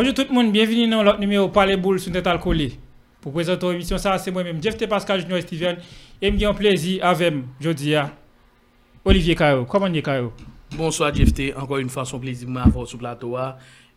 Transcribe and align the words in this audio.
Bonjour 0.00 0.14
tout 0.14 0.24
le 0.30 0.34
monde, 0.34 0.50
bienvenue 0.50 0.88
dans 0.88 1.02
l'autre 1.02 1.20
numéro 1.20 1.48
Parler 1.48 1.76
Boule 1.76 2.00
sur 2.00 2.10
Total 2.10 2.40
Collé. 2.40 2.72
Pour 3.20 3.34
présenter 3.34 3.70
l'émission, 3.70 3.98
ça 3.98 4.16
c'est 4.16 4.30
moi-même, 4.30 4.56
Jeff 4.62 4.74
T. 4.74 4.86
Pascal 4.86 5.20
Junior 5.20 5.42
Steven. 5.42 5.76
Et 6.22 6.30
me 6.30 6.42
un 6.42 6.54
plaisir 6.54 7.04
avec 7.04 7.34
Jodia, 7.60 8.10
Olivier 9.04 9.34
Caillot. 9.34 9.66
Comment 9.66 9.92
est 9.92 10.00
Caillot 10.00 10.32
Bonsoir 10.74 11.14
Jeff 11.14 11.34
T. 11.34 11.54
Encore 11.54 11.76
une 11.76 11.90
fois, 11.90 12.06
son 12.06 12.18
plaisir 12.18 12.48
de 12.48 12.52
m'avoir 12.54 12.86
sur 12.86 12.96
le 12.96 13.00
plateau. 13.00 13.36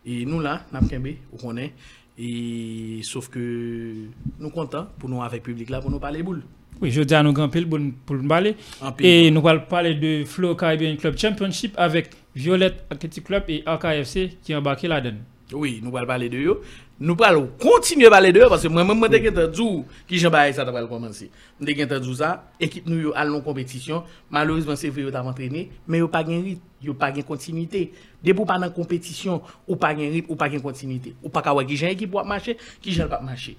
Et 0.04 0.26
nous 0.26 0.40
là, 0.40 0.66
nous 0.70 0.86
sommes 0.86 1.08
on 1.32 1.36
connaît. 1.38 1.72
Et 2.18 3.00
sauf 3.02 3.30
que 3.30 3.94
nous 4.38 4.50
contents 4.50 4.88
pour 4.98 5.08
nous 5.08 5.22
avec 5.22 5.46
le 5.46 5.54
public 5.54 5.70
là 5.70 5.80
pour 5.80 5.90
nous 5.90 6.00
parler 6.00 6.22
boule. 6.22 6.42
Oui, 6.82 6.90
je 6.90 7.00
dis 7.00 7.14
à 7.14 7.22
nous 7.22 7.32
grand 7.32 7.48
pile 7.48 7.66
pour, 7.66 7.78
pour 8.04 8.16
nous 8.16 8.28
parler. 8.28 8.56
Et 9.00 9.30
nous 9.30 9.48
allons 9.48 9.62
parler 9.62 9.94
de 9.94 10.26
Flow 10.26 10.54
Caribbean 10.54 10.98
Club 10.98 11.16
Championship 11.16 11.72
avec 11.78 12.10
Violette 12.34 12.84
Athletic 12.90 13.24
Club 13.24 13.44
et 13.48 13.62
AKFC 13.64 14.36
qui 14.42 14.54
ont 14.54 14.58
embarqué 14.58 14.86
là-dedans. 14.86 15.16
Oui, 15.52 15.80
nous 15.82 15.94
allons 15.96 16.06
parler 16.06 16.28
de 16.28 16.38
eux. 16.38 16.60
Nous 16.98 17.16
allons 17.22 17.50
continuer 17.60 18.06
à 18.06 18.10
parler 18.10 18.32
de 18.32 18.40
eux 18.40 18.46
parce 18.48 18.62
que 18.62 18.68
moi-même, 18.68 18.98
je 19.10 19.18
suis 19.18 19.30
dit 19.30 19.84
qui 20.06 20.18
j'en 20.18 20.30
ça 20.30 20.64
va 20.64 20.86
commencer. 20.86 21.30
Je 21.60 21.66
suis 21.66 21.86
dit 21.86 22.14
ça, 22.16 22.50
l'équipe 22.58 22.86
nous 22.86 23.12
allons 23.14 23.36
en 23.36 23.40
compétition. 23.40 24.04
Malheureusement, 24.30 24.76
c'est 24.76 24.88
vrai, 24.88 25.02
nous 25.02 25.14
avons 25.14 25.28
entraîné, 25.28 25.70
mais 25.86 25.98
nous 25.98 26.04
n'avons 26.04 26.12
pas 26.12 26.24
de 26.24 26.30
rythme, 26.30 26.60
nous 26.80 26.86
n'avons 26.86 26.98
pas 26.98 27.12
de 27.12 27.22
continuité. 27.22 27.92
Depuis 28.22 28.42
la 28.58 28.70
compétition, 28.70 29.42
ou 29.68 29.76
pas 29.76 29.94
de 29.94 30.00
rythme, 30.00 30.32
ou 30.32 30.36
pas 30.36 30.48
de 30.48 30.58
continuité. 30.58 31.14
Ou 31.22 31.28
pas 31.28 31.42
de 31.42 31.62
qui 31.64 31.76
j'ai 31.76 31.90
équipe 31.90 32.10
pour 32.10 32.24
marcher, 32.24 32.56
qui 32.80 32.92
j'ai 32.92 33.04
pas 33.04 33.20
marcher. 33.20 33.56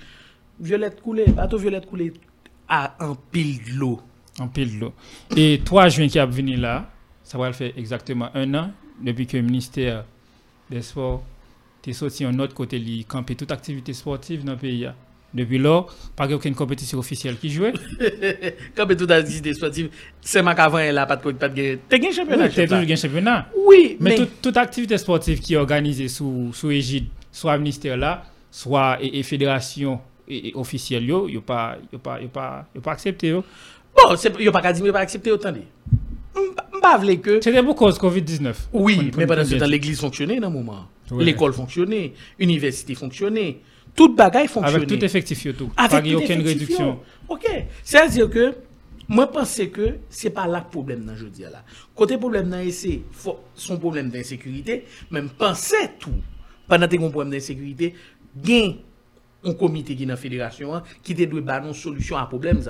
Violette 0.59 1.01
coulée, 1.01 1.25
bateau 1.27 1.57
Violette 1.57 1.85
coulée 1.85 2.13
à 2.67 2.95
un 2.99 3.15
pile 3.31 3.63
de 3.63 3.77
l'eau. 3.77 4.01
Un 4.39 4.47
pile 4.47 4.75
de 4.75 4.79
l'eau. 4.85 4.93
Et 5.35 5.61
3 5.63 5.89
juin 5.89 6.07
qui 6.07 6.17
a 6.17 6.25
venu 6.25 6.55
là, 6.55 6.89
ça 7.21 7.37
va 7.37 7.53
faire 7.53 7.73
exactement 7.77 8.29
un 8.33 8.53
an 8.55 8.71
depuis 9.01 9.27
que 9.27 9.37
le 9.37 9.43
ministère 9.43 10.05
des 10.69 10.81
Sports 10.81 11.23
est 11.91 11.93
sorti 11.93 12.25
en 12.25 12.37
autre 12.39 12.53
côté, 12.53 12.77
il 12.77 13.05
campé 13.05 13.35
toute 13.35 13.51
activité 13.51 13.93
sportive 13.93 14.43
dans 14.43 14.53
le 14.53 14.57
pays. 14.57 14.89
Depuis 15.35 15.57
lors, 15.57 15.93
pas 16.15 16.31
aucune 16.31 16.55
compétition 16.55 16.97
officielle 16.97 17.37
qui 17.37 17.49
jouait. 17.49 17.73
Camper 18.75 18.95
toute 18.95 19.11
activité 19.11 19.53
sportive, 19.53 19.89
c'est 20.21 20.41
ma 20.41 20.55
qu'avant, 20.55 20.77
elle 20.77 20.95
n'a 20.95 21.05
pas 21.05 21.17
de 21.17 21.31
pas 21.33 21.49
de 21.49 21.77
T'as 21.89 21.97
gagné 21.97 22.13
championnat? 22.13 22.45
Oui, 22.45 22.51
t'as 22.55 22.63
toujours 22.63 22.79
gagné 22.79 22.95
championnat. 22.95 23.49
Oui, 23.67 23.97
mais, 23.99 24.17
toute, 24.41 24.55
activité 24.55 24.97
sportive 24.97 25.39
qui 25.41 25.55
est 25.55 25.57
organisée 25.57 26.07
sous, 26.07 26.51
sous 26.53 26.71
égide, 26.71 27.07
soit 27.33 27.57
ministère 27.57 27.97
là, 27.97 28.23
soit 28.49 28.97
et, 29.01 29.21
fédération 29.23 29.99
et, 30.25 30.53
officielle, 30.55 31.03
yo, 31.03 31.27
yo 31.27 31.41
pas, 31.41 31.79
yo 31.91 31.99
pas, 31.99 32.21
yo 32.21 32.29
pas, 32.29 32.67
yo 32.73 32.79
pas 32.79 32.93
accepté 32.93 33.27
yo. 33.27 33.43
Bon, 33.93 34.15
c'est, 34.15 34.39
yo 34.39 34.53
pas 34.53 34.61
qu'à 34.61 34.71
dire, 34.71 34.85
yo 34.85 34.93
pas 34.93 34.99
accepté 34.99 35.33
autant 35.33 35.51
dit. 35.51 35.65
M'pas 36.73 36.99
que. 37.17 37.41
C'était 37.41 37.61
pour 37.61 37.75
cause 37.75 37.99
Covid-19. 37.99 38.53
Oui, 38.71 39.11
mais 39.17 39.27
pendant 39.27 39.43
ce 39.43 39.55
temps, 39.55 39.65
l'église 39.65 39.99
fonctionnait 39.99 40.39
dans 40.39 40.47
le 40.47 40.53
moment. 40.53 40.87
L'école 41.11 41.53
fonctionnait, 41.53 42.13
l'université 42.39 42.95
fonctionnait, 42.95 43.59
toute 43.95 44.15
bagaille 44.15 44.47
fonctionnait. 44.47 44.75
Avec 44.77 44.89
tout 44.89 45.05
effectif, 45.05 45.55
tout. 45.55 45.71
Avec 45.77 46.13
aucune 46.15 46.41
réduction. 46.41 46.99
Ok. 47.27 47.45
C'est-à-dire 47.83 48.29
que, 48.29 48.55
moi, 49.07 49.29
je 49.31 49.37
pense 49.37 49.61
que 49.71 49.97
ce 50.09 50.27
n'est 50.27 50.33
pas 50.33 50.47
là 50.47 50.63
le 50.65 50.69
problème 50.69 51.05
dans 51.05 51.15
je 51.15 51.27
dis 51.27 51.43
là. 51.43 51.63
Côté 51.93 52.17
problème 52.17 52.53
c'est 52.71 53.01
son 53.53 53.77
problème 53.77 54.09
d'insécurité, 54.09 54.85
même 55.11 55.29
penser 55.29 55.75
tout. 55.99 56.09
Pendant 56.67 56.87
que 56.87 56.95
un 56.95 57.09
problème 57.09 57.31
d'insécurité, 57.31 57.93
il 58.43 58.49
y 58.49 58.63
a 58.63 58.73
un 59.43 59.53
comité 59.53 59.95
qui 59.95 60.03
est 60.03 60.05
dans 60.07 60.13
la 60.13 60.17
fédération 60.17 60.73
hein, 60.73 60.81
qui 61.03 61.13
doit 61.13 61.27
donner 61.27 61.67
une 61.67 61.73
solution 61.73 62.17
à 62.17 62.25
problème. 62.25 62.61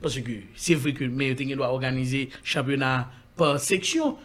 Parce 0.00 0.20
que 0.20 0.30
c'est 0.54 0.76
vrai 0.76 0.92
que 0.92 1.04
mais 1.04 1.34
doit 1.34 1.72
organiser 1.72 2.28
championnat 2.44 3.10
par 3.36 3.58
section. 3.58 4.16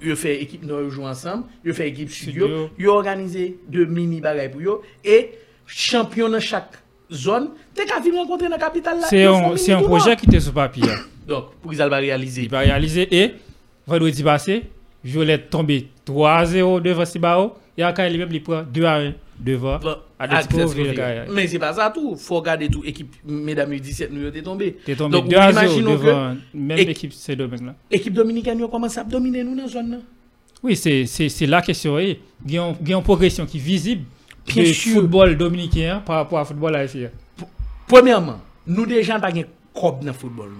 Yo 0.00 0.16
fè 0.16 0.32
ekip 0.40 0.62
nou 0.64 0.80
yo 0.80 0.90
jou 0.94 1.08
ansam, 1.08 1.44
yo 1.66 1.74
fè 1.76 1.90
ekip 1.90 2.12
studio, 2.14 2.68
yo 2.80 2.94
organize 2.94 3.50
de 3.68 3.84
mini 3.84 4.22
bagay 4.24 4.48
pou 4.52 4.64
yo, 4.64 4.78
e 5.04 5.36
champyon 5.68 6.32
nan 6.32 6.40
chak 6.44 6.78
zon, 7.12 7.50
te 7.76 7.84
ka 7.88 8.00
film 8.00 8.22
renkontre 8.22 8.48
nan 8.48 8.60
kapital 8.62 9.02
la. 9.02 9.10
Se 9.12 9.20
yon 9.20 9.84
projek 9.84 10.24
ki 10.24 10.30
te 10.32 10.40
sou 10.40 10.56
papi 10.56 10.86
ya. 10.86 10.96
Donk, 11.28 11.52
pou 11.60 11.72
ki 11.72 11.80
zal 11.82 11.92
ba 11.92 12.00
realize. 12.00 12.46
Ba 12.50 12.64
realize, 12.64 13.04
e, 13.12 13.26
vendredi 13.90 14.24
basé, 14.26 14.62
Violette 15.04 15.48
tombe 15.52 15.78
3-0 16.08 16.80
devan 16.84 17.08
Sibao, 17.08 17.44
ya 17.80 17.92
ka 17.96 18.04
elimèm 18.08 18.32
li 18.32 18.40
pran 18.44 18.66
2-1 18.72 19.14
devant 19.40 19.76
à 19.76 20.26
ah, 20.28 20.42
Mais 21.32 21.46
c'est 21.46 21.58
pas 21.58 21.72
ça 21.72 21.90
tout. 21.94 22.16
Faut 22.16 22.36
regarder 22.36 22.68
tout 22.68 22.82
équipe 22.84 23.14
mesdames 23.24 23.72
U17 23.72 24.08
nous 24.10 24.26
était 24.26 24.42
tombé. 24.42 24.76
Donc 24.96 25.28
deux 25.28 25.36
imaginons 25.36 25.92
devant 25.92 26.36
même 26.54 26.78
équipe 26.78 27.12
c'est 27.12 27.36
domaine 27.36 27.66
là. 27.66 27.74
Équipe 27.90 28.12
dominicaine 28.12 28.66
commence 28.68 28.98
à 28.98 29.04
dominer 29.04 29.42
nous 29.44 29.56
dans 29.56 29.66
zone. 29.68 30.00
Oui, 30.62 30.76
c'est 30.76 31.46
la 31.46 31.62
question 31.62 31.98
Il 31.98 32.16
y 32.48 32.58
a 32.58 32.74
une 32.86 33.02
progression 33.02 33.46
qui 33.46 33.56
est 33.58 33.60
visible 33.60 34.04
Bien 34.46 34.64
du 34.64 34.74
football 34.74 35.36
dominicain 35.36 36.02
par 36.04 36.16
rapport 36.16 36.40
au 36.40 36.44
football 36.44 36.74
haïtien. 36.76 37.10
Premièrement, 37.86 38.40
nous 38.66 38.86
déjà 38.86 39.18
pas 39.18 39.30
gain 39.32 39.44
dans 39.74 39.98
le 40.02 40.12
football. 40.12 40.50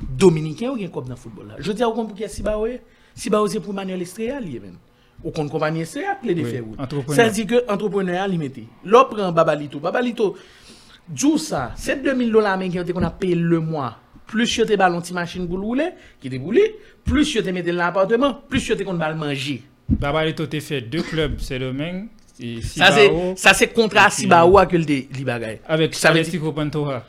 Dominicain 0.00 0.70
ou 0.70 0.76
gain 0.76 0.88
dans 0.92 1.08
le 1.08 1.16
football. 1.16 1.54
Je 1.58 1.72
dis 1.72 1.82
à 1.82 1.86
vous 1.88 2.04
pour 2.04 2.14
qui 2.14 2.28
si 2.28 2.42
baoé, 2.42 2.80
si 3.14 3.30
baoé 3.30 3.48
c'est 3.48 3.60
pour 3.60 3.72
Manuel 3.72 4.02
Estrella 4.02 4.40
lui 4.40 4.58
même. 4.60 4.76
Ou 5.26 5.32
kon 5.32 5.48
compagnie 5.48 5.84
c'est 5.84 6.06
appelé 6.06 6.36
de 6.36 6.44
faire 6.44 6.62
Ça 7.08 7.28
dit 7.28 7.46
que 7.46 7.68
entrepreneur 7.68 8.28
limité. 8.28 8.68
L'on 8.84 9.06
prend 9.06 9.32
Babalito. 9.32 9.80
Babalito, 9.80 10.36
djou 11.12 11.36
ça, 11.36 11.72
c'est 11.74 12.00
2000 12.00 12.30
dollars 12.30 12.52
américains 12.52 12.84
qu'on 12.84 13.02
a 13.02 13.10
payé 13.10 13.34
le 13.34 13.58
mois. 13.58 13.98
Plus 14.24 14.46
tu 14.46 14.64
te 14.64 14.76
ballon 14.76 15.00
ti 15.00 15.12
rouler, 15.50 15.88
qui 16.20 16.30
te 16.30 16.36
rouler, 16.36 16.76
plus 17.04 17.28
tu 17.28 17.42
te 17.42 17.50
mets 17.50 17.64
dans 17.64 17.74
l'appartement, 17.74 18.34
plus 18.48 18.62
tu 18.64 18.76
te 18.76 18.84
qu'on 18.84 18.94
va 18.94 19.12
manger. 19.14 19.64
Babalito 19.88 20.46
te 20.46 20.60
fait 20.60 20.80
deux 20.80 21.02
clubs, 21.02 21.40
c'est 21.40 21.58
le 21.58 21.72
même. 21.72 22.06
Ça 22.62 22.92
c'est 22.92 23.10
ça 23.34 23.52
c'est 23.52 23.72
contrat 23.72 24.10
Sibao 24.10 24.64
que 24.66 24.76
le 24.76 24.84
li 24.84 25.24
bagay. 25.24 25.60
Veut 25.68 25.88
dire 25.88 26.54
Pantoja. 26.54 27.04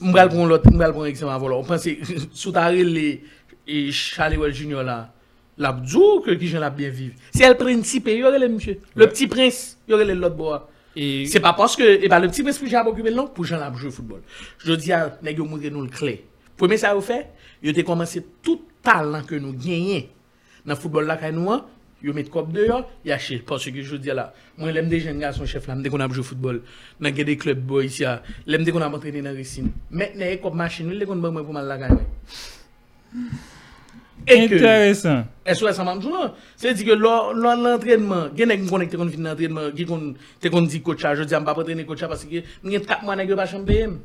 M'bral 0.00 0.28
prendre 0.28 0.46
l'autre, 0.46 0.70
m'bral 0.70 0.92
prendre 0.92 1.06
exemple 1.06 1.32
avant. 1.32 1.58
On 1.58 1.64
pense 1.64 1.88
sous 2.34 2.52
taré 2.52 2.84
les 2.84 3.24
et 3.66 3.90
Charlie 3.90 4.36
Well 4.36 4.54
Junior 4.54 4.84
là 4.84 5.12
l'abdou 5.60 6.20
que 6.20 6.32
qui 6.32 6.48
j'en 6.48 6.62
a 6.62 6.70
bien 6.70 6.88
vivre. 6.88 7.14
C'est 7.32 7.48
le 7.48 7.54
principe, 7.54 8.08
il 8.08 8.16
y 8.16 8.24
aurait 8.24 8.38
le 8.38 8.48
monsieur. 8.48 8.80
Le 8.96 9.06
petit 9.06 9.28
prince, 9.28 9.78
il 9.86 9.92
y 9.92 9.94
aurait 9.94 10.12
l'autre 10.14 10.34
bois. 10.34 10.70
Et 10.96 11.26
c'est 11.26 11.38
pas 11.38 11.52
parce 11.52 11.76
que 11.76 11.84
et 12.02 12.08
ben, 12.08 12.18
le 12.18 12.28
petit 12.28 12.42
prince 12.42 12.60
j'ai 12.64 12.76
occupé 12.76 13.12
non 13.12 13.28
pour 13.28 13.44
j'en 13.44 13.60
a 13.60 13.72
jouer 13.74 13.92
football. 13.92 14.22
Je 14.58 14.72
dis 14.72 14.90
à 14.92 15.18
yo 15.30 15.44
montrer 15.44 15.70
nous 15.70 15.82
le 15.82 15.88
clé. 15.88 16.24
Premier 16.56 16.78
ça 16.78 16.94
vous 16.94 17.00
fait, 17.00 17.28
yo 17.62 17.72
te 17.72 17.82
commencé 17.82 18.26
tout 18.42 18.62
talent 18.82 19.22
que 19.22 19.36
nous 19.36 19.52
gagnons 19.52 20.02
dans 20.64 20.74
le 20.74 20.80
football 20.80 21.06
là 21.06 21.16
kay 21.16 21.30
nous 21.30 21.48
yo 22.02 22.14
met 22.14 22.24
cop 22.24 22.50
dehors, 22.50 22.90
y 23.04 23.12
a 23.12 23.18
chez 23.18 23.38
parce 23.38 23.70
que 23.70 23.82
je 23.82 23.96
dis 23.96 24.08
là, 24.08 24.32
moi 24.56 24.72
l'aime 24.72 24.88
des 24.88 25.00
jeunes 25.00 25.18
garçons 25.18 25.44
chef 25.44 25.66
là, 25.66 25.74
dès 25.76 25.90
qu'on 25.90 26.00
a 26.00 26.08
joué 26.08 26.24
football, 26.24 26.62
dans 26.98 27.10
des 27.10 27.36
clubs 27.36 27.60
boys 27.60 27.84
ici, 27.84 28.04
l'aime 28.46 28.64
dès 28.64 28.72
qu'on 28.72 28.80
a 28.80 28.88
entraîné 28.88 29.20
dans 29.20 29.34
Racine. 29.34 29.70
Maintenant 29.90 30.24
comme 30.42 30.56
machine, 30.56 30.90
les 30.90 31.04
qu'on 31.04 31.16
bon 31.16 31.32
pour 31.44 31.52
mal 31.52 31.66
la 31.66 31.76
gagner. 31.76 32.00
Intéressant. 34.28 35.24
Est-ce 35.46 35.64
que 35.64 35.82
m'a 35.82 35.96
dit 35.96 36.08
C'est-à-dire 36.56 36.86
que 36.86 36.92
l'entraînement, 36.92 38.26
il 38.34 38.40
y 38.40 38.42
a 38.42 38.46
des 38.46 38.66
gens 38.66 38.78
qui 38.78 38.96
ont 38.96 39.04
l'entraînement, 39.04 39.70
qui 39.74 39.86
ont 40.50 40.62
dit 40.62 40.80
coach, 40.80 41.00
je 41.00 41.22
dis, 41.22 41.30
je 41.30 41.36
ne 41.36 41.44
pas 41.44 41.58
entraîner 41.58 41.84
coach 41.84 42.00
parce 42.00 42.24
que 42.24 42.36
il 42.64 42.70
y 42.70 42.76
a 42.76 42.80
4 42.80 43.02
mois, 43.02 43.16
je 43.16 43.22
ne 43.22 43.34
pas 43.34 43.46
champion. 43.46 43.98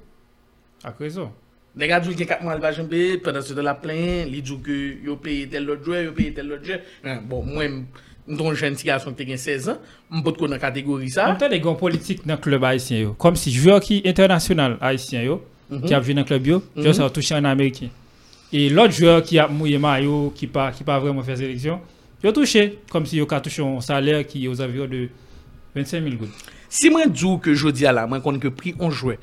À 0.83 0.91
quoi 0.91 1.09
ça? 1.09 1.31
Les 1.77 1.87
gars 1.87 1.99
disent 1.99 2.15
que 2.15 2.23
4 2.23 2.41
mois, 2.41 2.53
je 2.53 2.57
ne 2.57 2.61
pas 2.61 2.73
champion, 2.73 3.19
pendant 3.23 3.41
ce 3.41 3.53
temps-là, 3.53 3.73
plein, 3.75 4.25
ils 4.27 4.41
disent 4.41 4.57
que 4.63 4.71
ils 4.71 5.17
payé 5.17 5.47
tel 5.47 5.69
autre 5.69 5.83
joueur, 5.83 6.03
ils 6.03 6.13
payé 6.13 6.33
tel 6.33 6.51
autre 6.51 6.63
joueur. 6.63 6.79
Bon, 7.23 7.43
moi, 7.43 7.65
un 7.65 8.53
jeune 8.55 8.75
garçon 8.75 9.13
qui 9.13 9.31
a 9.31 9.37
16 9.37 9.69
ans, 9.69 9.77
je 10.11 10.21
peux 10.21 10.31
dans 10.31 10.47
la 10.47 10.57
catégorie 10.57 11.09
ça. 11.09 11.35
On 11.39 11.43
a 11.43 11.49
des 11.49 11.59
grands 11.59 11.75
politiques 11.75 12.25
dans 12.25 12.33
le 12.35 12.39
club 12.39 12.63
haïtien, 12.63 13.13
comme 13.19 13.35
si 13.35 13.51
joueur 13.51 13.81
qui 13.81 14.01
international 14.03 14.77
haïtien, 14.81 15.37
qui 15.85 15.93
a 15.93 15.99
vu 15.99 16.13
dans 16.13 16.21
le 16.21 16.25
club, 16.25 16.61
je 16.75 16.91
suis 16.91 17.11
touché 17.11 17.35
en 17.35 17.43
américain. 17.43 17.89
Et 18.57 18.69
l'autre 18.69 18.93
joueur 18.93 19.21
qui 19.21 19.37
a 19.37 19.49
mouillé 19.49 19.77
maillot, 19.77 20.31
qui 20.33 20.47
pas 20.47 20.71
qui 20.71 20.85
pas 20.85 20.97
vraiment 20.97 21.21
fait 21.21 21.35
sélection, 21.35 21.81
il 22.23 22.29
a 22.29 22.31
touché, 22.31 22.79
comme 22.89 23.05
si 23.05 23.17
il 23.17 23.25
a 23.29 23.41
touché 23.41 23.61
un 23.61 23.81
salaire 23.81 24.25
qui 24.25 24.45
est 24.45 24.47
aux 24.47 24.61
environs 24.61 24.87
de 24.87 25.09
25 25.75 26.01
000 26.01 26.15
gouttes. 26.15 26.29
Si 26.69 26.89
moi 26.89 27.05
dis 27.05 27.25
que 27.41 27.53
je 27.53 27.67
dis 27.67 27.85
à 27.85 27.91
la, 27.91 28.07
moi 28.07 28.21
qu'on 28.21 28.39
que 28.39 28.47
pris 28.47 28.73
on 28.79 28.89
jouait, 28.89 29.19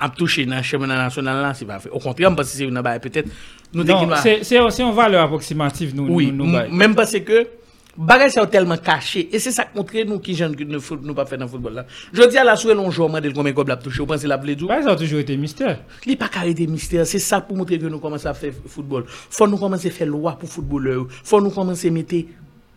à 0.00 0.08
toucher 0.08 0.46
dans 0.46 0.56
le 0.56 0.62
championnat 0.62 0.96
national 0.96 1.42
là, 1.42 1.54
c'est 1.54 1.64
pas 1.64 1.78
fait. 1.78 1.90
Au 1.90 2.00
contraire, 2.00 2.34
parce 2.34 2.58
que 2.58 2.64
non, 2.64 2.82
c'est 2.82 2.92
une 2.96 3.00
peut-être 3.00 3.28
nous 3.72 3.84
Non, 3.84 4.08
c'est 4.20 4.42
c'est 4.42 4.82
une 4.82 4.92
valeur 4.92 5.22
approximative 5.26 5.94
nous 5.94 6.08
oui, 6.08 6.32
nous, 6.32 6.44
nous, 6.44 6.58
nous 6.58 6.76
Même 6.76 6.96
parce 6.96 7.16
que 7.20 7.46
Bagay 7.96 8.26
et 8.26 9.38
c'est 9.38 9.52
ça 9.52 9.64
qui 9.64 9.76
montre 9.76 9.94
nous 10.04 10.18
qui 10.18 10.34
jeunes 10.34 10.56
que 10.56 10.64
nous 10.64 10.80
nous 11.02 11.14
pas 11.14 11.26
faire 11.26 11.38
dans 11.38 11.44
le 11.44 11.50
football 11.50 11.74
là. 11.74 11.86
Je 12.12 12.22
dis 12.28 12.36
à 12.36 12.42
la 12.42 12.56
souhait 12.56 12.74
long 12.74 12.90
jour 12.90 13.08
de 13.08 13.30
combien 13.30 13.52
gob 13.52 13.68
l'a 13.68 13.76
touché, 13.76 13.98
vous 13.98 14.06
pensez 14.06 14.26
la 14.26 14.36
blé 14.36 14.56
Bah 14.56 14.82
ça 14.82 14.90
a 14.90 14.96
toujours 14.96 15.20
été 15.20 15.36
mystère. 15.36 15.78
Il 16.04 16.16
pas 16.16 16.28
été 16.44 16.66
mystère, 16.66 17.06
c'est 17.06 17.20
ça 17.20 17.40
pour 17.40 17.56
montrer 17.56 17.78
que 17.78 17.86
nous 17.86 18.00
commençons 18.00 18.28
à 18.28 18.34
faire 18.34 18.52
football. 18.66 19.04
Faut 19.06 19.46
nous 19.46 19.58
commencer 19.58 19.88
à 19.88 19.90
faire 19.92 20.08
loi 20.08 20.32
pour 20.32 20.48
footballeur, 20.48 21.06
faut 21.22 21.40
nous 21.40 21.50
commencer 21.50 21.88
à 21.88 21.90
mettre 21.92 22.16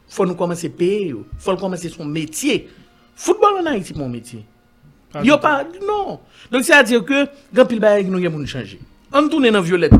faut 0.08 0.26
nous 0.26 0.36
commencer 0.36 0.68
à 0.68 0.70
payer, 0.70 1.16
faut 1.38 1.52
nous 1.52 1.58
commencer 1.58 1.90
son 1.90 2.06
métier. 2.06 2.70
Football 3.16 3.62
en 3.62 3.66
Haïti 3.66 3.94
mon 3.96 4.08
métier. 4.08 4.46
Yo 5.24 5.38
pas 5.38 5.66
non. 5.88 6.20
Donc 6.52 6.64
c'est 6.64 6.74
à 6.74 6.84
dire 6.84 7.04
que 7.04 7.28
grand 7.52 7.66
pile 7.66 7.80
bagay 7.80 8.08
nous 8.08 8.20
y 8.20 8.30
pour 8.30 8.40
nous 8.40 8.46
changer. 8.46 8.80
On 9.12 9.28
tourne 9.28 9.50
dans 9.50 9.62
violette. 9.62 9.94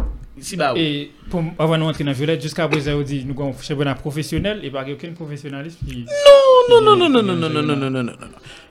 Et 0.76 1.12
pour, 1.30 1.44
avant 1.58 1.78
d'entrer 1.78 2.04
dans 2.04 2.12
Violette, 2.12 2.42
jusqu'à 2.42 2.68
présent, 2.68 2.94
on 2.94 3.02
dit 3.02 3.26
nous 3.26 3.34
avons 3.42 3.56
un 3.58 3.62
championnat 3.62 3.96
professionnel 3.96 4.60
et 4.64 4.70
pas 4.70 4.86
aucun 4.90 5.12
professionnalisme 5.12 5.80
Non, 6.70 6.82
non, 6.82 6.96
non, 6.96 7.10
non, 7.10 7.24
non, 7.24 7.34
non, 7.34 7.50
non, 7.50 7.64
non, 7.64 7.76
non, 7.76 7.90
non, 7.90 7.90
non, 7.90 8.04
non. 8.04 8.28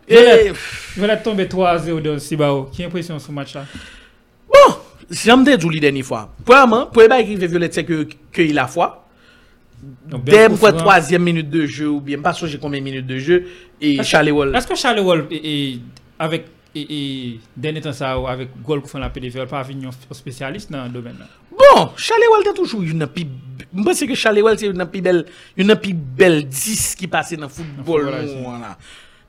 Et, 0.08 0.52
va 0.96 1.16
tomber 1.16 1.46
3-0 1.46 2.00
dans 2.00 2.18
Sibao. 2.18 2.64
Qui 2.72 2.84
impression 2.84 3.18
ce 3.18 3.32
match-là? 3.32 3.64
Bon, 4.48 4.74
j'aime 5.10 5.44
te 5.44 5.56
dit 5.56 5.74
la 5.74 5.80
dernière 5.80 6.04
fois. 6.04 6.32
Premièrement, 6.44 6.86
pour 6.86 7.02
les 7.02 7.24
qui 7.24 7.36
fait 7.36 7.46
violette, 7.48 7.74
c'est 7.74 7.84
que, 7.84 8.06
que 8.32 8.42
il 8.42 8.58
a 8.58 8.66
foi. 8.66 9.02
Dès 10.24 10.48
franc. 10.50 10.72
troisième 10.72 11.22
minute 11.22 11.50
de 11.50 11.66
jeu, 11.66 11.88
ou 11.88 12.00
bien 12.00 12.18
pas 12.20 12.32
j'ai 12.32 12.58
combien 12.58 12.80
de 12.80 12.84
minutes 12.84 13.06
de 13.06 13.18
jeu, 13.18 13.46
et 13.80 14.02
Charlie 14.02 14.30
Wall. 14.30 14.54
Est-ce 14.54 14.66
que 14.66 14.74
Charles 14.74 15.00
Wall, 15.00 15.26
et- 15.30 15.78
avec 16.18 16.46
et, 16.76 17.40
dernier 17.56 17.81
temps 17.81 17.93
ça, 17.93 18.14
avec 18.28 18.50
goal 18.62 18.81
qu'on 18.81 18.88
fait 18.88 18.99
la 18.99 19.11
PDV, 19.11 19.46
pas 19.46 19.62
venir 19.62 19.90
spécialiste 20.11 20.70
dans 20.70 20.84
le 20.84 20.90
domaine 20.90 21.17
Bon, 21.50 21.90
Charlie 21.96 22.26
Wall 22.31 22.44
t'es 22.44 22.52
toujours 22.52 22.82
une 22.82 23.06
pi... 23.06 23.26
Je 23.75 23.82
pense 23.82 24.00
que 24.00 24.14
Charlie 24.14 24.43
Wall 24.43 24.58
c'est 24.58 24.67
une 24.67 24.87
pi 24.87 25.00
belle, 25.00 25.25
une 25.56 25.75
pi 25.76 25.93
belle 25.93 26.46
10 26.46 26.94
qui 26.96 27.06
passe 27.06 27.32
dans 27.34 27.43
le 27.43 27.49
football, 27.49 28.02
voilà. 28.43 28.76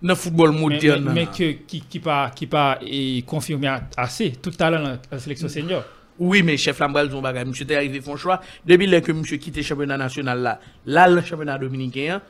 Dans 0.02 0.10
le 0.10 0.16
football 0.16 0.52
moderne. 0.52 1.12
mais, 1.14 1.28
qui, 1.28 1.82
qui 1.82 2.00
pas, 2.00 2.32
qui 2.36 2.48
pas 2.48 2.80
confirmé 3.26 3.76
assez, 3.96 4.34
tout 4.34 4.52
talent 4.52 4.84
dans 4.84 4.98
la 5.12 5.20
sélection 5.20 5.48
senior. 5.48 5.84
Oui, 6.20 6.42
mais 6.42 6.58
chef 6.58 6.80
Lambral, 6.80 7.12
son 7.12 7.22
bagage, 7.22 7.46
monsieur 7.46 7.66
t'es 7.66 7.76
arrivé 7.76 8.02
font 8.02 8.16
choix. 8.16 8.42
Depuis 8.66 8.90
que 9.02 9.12
monsieur 9.12 9.38
quitte 9.38 9.58
le 9.58 9.64
championnat 9.64 9.98
national 9.98 10.42
là, 10.42 10.60
là, 10.86 11.08
le 11.08 11.22
championnat 11.22 11.58
dominicain, 11.58 12.22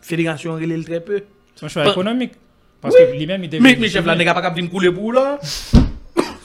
fédération 0.00 0.54
relève 0.54 0.84
très 0.84 1.00
peu. 1.00 1.22
C'est 1.54 1.66
un 1.66 1.68
choix 1.68 1.90
économique. 1.90 2.32
Parce 2.80 2.94
que 2.96 3.12
lui-même, 3.12 3.42
il 3.44 3.50
devait. 3.50 3.62
Mais, 3.62 3.76
mais 3.78 3.88
chef 3.88 4.04
là, 4.06 4.14
n'est 4.14 4.24
pas 4.24 4.34
capable 4.34 4.60
de 4.60 4.66
couler 4.66 4.92
pour 4.92 5.12
là. 5.12 5.38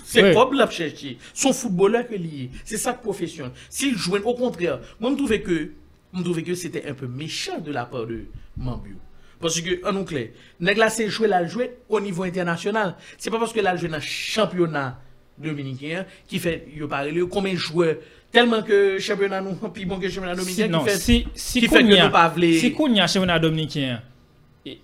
C'est 0.06 0.24
Oui. 0.24 0.34
comme 0.36 0.54
la 0.54 0.70
chercher. 0.70 1.18
Son 1.34 1.54
footballeur 1.54 2.08
que 2.08 2.14
lié. 2.14 2.52
C'est 2.64 2.78
sa 2.78 2.94
profession. 2.94 3.52
S'il 3.70 3.98
joue, 3.98 4.16
au 4.18 4.36
contraire, 4.36 4.80
moi, 5.00 5.10
je 5.12 5.16
trouvais 5.18 5.42
que, 5.42 5.72
je 6.16 6.22
trouvais 6.22 6.44
que 6.44 6.54
c'était 6.54 6.86
un 6.88 6.94
peu 6.94 7.08
méchant 7.08 7.60
de 7.60 7.72
la 7.72 7.86
part 7.86 8.06
de 8.06 8.26
Mambiou. 8.56 8.98
Parce 9.40 9.60
que, 9.60 9.86
en 9.90 10.04
clair, 10.04 10.30
nèg 10.60 10.78
là, 10.78 10.90
c'est 10.90 11.10
jouer 11.10 11.28
là, 11.28 11.46
jouer 11.48 11.72
au 11.90 12.00
niveau 12.00 12.24
international. 12.24 12.96
C'est 13.18 13.32
pas 13.32 13.40
parce 13.40 13.52
que 13.54 13.60
là, 13.60 13.76
jouer 13.76 13.90
dans 13.90 13.98
le 13.98 14.02
championnat 14.04 15.00
dominicain 15.38 16.06
qui 16.28 16.40
fait, 16.40 16.68
il 16.76 16.88
parle, 16.88 17.28
combien 17.28 17.54
de 17.54 17.58
joueurs, 17.58 17.96
tellement 18.32 18.62
que 18.62 19.00
championnat 19.00 19.42
nous, 19.42 19.56
plus 19.74 19.86
bon 19.86 20.00
que 20.00 20.08
championnat 20.10 20.36
Si, 20.36 20.40
dominicain 20.42 20.68
non, 20.68 20.84
qui 20.84 20.90
fait, 20.92 20.98
si, 20.98 21.28
si 21.34 21.60
qui 21.60 21.68
fait 21.68 21.80
que 21.80 21.84
Kounia- 21.90 22.06
nous 22.06 22.12
pas 22.12 22.34
si 22.38 22.74
championnat 23.08 23.40
dominicain, 23.40 24.02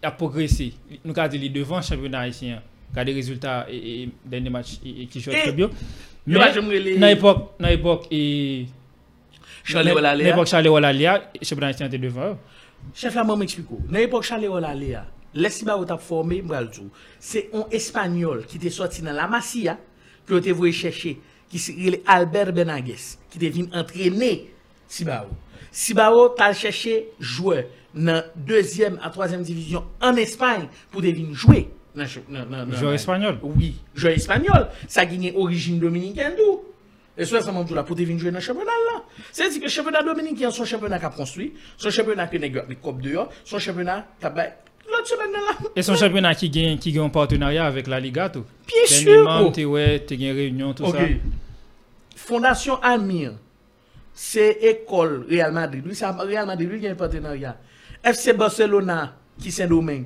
a 0.01 0.11
progressé, 0.11 0.73
nous 1.05 1.13
avons 1.17 1.27
dit 1.29 1.37
les 1.37 1.49
devant 1.49 1.81
championnat 1.81 2.19
haïtien, 2.21 2.61
car 2.93 3.05
des 3.05 3.13
résultats 3.13 3.65
et, 3.69 4.03
et 4.03 4.09
et, 4.85 5.03
et 5.03 5.05
qui 5.07 5.21
très 5.41 5.51
bien. 5.53 5.69
il 6.27 6.33
Mais 6.33 6.39
les- 6.79 6.97
dans 6.97 7.07
l'époque, 7.07 7.51
dans 7.59 7.67
l'époque, 7.67 8.07
et. 8.11 8.65
Charles 9.63 9.91
Walla 9.93 10.15
dans 10.17 10.23
l'époque, 10.23 10.47
Charles 10.47 10.67
Walla 10.67 10.91
championnat 11.41 11.67
haïtien 11.67 11.87
était 11.87 11.97
devant. 11.97 12.37
Chef 12.93 13.13
la, 13.15 13.23
moi 13.23 13.35
m'explique. 13.35 13.67
Dans 13.69 13.97
l'époque 13.97 14.23
Charles 14.23 14.47
Walla 14.47 14.73
Léa, 14.73 15.05
laisse 15.33 15.63
ba 15.63 15.77
ou 15.77 15.85
t'a 15.85 15.97
formé. 15.97 16.43
C'est 17.19 17.49
un 17.53 17.65
espagnol 17.71 18.45
qui 18.47 18.57
était 18.57 18.69
sorti 18.69 19.01
dans 19.01 19.13
la 19.13 19.27
Masia, 19.27 19.77
que 20.25 20.33
vous 20.33 20.37
voulu 20.53 20.71
chercher, 20.73 21.19
qui 21.49 21.59
s'appelle 21.59 21.99
Albert 22.05 22.51
Benagues, 22.53 22.95
qui 23.29 23.37
était 23.37 23.49
venu 23.49 23.67
entraîner 23.73 24.49
Sibao. 24.87 25.27
Sibao 25.71 26.29
t'a 26.29 26.51
cherché 26.53 27.07
joueur 27.19 27.63
dans 27.93 28.23
deuxième 28.35 28.99
à 29.03 29.09
troisième 29.09 29.41
division 29.41 29.83
en 30.01 30.15
Espagne 30.15 30.67
pour 30.91 31.01
devenir 31.01 31.33
jouer. 31.33 31.69
Joueur 31.95 32.93
espagnol. 32.93 33.39
Oui, 33.41 33.75
joueur 33.95 34.13
espagnol. 34.13 34.67
Ça 34.87 35.01
a 35.01 35.05
gagné 35.05 35.33
origine 35.35 35.79
dominicaine 35.79 36.33
d'où? 36.37 36.61
Et 37.17 37.25
ça, 37.25 37.41
ça 37.41 37.51
m'a 37.51 37.63
dit 37.63 37.73
là 37.73 37.83
pour 37.83 37.97
te 37.97 38.01
venir 38.01 38.17
jouer 38.17 38.31
dans 38.31 38.37
le 38.37 38.43
championnat 38.43 38.71
là. 38.93 39.03
C'est-à-dire 39.31 39.59
que 39.59 39.65
le 39.65 39.69
championnat 39.69 40.03
dominicain, 40.03 40.51
son 40.51 40.63
championnat 40.63 40.99
qu'a 40.99 41.09
construit, 41.09 41.53
son 41.77 41.89
championnat 41.89 42.27
que 42.27 42.37
nèg 42.37 42.63
les 42.69 42.75
copes 42.75 43.01
dehors, 43.01 43.29
son 43.43 43.59
championnat 43.59 44.07
semaine 45.05 45.31
là. 45.31 45.69
Et 45.75 45.81
son 45.81 45.95
championnat 45.95 46.35
qui 46.35 46.49
gagne, 46.49 46.77
qui 46.77 46.91
gagne 46.91 47.05
un 47.05 47.09
partenariat 47.09 47.65
avec 47.65 47.87
la 47.87 47.99
Liga, 47.99 48.29
tout. 48.29 48.45
Bien 48.67 48.85
sûr. 48.85 49.69
ouais, 49.69 50.05
réunion, 50.09 50.73
tout 50.73 50.85
ça. 50.91 50.99
Fondation 52.15 52.81
Amir, 52.81 53.33
c'est 54.13 54.59
école 54.61 55.25
Real 55.29 55.51
Madrid. 55.51 55.83
Oui, 55.85 55.95
c'est 55.95 56.05
Real 56.05 56.45
Madrid 56.45 56.69
lui 56.69 56.79
qui 56.79 56.87
a 56.87 56.91
un 56.91 56.95
partenariat. 56.95 57.57
FC 58.03 58.33
Barcelona 58.33 59.15
qui 59.39 59.51
Saint-Domingue. 59.51 60.05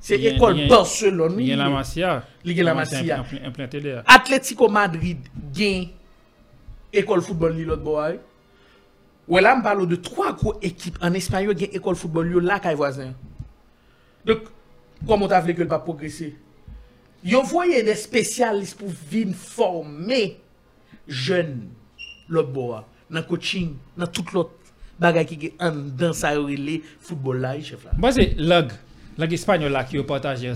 C'est 0.00 0.16
Il 0.16 0.22
y 0.22 0.28
a- 0.28 0.34
école 0.34 0.56
il 0.56 0.62
y 0.62 0.64
a- 0.64 0.68
Barcelone. 0.68 1.32
Il 1.32 1.36
oui. 1.38 1.44
y 1.46 1.52
a 1.52 1.56
la 1.56 1.68
Masia. 1.68 2.12
A 2.16 2.22
la 2.44 2.74
Masia. 2.74 3.24
Atlético 4.06 4.68
Madrid 4.68 5.18
gagne 5.52 5.88
école 6.92 7.20
football 7.22 7.54
li 7.56 7.64
l'autre 7.64 7.82
boy. 7.82 8.20
Ouais 9.26 9.42
là, 9.42 9.56
on 9.58 9.62
parle 9.62 9.86
de 9.86 9.96
trois 9.96 10.32
gros 10.32 10.54
équipes 10.62 10.96
en 11.02 11.12
Espagne 11.12 11.48
qui 11.54 11.66
gagne 11.66 11.74
école 11.76 11.96
football 11.96 12.30
yo 12.30 12.40
là 12.40 12.60
voisin. 12.74 13.12
Donc 14.24 14.42
comment 15.06 15.28
t'as 15.28 15.40
voulu 15.40 15.54
que 15.54 15.62
le 15.62 15.68
pas 15.68 15.78
progresser? 15.80 16.36
Yo 17.24 17.42
voyé 17.42 17.82
des 17.82 17.94
spécialistes 17.96 18.78
pour 18.78 18.88
venir 18.88 19.34
former 19.34 20.40
jeunes 21.08 21.68
l'autre 22.28 22.50
boy 22.52 22.80
dans 23.10 23.22
coaching, 23.22 23.74
dans 23.96 24.06
tout 24.06 24.24
l'autre 24.32 24.52
bagay 25.02 25.26
ki 25.28 25.38
ge 25.38 25.50
an 25.62 25.78
dan 25.98 26.14
sa 26.16 26.34
yo 26.36 26.46
rele 26.48 26.80
foutbol 26.98 27.40
la 27.42 27.54
yi 27.56 27.64
chef 27.66 27.86
la. 27.86 27.94
Mwen 27.98 28.14
se 28.16 28.28
lag, 28.38 28.74
lag 29.18 29.32
Espanyol 29.34 29.74
la 29.74 29.84
ki 29.88 29.98
yo 30.00 30.04
pataje 30.08 30.52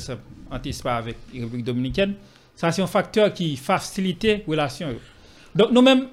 antispa 0.53 0.99
avèk 0.99 1.31
Republik 1.33 1.65
Dominikèn, 1.67 2.17
sa 2.59 2.73
se 2.75 2.83
yon 2.83 2.91
faktor 2.91 3.33
ki 3.37 3.55
fasilite 3.61 4.43
relasyon 4.49 4.97
yo. 4.97 5.01
Donk 5.57 5.73
nou 5.75 5.85
men, 5.85 6.07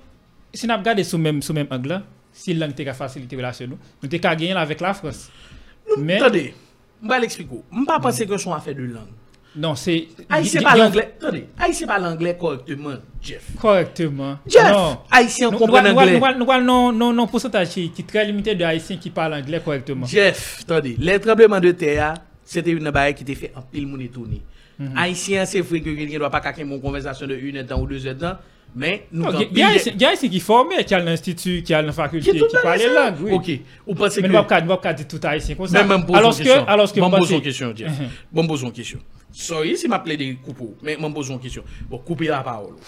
si 0.56 0.70
nap 0.70 0.84
gade 0.86 1.04
sou 1.08 1.20
men 1.20 1.42
ang 1.70 1.90
la, 1.90 2.02
si 2.34 2.56
lang 2.56 2.76
te 2.76 2.86
ka 2.88 2.96
fasilite 2.96 3.36
relasyon 3.36 3.74
nou, 3.74 3.92
nou 4.02 4.12
te 4.12 4.22
ka 4.22 4.36
genyen 4.38 4.60
la 4.60 4.66
avèk 4.68 4.84
la 4.86 4.96
Frans. 4.98 5.28
Nou, 5.90 6.06
tade, 6.22 6.50
mwen 7.02 7.12
pa 7.12 7.20
l'explikou, 7.20 7.66
mwen 7.74 7.88
pa 7.90 8.00
pase 8.04 8.28
ke 8.30 8.40
son 8.40 8.56
afè 8.56 8.76
de 8.78 8.88
lang. 8.94 9.19
Non, 9.56 9.76
c'est. 9.76 10.08
Haïtien 10.30 10.62
parle 10.62 10.82
anglais. 10.82 11.14
Attendez, 11.20 11.46
Haïtien 11.60 11.88
parle 11.88 12.06
anglais 12.06 12.38
correctement, 12.40 12.94
Jeff. 13.22 13.44
Correctement. 13.60 14.38
Jeff. 14.48 14.72
Haïtien 15.12 15.50
comprend 15.52 15.78
anglais. 15.86 16.20
nous- 16.38 16.92
non, 16.92 17.14
non, 17.14 17.28
pourcentage 17.28 17.70
qui 17.70 17.92
est 17.98 18.08
très 18.08 18.26
limité 18.26 18.56
de 18.56 18.64
Haïtiens 18.64 18.98
qui 18.98 19.10
parlent 19.10 19.34
anglais 19.34 19.62
correctement. 19.64 20.06
Jeff, 20.06 20.60
attendez, 20.62 20.96
les 21.00 21.20
tremblements 21.20 21.60
de 21.60 21.72
terre, 21.72 22.14
c'était 22.46 22.72
une 22.72 22.90
baille 22.92 23.16
qui 23.16 23.24
était 23.24 23.36
fait 23.36 23.52
en 23.56 23.62
pile 23.62 23.88
moun 23.88 24.08
tourné. 24.10 24.42
Mhm. 24.78 24.94
Haïtien, 24.96 25.46
c'est 25.46 25.62
vrai 25.62 25.82
que 25.82 25.90
quelqu'un 25.90 26.14
ne 26.14 26.20
doit 26.20 26.30
pas 26.30 26.40
caquer 26.42 26.64
mon 26.64 26.80
conversation 26.80 27.28
de 27.28 27.36
une 27.36 27.58
heure 27.58 27.82
ou 27.82 27.86
deux 27.88 28.06
heures 28.08 28.16
de 28.16 28.20
temps, 28.22 28.38
mais 28.76 29.08
nous 29.12 29.24
Non, 29.26 29.32
quand- 29.34 29.40
Il 29.52 29.58
y 29.58 29.62
a 29.64 29.68
Haïtiens 30.10 30.30
qui 30.30 30.40
formés, 30.40 30.86
qui 30.86 30.94
a 30.94 31.00
l'institut, 31.00 31.64
qui 31.64 31.74
a 31.74 31.82
la 31.82 31.92
faculté, 31.92 32.32
qui 32.32 32.40
ça? 32.84 32.94
langues. 33.10 33.16
Oui. 33.22 33.32
Ok, 33.34 33.52
vous 33.88 33.96
pensez 33.96 34.22
Mais 34.22 34.28
que... 34.30 34.34
nous 34.34 34.40
ne 34.40 34.62
pouvons 34.62 34.78
pas 34.78 34.94
dire 34.94 35.08
tout 35.08 35.20
haïtien 35.24 35.56
comme 35.56 35.68
ça. 35.68 35.80
Alors 36.18 36.38
une 36.38 36.44
que, 36.46 36.50
pose 37.20 37.28
c'est- 37.28 37.36
une 37.36 37.42
question, 37.42 37.74
Jeff. 37.76 37.90
Mhm. 38.00 38.08
Bon, 38.32 38.48
pose 38.48 38.62
une 38.62 38.72
question. 38.72 39.00
Sorry 39.32 39.76
si 39.78 39.88
ma 39.88 40.00
ple 40.02 40.18
de 40.18 40.32
koupo, 40.42 40.72
men 40.82 40.98
mwen 41.02 41.14
pose 41.14 41.34
an 41.34 41.42
kisyon. 41.42 41.66
Bo, 41.90 42.00
koupe 42.06 42.26
la 42.30 42.42
paolo. 42.46 42.80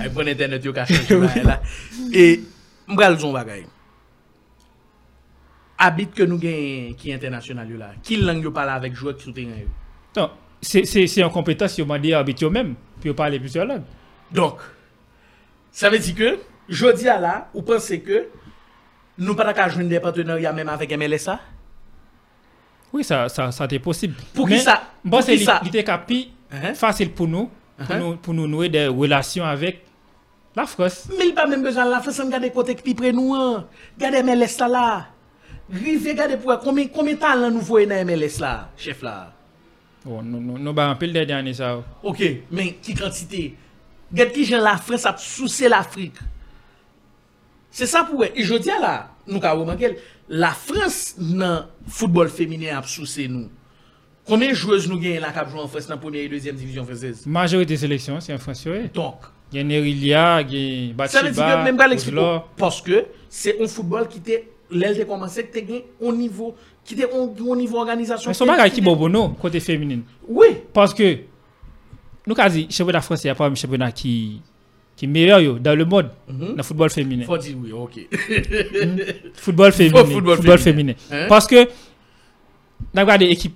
Ay 0.00 0.10
pon 0.14 0.26
internet 0.26 0.64
yo 0.66 0.72
kache 0.74 0.98
chou 1.06 1.22
bah, 1.22 1.36
la 1.36 1.38
e 1.38 1.44
la. 1.46 1.58
E, 2.10 2.24
mbral 2.90 3.18
zon 3.20 3.36
bagay. 3.36 3.62
Abit 5.80 6.16
ke 6.18 6.26
nou 6.28 6.42
gen 6.42 6.96
ki 6.98 7.14
internasyonal 7.14 7.70
yo 7.70 7.78
la, 7.78 7.92
ki 8.04 8.18
lang 8.24 8.42
yo 8.42 8.50
pala 8.54 8.74
avek 8.80 8.98
jwek 8.98 9.22
sou 9.22 9.32
teren 9.36 9.62
yo? 9.62 9.70
Non, 10.18 10.34
se 10.60 11.06
yon 11.06 11.32
kompetans 11.32 11.78
yo 11.78 11.86
mandi 11.88 12.12
abit 12.16 12.42
yo 12.42 12.50
menm, 12.52 12.74
pi 13.00 13.12
yo 13.12 13.14
pale 13.16 13.38
pise 13.40 13.62
lang. 13.64 13.86
Donk, 14.34 14.66
sa 15.70 15.92
ve 15.94 16.02
di 16.02 16.12
ke, 16.18 16.34
jodi 16.68 17.08
a 17.08 17.16
la, 17.22 17.36
ou 17.54 17.62
pense 17.66 18.02
ke, 18.02 18.26
nou 19.22 19.38
pata 19.38 19.54
ka 19.56 19.70
jwen 19.70 19.88
de 19.88 20.02
partenarya 20.02 20.52
menm 20.58 20.74
avek 20.74 20.98
MLSA? 20.98 21.38
Oui, 22.92 23.04
ça, 23.04 23.28
ça, 23.28 23.50
ça 23.52 23.66
c'est 23.70 23.78
possible. 23.78 24.14
Pour 24.34 24.46
qui 24.46 24.54
Mais, 24.54 24.58
ça- 24.60 24.82
Bon, 25.04 25.20
c'est 25.22 25.36
l'idée 25.62 25.84
capi 25.84 26.32
Hein? 26.52 26.74
facile 26.74 27.10
pour 27.12 27.28
nous, 27.28 27.48
pour, 27.78 27.86
Uh-huh. 27.86 27.98
nous, 27.98 28.16
pour 28.16 28.34
nous 28.34 28.46
nouer 28.48 28.68
des 28.68 28.86
relations 28.88 29.44
avec 29.44 29.84
la 30.56 30.66
France. 30.66 31.08
Mais 31.16 31.28
il 31.28 31.34
pas 31.34 31.46
même 31.46 31.62
besoin 31.62 31.86
de 31.86 31.90
la 31.90 32.00
France, 32.00 32.18
regarde 32.20 32.52
côté 32.52 32.74
qui 32.74 32.92
près 32.94 33.12
nous. 33.12 33.32
hein. 33.34 33.66
Regardez 33.96 34.22
MLS 34.24 34.58
là 34.58 34.68
là. 34.68 35.06
Rive, 35.72 36.08
regardez 36.08 36.36
pour 36.36 36.58
combien, 36.58 36.88
combien 36.88 37.14
de 37.14 37.20
talents 37.20 37.50
nous 37.50 37.60
voyons 37.60 37.88
dans 37.88 38.04
MLS 38.04 38.40
là, 38.40 38.68
chef 38.76 39.02
là. 39.02 39.32
Bon, 40.04 40.20
nous, 40.22 40.40
nous, 40.40 40.58
nous, 40.58 40.80
un 40.80 40.94
peu 40.96 41.06
le 41.06 41.24
dernier, 41.24 41.54
ça. 41.54 41.80
Ok, 42.02 42.20
mais 42.50 42.72
qui 42.82 42.94
quantité? 42.94 43.54
Regardez 44.10 44.32
qui 44.32 44.44
gens 44.44 44.58
la 44.60 44.76
France 44.76 45.06
a 45.06 45.14
soucié 45.16 45.68
l'Afrique. 45.68 46.16
C'est 47.70 47.86
ça 47.86 48.02
pour 48.02 48.24
Et 48.24 48.32
je 48.42 48.54
dis 48.56 48.68
là, 48.68 49.10
nous 49.28 49.38
avons 49.44 49.60
remarqué, 49.60 49.96
la 50.30 50.50
France 50.52 51.16
dans 51.18 51.56
le 51.56 51.90
football 51.90 52.28
féminin 52.28 52.78
a 52.78 52.82
soucié 52.84 53.28
nous. 53.28 53.48
Combien 54.24 54.50
de 54.50 54.54
joueuses 54.54 54.88
nous 54.88 54.98
gagnons 54.98 55.20
là 55.20 55.32
qui 55.32 55.50
jouent 55.50 55.58
en 55.58 55.66
France 55.66 55.88
dans 55.88 55.94
la 55.94 56.00
première 56.00 56.22
et 56.22 56.28
deuxième 56.28 56.54
division 56.54 56.84
française? 56.84 57.26
Majorité 57.26 57.76
sélection, 57.76 58.20
c'est 58.20 58.32
un 58.32 58.38
Français. 58.38 58.90
Donc, 58.94 59.16
Il 59.52 59.58
y 59.58 59.60
a 59.60 59.64
Nerilia, 59.64 60.40
il 60.42 60.90
y 60.90 60.94
a 60.96 61.08
ça 61.08 61.22
veut 61.22 61.32
dire 61.32 61.44
que 61.44 61.64
même 61.64 61.76
pas 61.76 61.88
l'expliquer. 61.88 62.38
Parce 62.56 62.80
que 62.80 63.06
c'est 63.28 63.60
un 63.60 63.66
football 63.66 64.06
qui 64.06 64.18
était, 64.18 64.48
l'aile 64.70 64.96
de 64.96 65.02
commencé, 65.02 65.48
qui 65.48 65.58
était 65.58 65.84
au 66.00 66.12
niveau, 66.12 66.54
qui 66.84 66.94
était 66.94 67.10
au, 67.12 67.34
au 67.44 67.56
niveau 67.56 67.78
organisation. 67.78 68.30
Mais 68.30 68.34
son 68.34 68.46
bagage 68.46 68.70
qui 68.70 68.82
nous, 68.82 69.28
côté 69.30 69.58
féminine. 69.58 70.02
Oui. 70.28 70.46
Parce 70.72 70.94
que, 70.94 71.18
nous, 72.24 72.34
quasi, 72.36 72.68
championnat 72.70 73.00
français, 73.00 73.24
il 73.24 73.26
n'y 73.26 73.32
a 73.32 73.34
pas 73.34 73.48
un 73.48 73.54
championnat 73.56 73.90
qui, 73.90 74.40
qui 75.00 75.06
est 75.06 75.08
meilleur 75.08 75.40
yo, 75.40 75.58
dans 75.58 75.74
le 75.74 75.86
monde, 75.86 76.10
dans 76.28 76.56
le 76.56 76.62
football 76.62 76.90
féminin. 76.90 77.24
Faut 77.24 77.38
dire 77.38 77.56
oui, 77.58 77.72
ok. 77.72 78.00
Football 79.32 79.72
féminin. 79.72 80.04
football 80.04 80.36
Football, 80.36 80.58
féminin. 80.58 80.92
Hein? 81.10 81.24
Parce 81.26 81.46
que, 81.46 81.66
regardé 82.94 83.26
l'équipe 83.26 83.54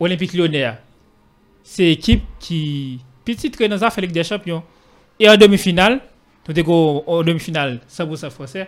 olympique 0.00 0.32
lyonnais. 0.32 0.72
C'est 1.62 1.84
l'équipe 1.84 2.24
qui, 2.40 2.98
petite 3.24 3.56
que 3.56 3.62
dans 3.68 3.76
la 3.76 3.92
Ligue 3.98 4.10
des 4.10 4.24
Champions. 4.24 4.64
Et 5.20 5.28
en 5.28 5.36
demi-finale, 5.36 6.00
nous 6.48 6.58
étions 6.58 7.08
en 7.08 7.22
demi-finale 7.22 7.78
100% 7.88 8.28
français. 8.30 8.66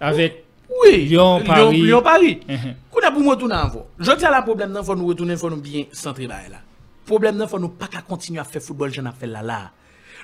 Avec 0.00 0.44
Oui, 0.82 1.04
Lyon, 1.04 1.42
Paris. 1.44 1.82
Lyon, 1.82 2.00
Paris. 2.00 2.40
Mhm. 2.48 2.74
Kou 2.90 3.00
na 3.02 3.10
pou 3.10 3.28
retourner 3.28 3.56
en 3.56 3.68
voie. 3.68 3.86
Je 3.98 4.10
dis 4.16 4.24
à 4.24 4.30
la 4.30 4.40
problème, 4.40 4.74
il 4.74 4.82
faut 4.82 4.94
nous 4.96 5.06
retourner, 5.06 5.34
il 5.34 5.38
faut 5.38 5.50
nous 5.50 5.60
bien 5.60 5.84
centrer 5.92 6.26
là. 6.26 6.36
là. 6.50 6.60
Problème, 7.04 7.40
il 7.42 7.46
faut 7.46 7.58
nous 7.58 7.68
pas 7.68 7.88
qu'à 7.88 8.00
continuer 8.00 8.40
à 8.40 8.44
faire 8.44 8.62
football, 8.62 8.90
j'en 8.90 9.04
ai 9.04 9.12
fait 9.12 9.26
là 9.26 9.42
là. 9.42 9.70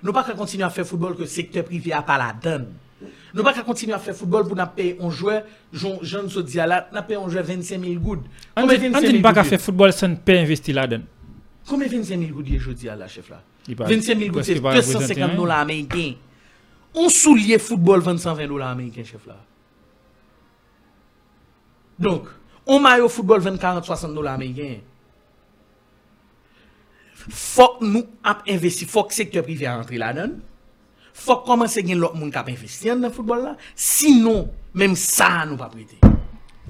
Nous 0.02 0.12
pas 0.12 0.22
qu'à 0.24 0.32
continuer 0.34 0.64
à 0.64 0.70
faire 0.70 0.86
football 0.86 1.14
que 1.16 1.20
le 1.22 1.26
secteur 1.26 1.64
privé 1.64 1.92
a 1.92 2.02
pas 2.02 2.18
la 2.18 2.32
donne. 2.32 2.68
Nous 3.34 3.42
pas 3.42 3.52
qu'à 3.52 3.62
continuer 3.62 3.92
à 3.94 3.98
faire 3.98 4.14
football 4.14 4.46
pour 4.46 4.56
nous 4.56 4.66
payer 4.74 4.96
un 5.00 5.10
joueur, 5.10 5.42
se 5.72 6.40
dit 6.40 6.56
là, 6.56 6.88
nous 6.92 7.02
payer 7.02 7.18
un 7.20 7.28
joueur 7.28 7.44
25 7.44 7.80
000 7.80 7.94
gouttes. 8.00 8.24
On 8.56 8.62
Combien 8.62 8.76
dit 8.78 8.88
25 8.88 8.98
on 8.98 9.00
000 9.02 9.12
dit 9.14 9.20
pas 9.22 9.32
qu'à 9.32 9.44
faire 9.44 9.60
football 9.60 9.92
sans 9.92 10.14
pas 10.14 10.32
investir 10.32 10.74
là-dedans. 10.76 11.04
Combien 11.66 11.88
25 11.88 12.18
000 12.18 12.32
gouttes 12.32 12.46
je 12.58 12.70
dis 12.72 12.88
à 12.88 12.96
la 12.96 13.08
chef 13.08 13.28
là? 13.28 13.42
Il 13.68 13.76
parle- 13.76 13.90
25 13.92 14.18
000 14.18 14.30
gouttes, 14.32 14.44
c'est 14.44 14.54
qu'il 14.54 14.62
va 14.62 14.74
250 14.74 15.02
représenter 15.02 15.22
un. 15.32 15.36
dollars 15.36 15.58
américains. 15.58 16.14
On 16.94 17.08
soulier 17.08 17.58
football 17.58 18.02
220 18.02 18.46
dollars 18.46 18.68
américains, 18.70 19.04
chef 19.04 19.26
là. 19.26 19.36
Donc, 21.98 22.24
on 22.66 22.78
maillot 22.80 23.08
football 23.08 23.40
20, 23.40 23.58
40, 23.58 23.84
60 23.84 24.14
dollars 24.14 24.34
américains. 24.34 24.78
Faut 27.28 27.76
que 27.80 27.84
nous 27.84 28.04
ap 28.24 28.42
investi, 28.48 28.84
faut 28.84 29.04
que 29.04 29.10
le 29.10 29.14
secteur 29.14 29.42
privé 29.42 29.66
a 29.66 29.76
rentré 29.76 29.98
là-dedans. 29.98 30.34
Faut 31.12 31.36
que 31.36 31.46
commencer 31.46 31.80
à 31.80 31.82
gagner 31.82 31.94
l'autre 31.96 32.16
monde 32.16 32.30
qui 32.30 32.38
a 32.38 32.42
investi 32.46 32.88
dans 32.88 32.94
le 32.96 33.10
football 33.10 33.42
là. 33.42 33.56
Sinon, 33.74 34.48
même 34.74 34.94
ça, 34.96 35.44
nous 35.46 35.56
pas 35.56 35.66
prêter. 35.68 35.98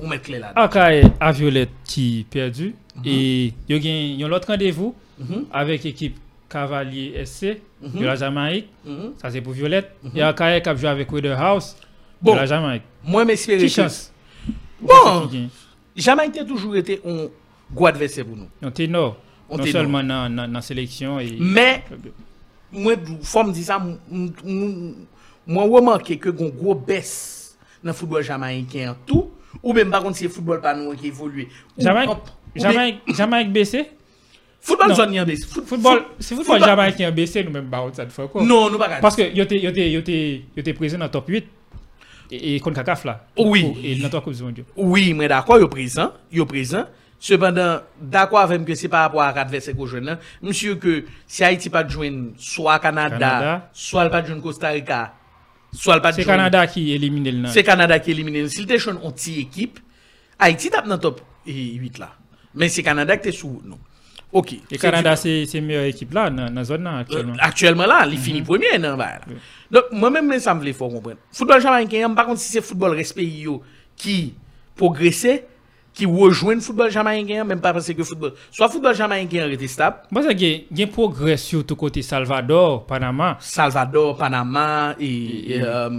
On 0.00 0.08
met 0.08 0.18
clé 0.18 0.38
là-dedans. 0.38 0.60
Akaye 0.62 1.10
à 1.20 1.32
Violette 1.32 1.70
qui 1.84 2.26
perdu. 2.30 2.74
Et 3.04 3.52
il 3.68 3.86
y 4.18 4.22
a 4.24 4.26
un 4.26 4.32
autre 4.32 4.48
rendez-vous 4.48 4.94
Mhm. 5.18 5.46
avec 5.52 5.82
l'équipe 5.84 6.16
Cavalier 6.48 7.14
SC 7.24 7.60
de 7.82 8.04
la 8.04 8.14
Jamaïque. 8.16 8.68
Mhm. 8.84 9.12
Ça 9.20 9.30
c'est 9.30 9.40
pour 9.40 9.52
Violette. 9.52 9.90
Et 10.14 10.22
Akaye 10.22 10.62
qui 10.62 10.68
a 10.68 10.74
joué 10.76 10.88
avec 10.88 11.10
Weather 11.12 11.40
House 11.40 11.76
Bon. 12.22 12.32
de 12.32 12.38
la 12.38 12.46
Jamaïque. 12.46 12.82
Moi, 13.04 13.24
m'espérer 13.24 13.58
Qui 13.58 13.66
que- 13.66 13.82
chance? 13.82 14.12
Bon? 14.80 15.28
Jamaïque 15.96 16.38
a 16.38 16.44
toujours 16.44 16.76
été 16.76 17.00
un 17.06 17.26
gros 17.72 17.86
adversaire 17.86 18.24
pour 18.24 18.36
nous. 18.36 18.48
Un 18.62 18.70
ténor. 18.70 19.16
Non 19.50 19.64
seulement 19.66 20.02
dans 20.02 20.50
la 20.52 20.60
sélection. 20.62 21.18
Et... 21.20 21.36
Mais, 21.38 21.84
moi, 22.72 22.94
faut 23.22 23.44
me 23.44 23.52
dire 23.52 23.64
ça, 23.64 23.82
moi, 25.46 25.64
remarqué 25.64 26.18
que 26.18 26.28
gon 26.28 26.50
gros 26.50 26.74
baisse 26.74 27.56
dans 27.82 27.90
le 27.90 27.94
football 27.96 28.22
jamaïcain 28.22 28.94
tout, 29.06 29.30
ou 29.62 29.72
même 29.72 29.90
par 29.90 30.02
contre, 30.02 30.16
c'est 30.16 30.24
le 30.24 30.30
football 30.30 30.60
pas 30.60 30.74
nous 30.74 30.94
qui 30.94 31.06
évolue. 31.06 31.48
Jamaïque, 31.78 32.10
Jamaïque, 32.54 32.98
Jamaïque 33.08 33.52
baissé? 33.52 33.90
Football 34.60 34.94
zone 34.94 35.14
y 35.14 35.24
baisse. 35.24 35.46
Foot- 35.46 35.64
Football, 35.64 35.98
foot- 36.00 36.06
si 36.18 36.34
football 36.34 36.60
jamaïcain 36.60 37.10
baissé, 37.12 37.44
nous 37.44 37.50
même 37.50 37.66
baroud 37.66 37.94
ça 37.94 38.04
de 38.04 38.10
fois 38.10 38.28
quoi? 38.28 38.42
Non, 38.42 38.68
nous 38.68 38.76
pas. 38.78 38.98
Parce 39.00 39.16
que 39.16 39.22
yo 39.32 39.44
était 39.44 40.72
présent 40.74 40.98
dans 40.98 41.04
le 41.06 41.10
top 41.10 41.28
8 41.28 41.46
et, 42.30 42.60
contre 42.60 42.76
CACAF 42.76 43.04
là. 43.04 43.26
Oui. 43.38 43.78
Et 43.82 43.96
dans 43.96 44.10
la 44.12 44.20
Coupe 44.20 44.34
du 44.34 44.42
Monde. 44.42 44.60
Oui, 44.76 45.14
mais 45.14 45.28
d'accord, 45.28 45.58
yo 45.58 45.68
présent, 45.68 46.12
yo 46.30 46.44
présent. 46.44 46.84
Cependant, 47.20 47.80
d'accord 48.00 48.40
avec 48.40 48.64
que 48.64 48.74
c'est 48.74 48.88
par 48.88 49.02
rapport 49.02 49.22
à 49.22 49.32
l'adversaire 49.32 49.74
qu'on 49.74 49.86
joue 49.86 49.98
là. 49.98 50.18
Monsieur 50.40 50.76
que 50.76 51.04
si 51.26 51.42
Haïti 51.42 51.68
pas 51.68 51.82
de 51.82 51.90
joindre 51.90 52.30
soit 52.36 52.78
Canada, 52.78 53.18
Canada. 53.18 53.70
soit 53.72 54.04
le 54.04 54.10
pas 54.10 54.22
de 54.22 54.28
joindre 54.28 54.42
Costa 54.42 54.68
Rica, 54.68 55.14
soit 55.72 55.96
le 55.96 56.02
pas 56.02 56.12
de 56.12 56.16
C'est 56.16 56.24
Canada 56.24 56.66
qui 56.68 56.92
élimine 56.92 57.42
le. 57.42 57.48
C'est 57.48 57.64
Canada 57.64 57.98
qui 57.98 58.12
élimine. 58.12 58.48
S'il 58.48 58.66
te 58.66 58.72
une 58.74 59.12
petite 59.12 59.38
équipe, 59.38 59.80
Haïti 60.38 60.70
tape 60.70 60.86
dans 60.86 60.94
le 60.94 61.00
top 61.00 61.20
eh, 61.46 61.74
8 61.74 61.98
là. 61.98 62.10
Mais 62.54 62.68
c'est 62.68 62.84
Canada 62.84 63.16
qui 63.16 63.28
est 63.28 63.32
sous 63.32 63.62
non. 63.64 63.78
OK. 64.30 64.54
Et 64.70 64.78
Canada 64.78 65.16
c'est 65.16 65.44
c'est 65.46 65.60
meilleure 65.60 65.84
équipe 65.84 66.12
là 66.12 66.30
dans 66.30 66.52
la 66.54 66.64
zone 66.64 66.84
là 66.84 66.98
Euh, 66.98 67.00
actuellement. 67.00 67.34
Actuellement 67.40 67.86
là, 67.86 68.06
il 68.08 68.18
finit 68.18 68.42
premier 68.42 68.78
là. 68.78 69.20
Donc 69.70 69.84
moi-même 69.90 70.38
ça 70.38 70.54
me 70.54 70.72
faut 70.72 70.88
comprendre. 70.88 71.16
Football 71.32 71.60
jamaïcain, 71.60 72.14
par 72.14 72.26
contre 72.26 72.40
si 72.40 72.52
c'est 72.52 72.60
football 72.60 72.92
respect 72.92 73.28
qui 73.96 74.34
progresser, 74.76 75.44
qui 75.98 76.06
rejoint 76.06 76.54
le 76.54 76.60
football 76.60 76.90
jamaïcain, 76.92 77.42
même 77.42 77.60
pas 77.60 77.72
parce 77.72 77.92
que 77.92 78.04
football 78.04 78.32
soit 78.52 78.68
football 78.68 78.94
jamaïcain 78.94 79.46
resté 79.46 79.66
stable, 79.66 79.96
Moi 80.12 80.22
ça 80.22 80.32
gagne 80.32 80.60
gagne 80.70 80.88
progrès 80.88 81.36
surtout 81.36 81.74
côté 81.74 82.02
Salvador, 82.02 82.86
Panama. 82.86 83.36
Salvador, 83.40 84.16
Panama 84.16 84.94
et, 85.00 85.56
et, 85.56 85.60
euh, 85.60 85.90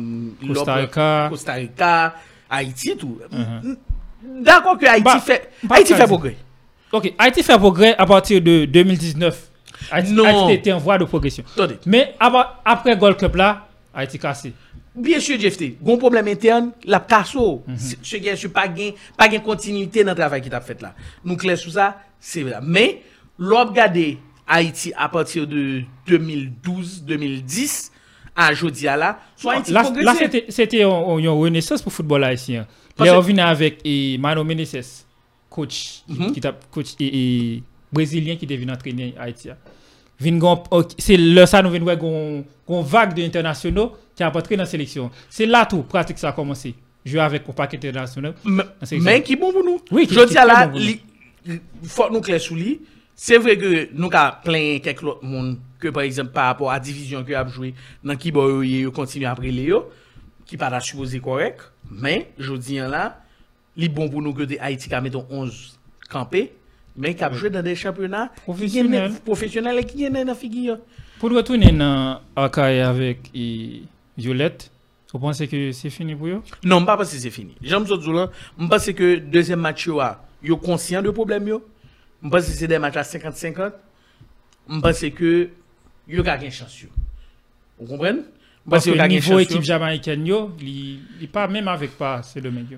Costa 0.48 0.75
Rica. 0.75 1.27
Costa 1.29 1.53
Rica, 1.53 2.15
Haïti 2.50 2.96
tout. 2.96 3.20
D'accord 4.24 4.77
que 4.77 4.86
Haïti 4.86 5.03
Bah, 5.03 5.20
fait 5.20 5.51
bah, 5.63 5.75
Haïti 5.75 5.89
ça 5.89 5.98
fait 5.98 6.08
progrès. 6.08 6.38
OK, 6.94 7.13
Haïti 7.18 7.44
fait 7.44 7.58
progrès 7.58 7.96
à 7.98 8.06
partir 8.06 8.41
de 8.41 8.63
2019. 8.65 9.50
Haïti, 9.91 10.13
Non. 10.13 10.24
Haïti 10.24 10.53
était 10.53 10.72
en 10.72 10.77
voie 10.79 10.98
de 10.98 11.03
progression. 11.03 11.44
Attendez. 11.56 11.77
Mais 11.86 12.15
après 12.63 12.96
Gold 12.96 13.18
Cup 13.18 13.36
là, 13.36 13.68
Haïti 13.94 14.18
cassé. 14.18 14.53
Bien 15.00 15.20
sûr, 15.20 15.39
Jefte, 15.39 15.63
goun 15.82 15.98
problem 15.98 16.27
interne, 16.27 16.72
la 16.84 17.00
kaso, 17.00 17.63
mm 17.65 17.75
-hmm. 17.75 17.96
se 18.03 18.20
gen 18.20 18.38
su 18.38 18.50
pa 18.51 18.65
gen, 18.68 18.94
pa 19.18 19.29
gen 19.32 19.41
kontinuité 19.41 20.03
nan 20.03 20.15
travay 20.15 20.41
ki 20.41 20.50
tap 20.50 20.65
fet 20.68 20.82
la. 20.84 20.94
Nou 21.24 21.38
kles 21.39 21.63
sou 21.63 21.72
sa, 21.72 21.94
se 22.20 22.44
vela. 22.44 22.60
Men, 22.62 23.00
lop 23.39 23.74
gade 23.75 24.18
Haiti 24.46 24.91
apatir 24.96 25.48
de 25.48 25.84
2012-2010, 26.08 27.91
an 28.36 28.53
jodi 28.53 28.88
ala, 28.88 29.20
sou 29.36 29.53
Haiti 29.53 29.74
kongrese. 29.74 30.06
La, 30.06 30.51
se 30.51 30.65
te 30.68 30.84
yon 30.84 31.44
renesans 31.44 31.82
pou 31.82 31.94
foutbol 31.94 32.24
Haitien. 32.27 32.68
Le 33.00 33.08
yon 33.08 33.22
vina 33.22 33.48
avèk 33.50 33.79
Mano 34.20 34.44
Meneses, 34.44 35.06
coach, 35.50 36.03
mm 36.08 36.15
-hmm. 36.15 36.34
ki 36.34 36.41
tap, 36.41 36.65
coach, 36.72 36.96
e, 37.00 37.06
e, 37.06 37.63
Brazilien 37.91 38.38
ki 38.38 38.46
devine 38.46 38.72
antrenye 38.72 39.13
Haiti 39.18 39.48
ya. 39.48 39.58
c'est 40.98 41.18
le 41.18 41.46
ça 41.46 41.62
nous 41.62 41.70
venons 41.70 41.98
qu'on 41.98 42.44
qu'on 42.66 42.82
vague 42.82 43.16
d'internationaux 43.16 43.94
qui 44.16 44.24
a 44.24 44.36
entré 44.36 44.56
dans 44.56 44.64
la 44.64 44.70
sélection. 44.70 45.10
C'est 45.30 45.46
là 45.46 45.66
tout 45.66 45.84
pratique 45.84 46.18
ça 46.20 46.30
a 46.30 46.32
commencé. 46.34 46.76
Jouer 47.06 47.22
avec 47.22 47.48
un 47.48 47.54
paquet 47.54 47.78
international. 47.78 48.36
Mais 48.44 48.64
mais 49.00 49.24
qui 49.24 49.36
bon 49.36 49.52
pour 49.54 49.64
nous. 49.64 49.80
Oui, 49.92 50.06
qui, 50.06 50.14
je 50.14 50.26
dis 50.26 50.38
à 50.38 50.46
la, 50.46 50.68
bon 50.68 50.78
là, 50.78 51.56
faut 51.84 52.10
nous 52.12 52.22
clair 52.22 52.42
sous 52.42 52.56
lui. 52.56 52.82
C'est 53.16 53.38
vrai 53.38 53.58
que 53.58 53.90
nous 53.94 54.10
avons 54.12 54.36
plein 54.44 54.80
quelques 54.80 55.04
autres 55.04 55.24
monde 55.24 55.58
que 55.80 55.88
par 55.88 56.04
exemple 56.04 56.32
par 56.32 56.48
rapport 56.48 56.70
à 56.70 56.76
la 56.76 56.80
division 56.80 57.24
que 57.24 57.34
a 57.34 57.48
joué 57.48 57.74
dans 58.04 58.16
qui 58.16 58.32
boy 58.32 58.92
continue 58.92 59.26
après 59.26 59.50
Léo 59.50 59.90
qui 60.46 60.58
pas 60.58 60.80
supposé 60.80 61.20
correct 61.20 61.72
mais 61.92 62.32
je 62.38 62.54
dis 62.54 62.78
là, 62.78 63.22
il 63.78 63.94
bon 63.94 64.10
pour 64.10 64.22
nous 64.22 64.34
que 64.34 64.44
Haïti 64.60 64.90
qui 64.90 64.96
mettons 65.02 65.26
11 65.30 65.80
campés 66.10 66.54
mais 67.00 67.15
qui 67.15 67.24
a 67.24 67.32
joué 67.32 67.50
dans 67.50 67.63
des 67.63 67.75
championnats 67.75 68.29
Professionnels. 68.44 69.79
et 69.79 69.84
qui 69.86 70.03
gagnent 70.03 70.25
dans 70.25 70.36
figure. 70.36 70.77
Pour 71.18 71.32
retourner 71.32 71.72
dans 71.72 72.20
Akaye 72.36 72.82
avec 72.82 73.32
et 73.34 73.84
Violette, 74.18 74.70
vous 75.13 75.20
pensez 75.20 75.48
que 75.48 75.72
c'est 75.72 75.89
fini 75.89 76.13
pour 76.13 76.27
eux? 76.27 76.41
Non, 76.63 76.86
pas 76.86 76.98
parce 76.98 77.12
que 77.13 77.18
c'est 77.18 77.29
fini. 77.29 77.56
Dire 77.62 77.84
je 77.86 78.68
pense 78.68 78.91
que 78.91 79.15
deuxième 79.15 79.60
match 79.62 79.86
yo 79.86 80.00
a, 80.00 80.24
yo 80.44 80.58
conscient 80.58 81.01
de 81.01 81.10
problème 81.10 81.48
yo. 81.48 81.65
Je 82.22 82.29
pense 82.29 82.46
que 82.46 82.51
c'est 82.51 82.68
des 82.68 82.79
matchs 82.79 82.98
à 82.98 83.01
50-50. 83.01 83.72
Je 84.70 84.79
pense 84.79 85.00
que 85.00 85.50
yo 86.08 86.24
ka 86.24 86.38
gen 86.38 86.51
chance 86.51 86.82
yo. 86.82 86.89
Vous 87.79 87.88
comprenez? 87.88 88.20
Je 88.65 88.70
Parce 88.70 88.86
que 88.86 88.91
yo 88.91 89.08
niveau 89.08 89.39
équipe 89.39 89.58
yo. 89.58 89.63
jamaïcaine, 89.63 90.25
li, 90.60 91.00
li 91.20 91.27
pas 91.27 91.48
même 91.48 91.70
avec 91.70 91.98
pas 91.98 92.22
c'est 92.24 92.41
le 92.41 92.51
yo. 92.51 92.77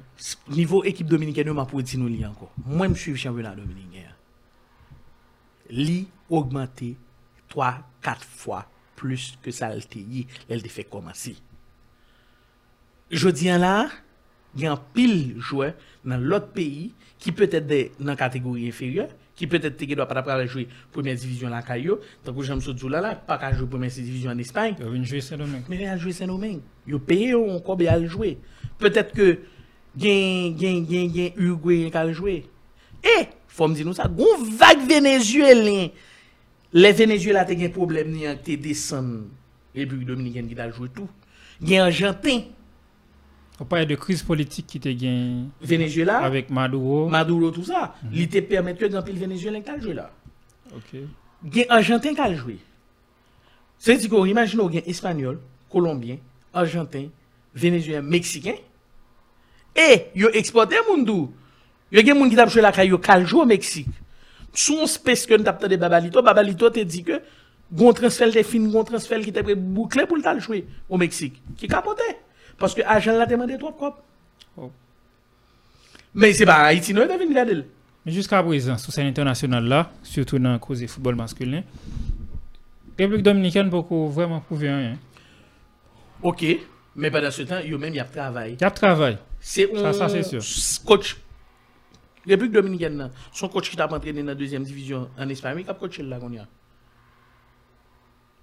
Niveau 0.49 0.83
équipe 0.83 1.07
dominicaine 1.07 1.47
yo 1.47 1.53
m'a 1.53 1.65
pour 1.65 1.81
dire 1.83 1.99
nous 1.99 2.07
li 2.07 2.25
encore. 2.25 2.53
Moi 2.65 2.87
je 2.89 2.93
suis 2.99 3.17
championnat 3.17 3.55
dominicain. 3.55 4.10
Li 5.71 6.07
augmenté 6.29 6.97
3 7.49 7.79
4 8.01 8.23
fois 8.23 8.65
plus 8.95 9.37
que 9.41 9.51
ça 9.51 9.73
le 9.73 9.81
elle 10.49 10.61
fait 10.69 10.83
commencer. 10.83 11.35
Je 13.09 13.29
dis 13.29 13.47
là, 13.47 13.89
il 14.55 14.61
y 14.61 14.67
a 14.67 14.73
un 14.73 14.77
pile 14.93 15.35
joueur 15.39 15.73
dans 16.05 16.17
l'autre 16.17 16.49
pays 16.49 16.93
qui 17.17 17.31
peut 17.31 17.49
être 17.51 17.67
dans 17.99 18.05
la 18.05 18.15
catégorie 18.15 18.67
inférieure, 18.67 19.09
qui 19.35 19.47
peut-être 19.47 19.77
qui 19.77 19.95
doit 19.95 20.05
pas 20.05 20.19
après 20.19 20.47
jouer 20.47 20.67
première 20.91 21.15
division 21.15 21.49
là 21.49 21.61
caillou, 21.61 21.97
tant 22.23 22.33
que 22.33 22.43
j'aime 22.43 22.61
ce 22.61 22.87
là 22.87 23.15
pas 23.15 23.37
qu'à 23.37 23.53
jouer 23.53 23.67
première 23.67 23.89
division 23.89 24.31
en 24.31 24.37
Espagne, 24.37 24.75
Yo 24.79 24.91
vin 24.91 25.03
jouer 25.03 25.21
Saint-Domingue. 25.21 25.63
mais 25.67 25.77
il 25.77 25.85
a 25.85 25.97
joué 25.97 26.11
Saint-Domingue. 26.11 26.61
Il 26.87 26.95
encore 26.95 27.75
bien 27.75 28.05
jouer. 28.05 28.37
Peut-être 28.77 29.13
que 29.13 29.39
gen 29.97 30.57
gen 30.59 30.87
gen 30.87 31.13
gen 31.13 31.31
Uruguay 31.37 31.89
qui 31.89 31.97
a 31.97 32.11
joué. 32.11 32.45
Et 33.03 33.27
faut 33.53 33.67
me 33.67 33.75
dire 33.75 33.85
nous 33.85 33.93
ça, 33.93 34.07
gon 34.07 34.25
vague 34.57 34.87
vénézuélien. 34.87 35.89
Les 36.73 36.93
Vénézuéliens 36.93 37.45
ont 37.45 37.63
un 37.63 37.69
problème 37.69 38.11
ni 38.11 38.23
te 38.43 38.55
descendre 38.55 39.23
République 39.75 40.07
dominicaine 40.07 40.47
qui 40.47 40.59
a 40.59 40.71
joué 40.71 40.87
tout. 40.89 41.09
Gen 41.61 41.81
Argentin, 41.81 42.41
On 43.59 43.65
parle 43.65 43.85
de 43.85 43.95
crise 43.95 44.23
politique 44.23 44.67
qui 44.67 44.79
te 44.79 44.89
gagne 44.89 45.49
Venezuela, 45.61 46.19
avec 46.19 46.49
Maduro. 46.49 47.09
Maduro 47.09 47.51
tout 47.51 47.65
ça, 47.65 47.95
il 48.11 48.27
te 48.29 48.39
permet 48.39 48.73
que 48.75 48.85
grand 48.85 49.03
pile 49.03 49.17
Vénézuélien 49.17 49.61
qui 49.61 49.69
a 49.69 49.79
joué 49.79 49.93
là. 49.93 50.11
OK. 50.73 50.99
gen 51.51 51.65
Argentin 51.69 52.13
qui 52.13 52.21
a 52.21 52.33
joué. 52.33 52.57
C'est-à-dire 53.77 54.09
qu'on 54.09 54.25
imagine 54.25 54.61
gen 54.71 54.81
Espagnol, 54.85 55.39
Colombien, 55.69 56.17
Argentin, 56.53 57.07
Vénézuélien, 57.53 58.01
Mexicain. 58.01 58.55
Et 59.75 60.07
yo 60.15 60.29
exporté 60.33 60.75
moun 60.89 61.29
dou 61.91 61.97
Yo 61.97 62.03
gen 62.07 62.15
moun 62.15 62.31
ki 62.31 62.39
tap 62.39 62.51
jwe 62.51 62.63
la 62.63 62.71
kayo 62.71 62.99
kaljou 63.03 63.43
au 63.43 63.49
Meksik. 63.49 63.89
Sou 64.55 64.87
spes 64.87 65.25
ke 65.27 65.35
nou 65.35 65.47
tap 65.47 65.59
tade 65.59 65.75
Babalito, 65.79 66.23
Babalito 66.23 66.69
te 66.71 66.85
di 66.87 67.03
ke 67.07 67.19
gon 67.71 67.95
transfel 67.95 68.31
te 68.35 68.43
fin, 68.47 68.63
gon 68.71 68.87
transfel 68.87 69.25
ki 69.25 69.33
te 69.35 69.43
pre 69.43 69.57
boukle 69.59 70.05
pou 70.07 70.19
l'tal 70.19 70.39
jwe 70.39 70.63
au 70.87 70.99
Meksik. 71.01 71.35
Ki 71.59 71.67
kapote. 71.71 72.07
Paske 72.61 72.85
ajan 72.87 73.19
la 73.19 73.27
temande 73.27 73.59
trop 73.59 73.75
kop. 73.75 73.99
Oh. 74.55 74.71
Men 76.15 76.35
se 76.35 76.47
ba 76.47 76.61
Haiti 76.69 76.95
nou 76.95 77.03
e 77.03 77.11
devine 77.11 77.35
gade 77.35 77.59
l. 77.59 77.65
Mais 78.05 78.11
jusqu'à 78.11 78.41
présent, 78.41 78.77
sur 78.79 78.91
scène 78.91 79.05
internationale 79.05 79.65
là, 79.65 79.91
surtout 80.01 80.39
dans 80.39 80.53
la 80.53 80.59
cause 80.59 80.79
du 80.79 80.87
football 80.87 81.15
masculin, 81.15 81.61
République 82.97 83.23
dominicaine 83.23 83.69
beaucoup 83.69 84.07
vraiment 84.07 84.39
prouvé 84.39 84.69
rien. 84.69 84.97
Ok. 86.23 86.45
Men 86.95 87.11
pendant 87.11 87.31
ce 87.31 87.43
temps, 87.43 87.61
men 87.79 87.93
y 87.93 87.99
ap 87.99 88.11
travay. 88.11 88.53
Il 88.53 88.61
y 88.61 88.63
a 88.63 88.71
travail. 88.71 89.17
Se 89.39 89.61
Ça, 89.75 89.93
ça, 89.93 90.09
c'est 90.09 90.23
sûr. 90.23 90.41
coach 90.85 91.17
Republik 92.27 92.51
Dominiken 92.53 92.97
nan, 92.97 93.11
son 93.33 93.49
coach 93.49 93.69
ki 93.71 93.77
tap 93.77 93.93
antrene 93.93 94.23
nan 94.23 94.35
deuxième 94.37 94.63
division 94.63 95.09
en 95.17 95.29
Espagne, 95.29 95.55
mi 95.57 95.63
kap 95.65 95.79
coach 95.79 95.99
el 95.99 96.09
la 96.09 96.19
kon 96.19 96.33
ya. 96.33 96.45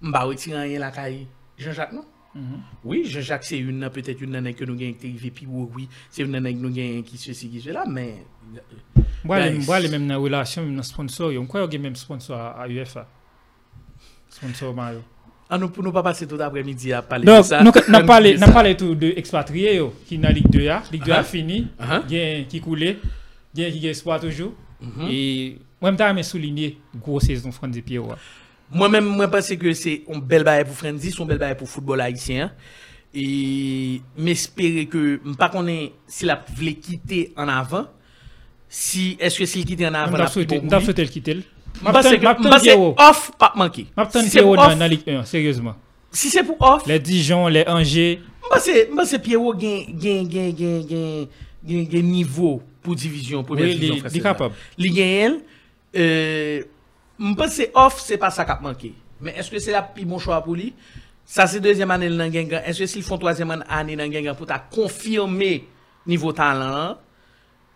Mba 0.02 0.26
weti 0.30 0.52
an 0.54 0.66
yen 0.70 0.80
la 0.80 0.90
kay 0.94 1.26
Jean-Jacques 1.58 1.92
non? 1.92 2.04
Mhm. 2.34 2.60
Oui, 2.84 3.04
Jean-Jacques 3.04 3.44
c'est 3.44 3.58
une 3.58 3.88
peut-être 3.90 4.20
une 4.20 4.30
nan 4.36 4.52
ke 4.54 4.66
nou 4.68 4.76
gen 4.78 4.92
ki 4.94 5.00
te 5.00 5.06
rive 5.10 5.30
pi 5.34 5.46
ou 5.46 5.70
oui, 5.74 5.88
c'est 6.10 6.22
une 6.22 6.36
nan 6.38 6.46
ke 6.52 6.60
nou 6.62 6.70
gen 6.74 7.02
ki 7.06 7.18
se 7.18 7.34
si 7.34 7.48
ki 7.50 7.60
se 7.60 7.70
la, 7.74 7.84
men 7.86 8.18
Moi, 9.24 9.40
les, 9.40 9.88
mêmes 9.88 10.06
dans 10.06 10.14
la 10.14 10.16
relation, 10.16 10.62
même 10.62 10.76
dans 10.76 10.82
sponsor, 10.82 11.32
on 11.38 11.44
croit 11.46 11.66
qu'il 11.68 11.78
y 11.80 11.82
a 11.82 11.82
même 11.82 11.96
sponsor 11.96 12.36
à, 12.38 12.62
à 12.62 12.68
UEFA. 12.68 13.06
Sponsor 14.30 14.72
Mario. 14.74 15.02
an 15.48 15.56
nou 15.62 15.72
pou 15.72 15.80
nou 15.80 15.94
pa 15.96 16.02
pase 16.04 16.26
tout 16.28 16.36
après-midi 16.44 16.90
a 16.92 17.00
pale 17.00 17.24
Donc, 17.24 17.48
de 17.48 17.90
nous 17.90 18.06
parlé, 18.06 18.34
de 18.34 18.38
nous 18.38 18.46
ça. 18.46 18.52
parlé 18.52 18.76
tout 18.76 18.94
de 18.94 19.06
expatriés 19.16 19.80
qui 20.06 20.18
dans 20.18 20.28
la 20.28 20.34
Ligue 20.34 20.50
2A. 20.52 20.82
Ligue 20.92 21.04
2A 21.06 21.14
Ah. 21.20 21.24
fini, 21.24 21.66
Ah. 21.78 22.02
y 22.10 22.18
a 22.20 22.38
un 22.40 22.44
qui 22.44 22.60
coule, 22.60 22.96
il 23.58 23.62
y 23.62 23.64
a 23.64 23.68
un 23.68 23.72
qui 23.72 23.80
gagne 23.80 23.90
espoir 23.90 24.20
toujours. 24.20 24.52
Mhm. 24.80 25.08
Et 25.10 25.58
moi, 25.80 25.92
je 25.96 26.12
me 26.12 26.22
souligner 26.22 26.78
grosse 26.94 27.24
saison 27.24 27.50
Franzi 27.52 27.82
Pierrot. 27.82 28.14
Moi-même, 28.70 29.04
moi, 29.04 29.28
pense 29.28 29.48
que 29.54 29.72
c'est 29.72 30.02
un 30.12 30.18
bel 30.18 30.44
bail 30.44 30.64
pour 30.64 30.74
Frenzy, 30.74 31.10
c'est 31.10 31.22
un 31.22 31.26
bel 31.26 31.38
bail 31.38 31.56
pour 31.56 31.68
football 31.68 32.00
haïtien. 32.00 32.52
Et 33.14 34.02
m'espérer 34.16 34.86
que, 34.86 35.20
pas 35.38 35.48
qu'on 35.48 35.66
est, 35.66 35.92
s'il 36.06 36.28
a 36.30 36.44
voulu 36.54 36.74
quitter 36.74 37.32
en 37.36 37.48
avant, 37.48 37.86
si, 38.68 39.16
est-ce 39.18 39.38
que 39.38 39.46
s'il 39.46 39.64
quitte 39.64 39.80
en 39.80 39.90
Je 39.90 39.94
avant, 39.94 40.16
la 40.18 40.26
je 40.26 40.40
le 40.40 40.44
quitter. 40.44 40.60
Je 40.60 40.92
que, 41.80 42.12
Je 42.58 42.64
je 42.64 43.08
off, 43.08 43.30
pas 43.38 43.52
manquer. 43.56 43.86
Je 43.96 44.02
vais 44.02 44.08
Si 44.20 44.28
c'est 44.28 44.30
Pierrot 44.38 44.54
pour 44.54 44.64
dans 44.64 44.72
off, 44.72 44.78
la 44.78 44.88
Ligue 44.88 45.08
1, 45.08 45.24
sérieusement. 45.24 45.74
si 46.12 46.28
c'est 46.28 46.44
pour 46.44 46.60
off, 46.60 46.86
Les 46.86 46.98
Dijon, 46.98 47.48
les 47.48 47.64
Angers, 47.66 48.20
je 48.56 48.70
je 49.04 49.16
que 49.16 49.22
Pierrot 49.22 49.54
gagne, 49.54 49.86
gagne, 49.96 50.28
gagne, 50.28 50.54
gagne, 50.54 50.86
gagne, 50.86 51.26
gagne, 51.68 51.86
gagne 51.86 52.06
niveau 52.06 52.62
pour 52.82 52.94
division, 52.94 53.44
pour 53.44 53.56
division 53.56 53.94
les, 53.94 54.00
française. 54.00 54.14
les 54.16 54.20
capables. 54.22 54.54
Li 54.78 54.94
gen 54.94 55.06
el, 55.06 55.40
euh, 55.96 56.62
je 57.20 57.34
pense 57.34 57.56
que 57.58 57.62
off, 57.74 58.00
c'est 58.00 58.18
pas 58.18 58.30
ça 58.30 58.44
qui 58.44 58.50
a 58.50 58.58
manqué. 58.60 58.92
Mais 59.20 59.34
est-ce 59.36 59.50
que 59.50 59.58
c'est 59.58 59.72
la 59.72 59.82
plus 59.82 60.04
bon 60.04 60.18
choix 60.18 60.42
pour 60.42 60.54
lui? 60.54 60.72
Ça, 61.24 61.46
c'est 61.46 61.60
deuxième 61.60 61.90
année 61.90 62.08
dans 62.08 62.32
Gengan. 62.32 62.60
Est-ce 62.64 62.78
que 62.80 62.86
s'ils 62.86 63.02
font 63.02 63.18
troisième 63.18 63.62
année 63.68 63.96
dans 63.96 64.10
Gengan 64.10 64.34
pour 64.34 64.46
ta 64.46 64.58
confirmer 64.58 65.66
niveau 66.06 66.32
talent? 66.32 66.96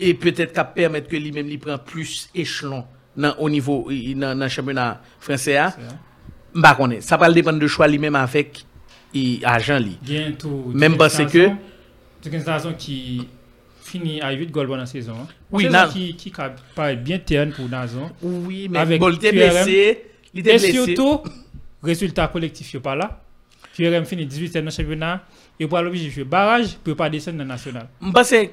Et 0.01 0.15
peut-être 0.15 0.73
permettre 0.73 1.07
que 1.09 1.17
lui-même 1.17 1.47
lui 1.47 1.59
prend 1.59 1.79
plus 1.79 2.29
échelon 2.35 2.85
au 3.39 3.51
niveau, 3.51 3.87
le 3.91 4.49
championnat 4.49 5.01
français, 5.21 5.59
hein? 5.59 5.73
Ça 7.01 7.17
va 7.17 7.31
dépendre 7.31 7.59
de 7.59 7.67
choix 7.67 7.87
lui-même 7.87 8.15
avec 8.17 8.65
tout. 10.39 10.73
Même 10.75 10.97
parce 10.97 11.19
que- 11.27 11.51
C'est 12.23 12.31
fini 13.83 14.21
à 14.21 14.31
8 14.33 14.51
goals 14.51 14.77
la 14.77 14.87
saison. 14.87 15.27
Oui, 15.51 15.65
saison 15.65 15.89
qui, 15.93 16.15
qui 16.17 16.33
paraît 16.75 16.97
bien 16.97 17.19
terne 17.19 17.53
pour 17.53 17.69
Nazon. 17.69 18.11
Oui, 18.23 18.69
mais 18.71 18.79
avec 18.79 19.01
bon, 19.01 19.11
blessé. 19.11 20.03
Et 20.35 20.43
blessé. 20.43 20.73
surtout, 20.73 21.21
résultat 21.83 22.29
collectif, 22.29 22.79
pas 22.79 22.95
là. 22.95 23.21
QRM 23.77 24.05
finit 24.05 24.27
18e 24.27 24.53
dans 24.61 24.65
le 24.67 24.71
championnat 24.71 25.23
et 25.59 25.67
pour 25.67 25.81
l'obligé 25.81 26.07
de 26.07 26.11
faire 26.11 26.27
barrage 26.27 26.77
pour 26.85 26.95
pas 26.95 27.09
descendre 27.09 27.39
dans 27.39 27.45
le 27.45 27.49
national. 27.49 27.89
Je 28.03 28.11
pense 28.11 28.31
que 28.31 28.49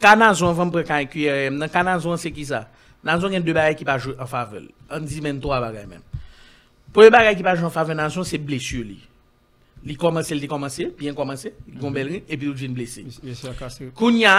Canazon 0.00 0.52
va 0.52 0.64
me 0.64 0.70
prendre 0.70 1.08
QRM. 1.08 1.54
Non, 1.54 1.60
dans 1.60 1.68
Canazon, 1.68 2.16
c'est 2.16 2.30
qui 2.30 2.44
ça 2.44 2.68
Nazon 3.02 3.32
a 3.32 3.40
deux 3.40 3.52
barrages 3.52 3.76
qui 3.76 3.84
pas 3.84 3.98
jouer 3.98 4.14
en 4.18 4.26
faveur. 4.26 4.62
On 4.90 5.00
dit 5.00 5.20
même 5.20 5.40
trois 5.40 5.60
barrages 5.60 5.86
même. 5.86 6.02
Pour 6.92 7.02
les 7.02 7.10
barrages 7.10 7.36
qui 7.36 7.42
pas 7.42 7.54
jouer 7.54 7.66
en 7.66 7.70
faveur 7.70 7.96
Nazon, 7.96 8.22
c'est 8.22 8.38
blessure. 8.38 8.84
Li. 8.84 8.98
Li 9.86 9.96
komanse, 9.96 10.36
li 10.36 10.48
komanse, 10.48 10.90
bien 10.98 11.16
komanse, 11.16 11.54
li 11.68 11.78
kon 11.80 11.94
bel 11.94 12.10
rin, 12.12 12.26
epi 12.28 12.50
ou 12.50 12.56
jen 12.56 12.74
blese. 12.76 13.06
Bien 13.22 13.34
sûr, 13.34 13.54
cassé. 13.56 13.88
Kounya, 13.96 14.34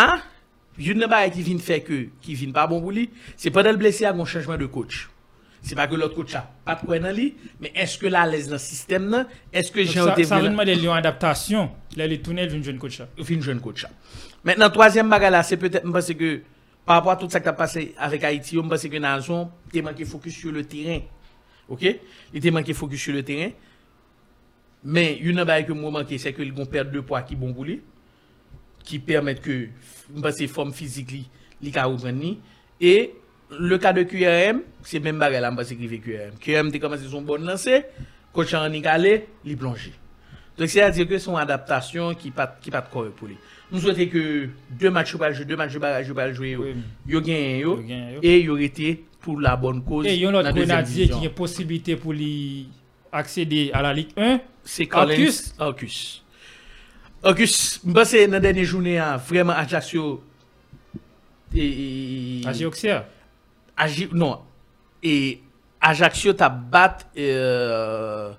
yon 0.77 1.01
nan 1.01 1.09
bagay 1.09 1.31
ki 1.33 1.45
vin 1.47 1.61
fè 1.61 1.79
ke, 1.85 2.03
ki 2.21 2.35
vin 2.37 2.53
pa 2.53 2.67
bon 2.69 2.83
pou 2.83 2.93
li, 2.93 3.07
se 3.39 3.49
pa 3.53 3.63
del 3.65 3.79
blese 3.81 4.05
a 4.05 4.13
gon 4.13 4.29
chanjman 4.29 4.61
de 4.61 4.69
coach. 4.69 5.07
Se 5.65 5.77
pa 5.77 5.87
ke 5.89 5.97
lot 5.97 6.13
coach 6.13 6.37
a 6.37 6.43
pat 6.65 6.83
kwen 6.85 7.01
nan 7.05 7.15
li, 7.17 7.31
men 7.61 7.73
eske 7.81 8.09
la 8.13 8.27
lez 8.29 8.51
nan 8.51 8.61
sistem 8.61 9.09
nan, 9.09 9.25
eske 9.53 9.81
jen 9.87 10.03
Ça, 10.03 10.05
ou 10.11 10.15
te 10.17 10.27
ça 10.29 10.37
veut 10.37 10.45
vin 10.45 10.53
demander 10.53 10.77
une 10.77 10.89
adaptation. 10.93 11.71
Là, 11.97 12.05
les 12.05 12.21
tunnels 12.21 12.49
viennent 12.49 12.63
jeune 12.63 12.79
coach. 12.79 12.99
là. 12.99 13.07
fin 13.23 13.41
jeune 13.41 13.59
coach. 13.59 13.85
Maintenant, 14.43 14.69
troisième 14.69 15.09
bagage 15.09 15.31
là, 15.31 15.43
c'est 15.43 15.57
peut-être, 15.57 15.91
pense 15.91 16.13
que, 16.13 16.41
par 16.85 16.97
rapport 16.97 17.11
à 17.11 17.15
tout 17.15 17.29
ça 17.29 17.39
qui 17.39 17.47
a 17.47 17.53
passé 17.53 17.93
avec 17.97 18.23
Haïti, 18.23 18.55
je 18.55 18.61
pense 18.61 18.83
que 18.83 18.97
Nazon, 18.97 19.49
il 19.73 19.83
manqué 19.83 20.05
focus 20.05 20.35
sur 20.35 20.51
le 20.51 20.63
terrain. 20.63 20.99
OK? 21.67 21.81
Il 21.81 21.99
était 22.37 22.51
manqué 22.51 22.73
focus 22.73 23.01
sur 23.01 23.13
le 23.13 23.23
Men, 24.81 25.15
yon 25.21 25.37
nan 25.37 25.47
baye 25.49 25.65
ke 25.67 25.75
mou 25.77 25.93
manke, 25.93 26.17
se 26.21 26.33
ke 26.33 26.43
li 26.43 26.53
gon 26.55 26.69
perde 26.69 26.93
2 26.95 27.05
poa 27.07 27.21
ki 27.27 27.37
bon 27.37 27.53
goulé, 27.55 27.79
ki 28.87 28.97
permette 29.05 29.43
ke 29.45 29.57
mpase 30.17 30.47
form 30.49 30.73
fizik 30.73 31.13
li, 31.13 31.23
li 31.61 31.73
ka 31.73 31.87
oubren 31.89 32.17
ni. 32.17 32.35
E, 32.81 33.11
le 33.51 33.77
ka 33.81 33.93
de 33.93 34.07
QRM, 34.09 34.63
se 34.87 35.01
men 35.03 35.21
bagay 35.21 35.43
la 35.43 35.53
mpase 35.53 35.77
ki 35.77 35.89
ve 35.91 36.01
QRM. 36.01 36.37
QRM 36.41 36.73
te 36.73 36.81
komanse 36.81 37.09
son 37.11 37.27
bon 37.27 37.45
lansè, 37.45 37.83
kochan 38.33 38.65
an 38.65 38.73
ni 38.73 38.81
gale, 38.81 39.19
li 39.45 39.57
plonje. 39.59 39.93
Dok 40.57 40.69
se 40.69 40.81
a 40.83 40.89
dire 40.91 41.07
ke 41.07 41.17
son 41.21 41.39
adaptasyon 41.39 42.17
ki 42.19 42.33
pat, 42.35 42.57
pat 42.73 42.89
kore 42.91 43.13
pou 43.15 43.29
li. 43.29 43.37
Nou 43.71 43.79
souwete 43.79 44.09
ke 44.11 44.21
2 44.81 44.91
match 44.91 45.15
ou 45.15 45.21
baljou, 45.21 45.47
2 45.47 45.57
match 45.59 45.77
ou 45.77 45.83
baljou 45.83 46.17
baljou 46.17 46.49
yo, 46.49 46.73
yo 47.07 47.21
gen 47.23 47.61
yo, 47.61 47.77
e 48.19 48.33
yo 48.41 48.57
rete 48.59 48.97
pou 49.23 49.39
la 49.39 49.55
bon 49.59 49.79
koz 49.85 50.03
nan 50.03 50.11
2e 50.11 50.11
divizyon. 50.11 50.17
E 50.17 50.23
yon 50.25 50.35
lot 50.35 50.49
grenadier 50.51 51.13
ki 51.13 51.21
gen 51.23 51.35
posibilite 51.37 51.95
pou 52.01 52.13
li 52.17 52.67
aksede 53.15 53.69
a 53.77 53.83
la 53.85 53.93
Ligue 53.95 54.17
1, 54.19 54.41
c'est 54.63 54.85
Collins 54.85 55.11
Arcus. 55.11 55.53
Arcus. 55.59 56.23
Arcus, 57.23 57.81
je 57.85 57.91
pense 57.91 58.11
que 58.11 58.25
dans 58.25 58.31
la 58.33 58.39
dernière 58.39 58.65
journée 58.65 58.97
hein, 58.97 59.17
vraiment 59.17 59.53
Ajaccio 59.53 60.23
et 61.55 62.41
À 62.45 62.53
Géoxia. 62.53 63.05
Agi- 63.77 64.09
non 64.13 64.39
et 65.03 65.41
Ajaccio 65.81 66.33
t'a 66.33 66.49
battu 66.49 67.05
euh, 67.17 68.31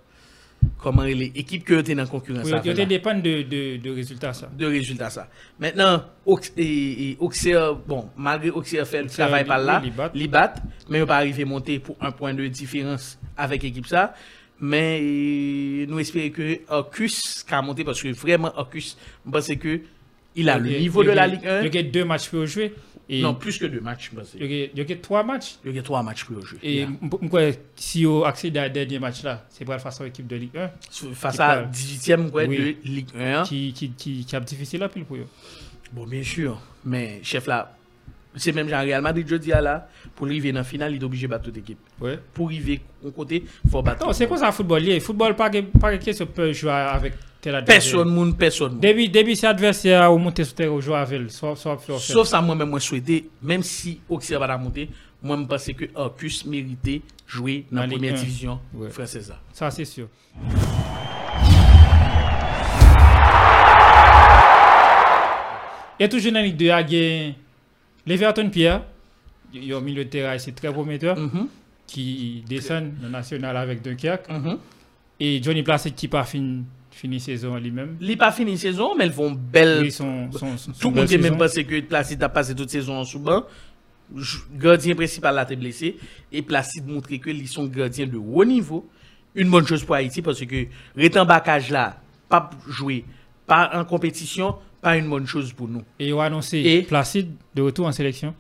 comment 0.79 1.05
il 1.05 1.23
est 1.23 1.37
équipe 1.37 1.65
que 1.65 1.75
était 1.75 1.95
dans 1.95 2.07
concurrence 2.07 2.45
Oui, 2.45 2.53
dépend 2.87 3.15
de, 3.15 3.43
de, 3.43 3.77
de 3.79 3.91
résultats. 3.91 4.33
Ça. 4.33 4.49
de 4.57 4.67
résultats 4.67 5.11
ça. 5.11 5.29
Maintenant, 5.59 6.05
et 6.57 7.17
Auxerre, 7.19 7.75
bon, 7.75 8.09
malgré 8.17 8.51
Auxerre 8.51 8.87
fait 8.87 9.03
le 9.03 9.09
travail 9.09 9.45
par 9.45 9.59
là, 9.59 9.81
li 9.81 9.91
bat. 9.91 10.11
bat, 10.29 10.55
mais 10.89 11.03
on 11.03 11.07
pas 11.07 11.17
arrivé 11.17 11.43
à 11.43 11.47
monter 11.47 11.79
pour 11.81 11.97
un 12.01 12.13
point 12.13 12.33
de 12.33 12.47
différence 12.47 13.19
avec 13.37 13.63
l'équipe 13.65 13.87
ça. 13.87 14.15
Mais 14.63 15.01
euh, 15.03 15.87
nous 15.89 15.99
espérons 15.99 16.31
que 16.31 16.61
Arcus 16.69 17.43
qui 17.47 17.53
a 17.55 17.61
monté 17.61 17.83
parce 17.85 18.01
que 18.01 18.09
vraiment 18.13 18.53
Arcus, 18.57 18.97
je 19.27 19.31
pense 19.31 19.49
que 19.49 19.81
il 20.37 20.49
a 20.49 20.57
le 20.57 20.71
il 20.71 20.91
de 20.91 21.11
la 21.11 21.27
Ligue 21.27 21.47
1. 21.47 21.63
Il 21.65 21.75
y 21.75 21.79
a 21.79 21.83
deux 21.83 22.05
matchs 22.05 22.29
pour 22.31 22.47
jouer. 22.47 22.73
Et 23.09 23.21
Non, 23.21 23.35
plus 23.35 23.59
que 23.59 23.67
deux 23.67 23.81
matchs, 23.81 24.11
je 24.11 24.17
pense. 24.17 24.35
il 24.39 24.47
y 24.47 24.63
a- 24.63 24.69
il 24.75 24.89
y 24.89 24.93
a 24.93 24.97
trois 24.97 25.23
matchs. 25.25 25.57
Il 25.67 25.75
y 25.75 25.79
a 25.79 25.83
trois 25.83 26.03
matchs 26.05 26.25
pour 26.25 26.41
jouer. 26.47 26.59
Et 26.63 26.75
Yeah. 26.77 26.85
m- 26.87 27.11
m- 27.21 27.29
quoi, 27.29 27.43
si 27.75 28.07
dernier 28.71 28.99
match 29.01 29.25
là, 29.25 29.45
c'est 29.51 29.65
pour 29.65 29.75
la 29.75 29.81
façon 29.81 30.05
équipe 30.05 30.27
de 30.29 30.37
Ligue 30.37 30.57
1 30.57 30.71
Face 31.13 31.35
qui 31.37 31.43
à 31.43 31.47
parle. 31.57 31.71
18e 31.71 32.31
quoi, 32.31 32.45
Oui. 32.45 32.57
de 32.57 32.89
Ligue 32.89 33.09
1. 33.19 33.43
qui, 33.43 33.73
qui, 33.75 33.91
qui, 33.91 34.25
qui 34.25 34.37
a 34.37 34.41
difficile 34.41 34.83
à 34.85 34.89
pile 34.89 35.05
pour 35.05 35.17
eux. 35.17 35.27
Bon, 35.93 36.07
bien 36.07 36.23
sûr. 36.23 36.59
Mais 36.85 37.21
chef 37.25 37.47
là, 37.49 37.77
c'est 38.37 38.53
même 38.53 38.69
Jean 38.69 38.81
Real 38.81 39.03
Madrid, 39.03 39.27
je 39.29 39.37
dis 39.37 39.51
là, 39.51 39.89
pour 40.15 40.27
arriver 40.27 40.53
dans 40.53 40.61
la 40.61 40.65
finale, 40.65 40.95
il 40.95 41.01
est 41.01 41.05
obligé 41.05 41.27
de 41.27 41.31
battre 41.31 41.45
toute 41.45 41.57
équipe. 41.57 41.79
Ouais. 42.01 42.19
Pour 42.33 42.47
arriver 42.47 42.81
au 43.05 43.11
côté, 43.11 43.45
il 43.65 43.71
faut 43.71 43.83
battre. 43.83 44.07
Non, 44.07 44.13
c'est 44.13 44.27
quoi 44.27 44.39
ça 44.39 44.47
le 44.47 44.53
football 44.53 44.83
lié. 44.83 45.01
Football, 45.01 45.37
pas 45.37 45.51
que 45.51 46.13
se 46.13 46.25
peut 46.25 46.53
jouer 46.53 46.71
avec 46.71 47.15
tel 47.41 47.55
adversaire. 47.57 47.93
Personne, 47.93 48.15
moun, 48.15 48.35
personne. 48.35 48.79
Début, 48.79 49.09
début, 49.09 49.35
c'est 49.35 49.47
adversaire 49.47 50.13
ou 50.13 50.19
monter 50.19 50.45
sur 50.45 50.55
terre 50.55 50.73
ou 50.73 50.81
jouer 50.81 50.97
avec 50.97 51.31
soit. 51.31 51.55
Sauf 51.57 52.27
ça, 52.27 52.41
moi-même, 52.41 52.71
moi, 52.71 52.81
souhaité, 52.81 53.29
même 53.43 53.63
si 53.63 54.01
Auxerre 54.09 54.41
va 54.41 54.47
la 54.47 54.59
monter, 54.59 54.89
moi, 55.23 55.37
je 55.39 55.45
pense 55.45 55.67
que 55.67 55.85
Arcus 55.95 56.45
méritait 56.47 57.03
jouer 57.27 57.67
dans 57.71 57.83
la 57.83 57.89
première 57.89 58.15
1. 58.15 58.17
division 58.17 58.61
française. 58.91 59.33
Ça, 59.53 59.71
c'est 59.71 59.85
sûr. 59.85 60.09
Et 66.01 66.09
toujours 66.09 66.33
dans 66.33 66.41
Ligue 66.41 66.57
2, 66.57 66.65
il 66.91 67.35
l'Everton 68.07 68.49
Pierre. 68.51 68.83
Il 69.55 69.65
y 69.65 69.73
a 69.73 69.77
un 69.77 69.81
milieu 69.81 70.05
de 70.05 70.09
terrain, 70.11 70.39
c'est 70.39 70.53
très 70.53 70.73
prometteur, 70.73 71.19
Mhm, 71.19 71.47
qui 71.87 72.43
descend 72.49 72.93
le 73.03 73.09
national 73.09 73.57
avec 73.57 73.83
Dunkerque. 73.83 74.29
mhm. 74.31 74.59
Et 75.21 75.41
Johnny 75.43 75.63
Placet 75.63 75.91
qui 75.93 76.09
pas 76.09 76.25
fini, 76.25 76.65
fini 76.91 77.21
saison 77.21 77.57
lui-même. 77.57 77.97
Il 78.01 78.09
n'a 78.09 78.17
pas 78.17 78.33
fini 78.33 78.57
saison, 78.59 78.95
mais 78.97 79.07
ils 79.07 79.13
vont 79.13 79.31
belle. 79.31 79.81
Oui, 79.83 79.93
son, 79.93 80.33
son, 80.33 80.57
son, 80.57 80.73
Tout 80.73 80.91
le 80.91 80.97
monde 80.97 81.11
même 81.21 81.37
pensé 81.39 81.65
que 81.65 81.81
Placide 81.81 82.23
a 82.23 82.29
passé 82.29 82.55
toute 82.55 82.71
saison 82.71 82.97
en 82.97 83.05
sous-banc. 83.05 83.45
gardien 84.55 84.95
principal 84.95 85.35
là, 85.35 85.45
t'es 85.45 85.57
blessé. 85.57 85.97
Et 86.33 86.43
Placide 86.43 86.87
montrer 86.87 87.19
que 87.19 87.31
ils 87.31 87.47
sont 87.49 87.67
gardiens 87.67 88.07
de 88.07 88.17
haut 88.17 88.45
niveau. 88.45 88.89
Une 89.35 89.49
bonne 89.51 89.67
chose 89.67 89.85
pour 89.85 89.95
Haïti 89.95 90.21
parce 90.23 90.41
que 90.45 90.67
Rétan 90.97 91.25
Bacage 91.25 91.71
là, 91.71 92.01
pas 92.29 92.51
jouer, 92.69 93.05
pas 93.47 93.71
en 93.75 93.85
compétition, 93.85 94.57
pas 94.81 94.97
une 94.97 95.09
bonne 95.09 95.27
chose 95.27 95.53
pour 95.53 95.69
nous. 95.69 95.83
Et 95.99 96.09
il 96.09 96.15
a 96.15 96.23
annoncé 96.25 96.59
Et- 96.59 96.83
Placide 96.83 97.31
de 97.55 97.63
retour 97.63 97.87
en 97.87 97.93
sélection. 97.93 98.35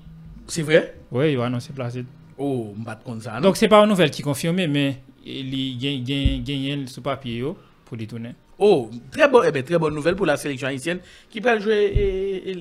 C'est 0.47 0.63
vrai? 0.63 0.97
Oui, 1.11 1.33
il 1.33 1.39
a 1.41 1.45
annoncé 1.45 1.73
Placide. 1.73 2.07
Oh, 2.39 2.75
bat 2.77 2.97
contre 3.05 3.23
ça. 3.23 3.41
Donc, 3.41 3.57
c'est 3.57 3.69
pas 3.69 3.81
une 3.83 3.89
nouvelle 3.89 4.11
qui 4.11 4.23
est 4.23 4.25
confirmée, 4.25 4.67
mais 4.67 5.01
il 5.25 5.79
gagne- 5.79 6.87
sous 6.87 7.03
papier 7.03 7.37
yo, 7.39 7.57
pour 7.85 7.97
les 7.97 8.07
tourner. 8.07 8.31
Oh, 8.59 8.91
très, 9.11 9.29
bon, 9.29 9.43
eh 9.47 9.51
ben, 9.51 9.63
très 9.63 9.79
bonne 9.79 9.95
nouvelle 9.95 10.15
pour 10.15 10.27
la 10.27 10.37
sélection 10.37 10.69
haïtienne 10.69 10.99
qui 11.29 11.41
va 11.41 11.59
jouer 11.59 11.85
et- 11.95 12.51
et- 12.51 12.55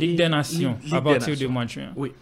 Ligue 0.00 0.16
des 0.16 0.28
Nations, 0.28 0.76
Ligue 0.84 0.94
à 0.94 1.00
partir 1.00 1.26
de 1.26 1.30
Nations. 1.32 1.50
mois 1.50 1.64
de 1.64 1.70
juin. 1.70 1.92
Oui. 1.96 2.12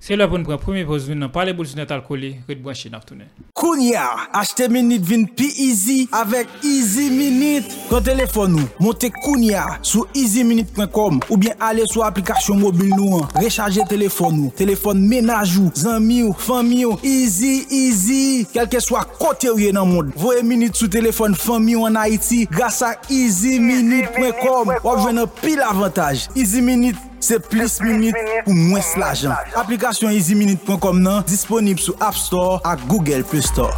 Se 0.00 0.16
lè 0.16 0.24
pou 0.24 0.40
nou 0.40 0.48
pren 0.48 0.60
premi 0.62 0.82
pozoun 0.88 1.18
nan 1.20 1.28
pale 1.32 1.52
bol 1.52 1.66
sou 1.68 1.76
net 1.76 1.90
al 1.92 2.00
kole, 2.06 2.30
red 2.48 2.62
bwanshi 2.64 2.88
nap 2.88 3.02
tounen. 3.04 3.28
Kounia, 3.52 4.06
achte 4.32 4.70
minute 4.72 5.04
vin 5.04 5.26
pi 5.36 5.44
easy 5.66 6.06
avek 6.16 6.48
Easy 6.64 7.10
Minute. 7.12 7.68
Pren 7.90 8.06
telefon 8.06 8.54
nou, 8.56 8.68
monte 8.80 9.10
Kounia 9.18 9.66
sou 9.84 10.06
easyminute.com 10.16 11.20
ou 11.28 11.36
bien 11.40 11.60
ale 11.60 11.84
sou 11.90 12.06
aplikasyon 12.06 12.62
mobil 12.62 12.88
nou 12.94 13.20
an. 13.20 13.28
Recharge 13.36 13.84
telefon 13.90 14.38
nou, 14.38 14.54
telefon 14.56 15.04
menaj 15.04 15.58
ou, 15.60 15.74
zanmi 15.76 16.22
ou, 16.24 16.32
fami 16.32 16.86
ou, 16.88 16.96
easy, 17.04 17.66
easy. 17.68 18.48
Kelke 18.54 18.80
swa 18.80 19.04
kote 19.20 19.52
ou 19.52 19.60
ye 19.60 19.68
nan 19.76 19.90
moun. 19.92 20.16
Voye 20.16 20.40
minute 20.46 20.80
sou 20.80 20.88
telefon 20.88 21.36
fami 21.36 21.76
ou 21.76 21.84
an 21.90 22.00
Haiti 22.00 22.46
grasa 22.48 22.94
easyminute.com. 23.10 24.74
Wap 24.80 25.04
jwen 25.04 25.26
an 25.26 25.30
pil 25.44 25.60
avantaj. 25.68 26.30
Easy 26.32 26.64
Minute. 26.64 27.09
Se 27.20 27.36
plis 27.50 27.76
minute 27.84 28.16
pou 28.46 28.56
mwes 28.56 28.94
lajan. 29.00 29.36
Aplikasyon 29.60 30.14
easyminute.com 30.16 31.02
nan 31.04 31.24
disponib 31.28 31.80
sou 31.82 31.92
App 32.00 32.16
Store 32.16 32.60
ak 32.64 32.86
Google 32.88 33.24
Play 33.28 33.44
Store. 33.44 33.76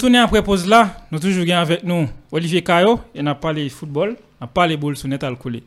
Tournons 0.00 0.20
après 0.22 0.42
pause 0.42 0.66
là. 0.66 1.06
Nous 1.10 1.18
toujours 1.18 1.44
gagnons 1.44 1.60
avec 1.62 1.84
nous 1.84 2.08
Olivier 2.32 2.62
Caillot. 2.62 3.00
Et 3.14 3.22
n'a 3.22 3.34
parlé 3.34 3.68
football. 3.68 4.16
n'a 4.40 4.46
parlé 4.46 4.76
boules 4.76 4.96
sur 4.96 5.08
notre 5.08 5.26
alcoolé. 5.26 5.62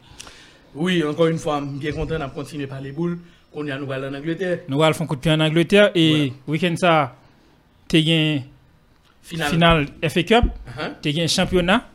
Oui, 0.76 1.04
encore 1.04 1.28
une 1.28 1.38
fois, 1.38 1.62
bien 1.62 1.91
content 1.91 2.17
de 2.17 2.26
continuer 2.34 2.67
par 2.67 2.82
les 2.82 2.91
boules. 2.91 3.19
On 3.54 3.65
est 3.67 3.72
à 3.72 3.78
nous 3.78 3.91
aller 3.91 4.08
en 4.08 4.13
Angleterre. 4.15 4.60
Nous 4.67 4.82
allons 4.82 4.93
faire 4.93 5.04
un 5.04 5.06
coup 5.08 5.15
de 5.15 5.22
pied 5.22 5.32
en 5.32 5.39
Angleterre. 5.39 5.91
Et 5.93 6.34
week-end 6.48 6.74
ça, 6.76 7.15
tu 7.88 7.98
as 7.98 8.00
gagné 8.02 8.46
Final. 9.22 9.50
finale 9.52 9.88
FA 10.10 10.24
Cup. 10.24 10.46
Tu 11.02 11.10
as 11.10 11.12
gagné 11.12 11.28
championnat. 11.28 11.88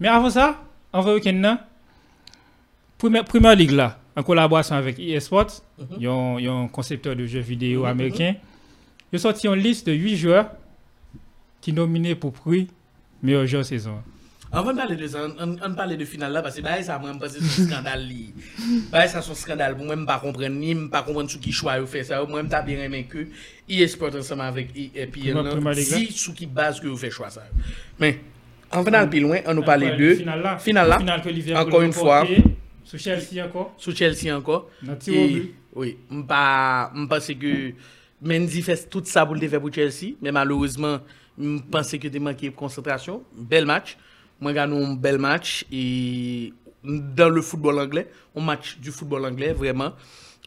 Mais 0.00 0.08
avant 0.08 0.30
ça, 0.30 0.60
en 0.92 1.00
vrai 1.02 1.14
week-end 1.14 1.38
là, 1.40 1.66
première, 2.98 3.24
première 3.24 3.54
ligue 3.54 3.70
là, 3.72 3.98
en 4.16 4.22
collaboration 4.22 4.74
avec 4.74 4.98
EA 4.98 5.20
Sports, 5.20 5.62
il 5.96 6.02
y 6.02 6.06
a 6.06 6.10
un- 6.12 6.64
un 6.64 6.68
concepteur 6.68 7.14
de 7.14 7.24
jeux 7.26 7.40
vidéo 7.40 7.84
américain. 7.84 8.34
Ils 9.12 9.16
ont 9.16 9.22
sorti 9.22 9.46
une 9.46 9.54
liste 9.54 9.86
de 9.86 9.92
8 9.92 10.16
joueurs 10.16 10.50
qui 11.60 11.72
nominé 11.72 12.14
pour 12.14 12.32
prix 12.32 12.68
meilleur 13.22 13.46
joueur 13.46 13.64
saison. 13.64 13.98
Avant 14.52 14.72
de 14.72 14.78
parler 14.78 14.96
de 14.96 15.06
ça, 15.06 15.28
on, 15.38 15.56
on 15.64 15.74
parle 15.74 15.96
de 15.96 16.04
finale 16.04 16.32
là 16.32 16.42
parce 16.42 16.56
que 16.56 16.62
bah, 16.62 16.82
ça 16.82 16.98
moi 16.98 17.12
me 17.14 17.28
son 17.28 17.64
scandale 17.64 18.04
li. 18.04 18.34
Bah, 18.90 19.06
ça 19.06 19.22
son 19.22 19.34
scandale 19.34 19.76
pour 19.76 19.84
moi 19.84 19.94
me 19.94 20.04
pas 20.04 20.18
comprendre 20.18 20.48
ni 20.48 20.74
me 20.74 20.88
pas 20.88 21.02
comprendre 21.02 21.30
sous 21.30 21.38
qui 21.38 21.52
choix 21.52 21.78
yo 21.78 21.86
fait 21.86 22.02
ça. 22.02 22.24
Moi 22.24 22.42
me 22.42 22.48
t'a 22.48 22.62
bien 22.62 22.82
aimé 22.82 23.06
que 23.08 23.28
e-sport 23.70 24.16
ensemble 24.16 24.42
avec 24.42 24.70
EPN 24.76 25.74
si 25.74 26.10
sous 26.10 26.34
qui 26.34 26.46
base 26.46 26.80
que 26.80 26.88
vous 26.88 26.96
fait 26.96 27.10
choix 27.10 27.30
ça. 27.30 27.44
Mais 28.00 28.18
en 28.72 28.82
venant 28.82 29.06
plus 29.06 29.20
loin, 29.20 29.38
on 29.46 29.54
nous 29.54 29.62
parlait 29.62 29.96
de 29.96 30.14
finale 30.14 30.42
là. 30.42 30.58
Finale 30.58 30.88
là. 30.88 31.60
Encore 31.60 31.82
une 31.82 31.92
fois. 31.92 32.26
Sous 32.82 32.98
Chelsea 32.98 33.44
encore. 33.44 33.74
Sous 33.76 33.94
Chelsea 33.94 34.36
encore. 34.36 34.68
Et, 35.06 35.52
oui, 35.76 35.96
m'pa 36.10 36.90
m'penser 36.92 37.36
que 37.36 37.72
Mendy 38.20 38.62
fait 38.62 38.90
tout 38.90 39.02
ça 39.04 39.24
pour 39.24 39.36
le 39.36 39.48
faire 39.48 39.60
pour 39.60 39.72
Chelsea, 39.72 40.14
mais 40.20 40.32
malheureusement 40.32 40.98
je 41.40 41.58
pense 41.70 41.90
que 41.92 42.08
tu 42.08 42.20
manqué 42.20 42.50
de 42.50 42.54
concentration. 42.54 43.22
Bel 43.34 43.64
match. 43.64 43.96
Moi, 44.40 44.52
j'ai 44.52 44.58
un 44.60 44.94
bel 44.94 45.18
match 45.18 45.64
et 45.70 46.52
dans 46.82 47.28
le 47.28 47.42
football 47.42 47.78
anglais, 47.78 48.08
un 48.34 48.40
match 48.40 48.78
du 48.78 48.90
football 48.90 49.24
anglais 49.26 49.52
vraiment. 49.52 49.92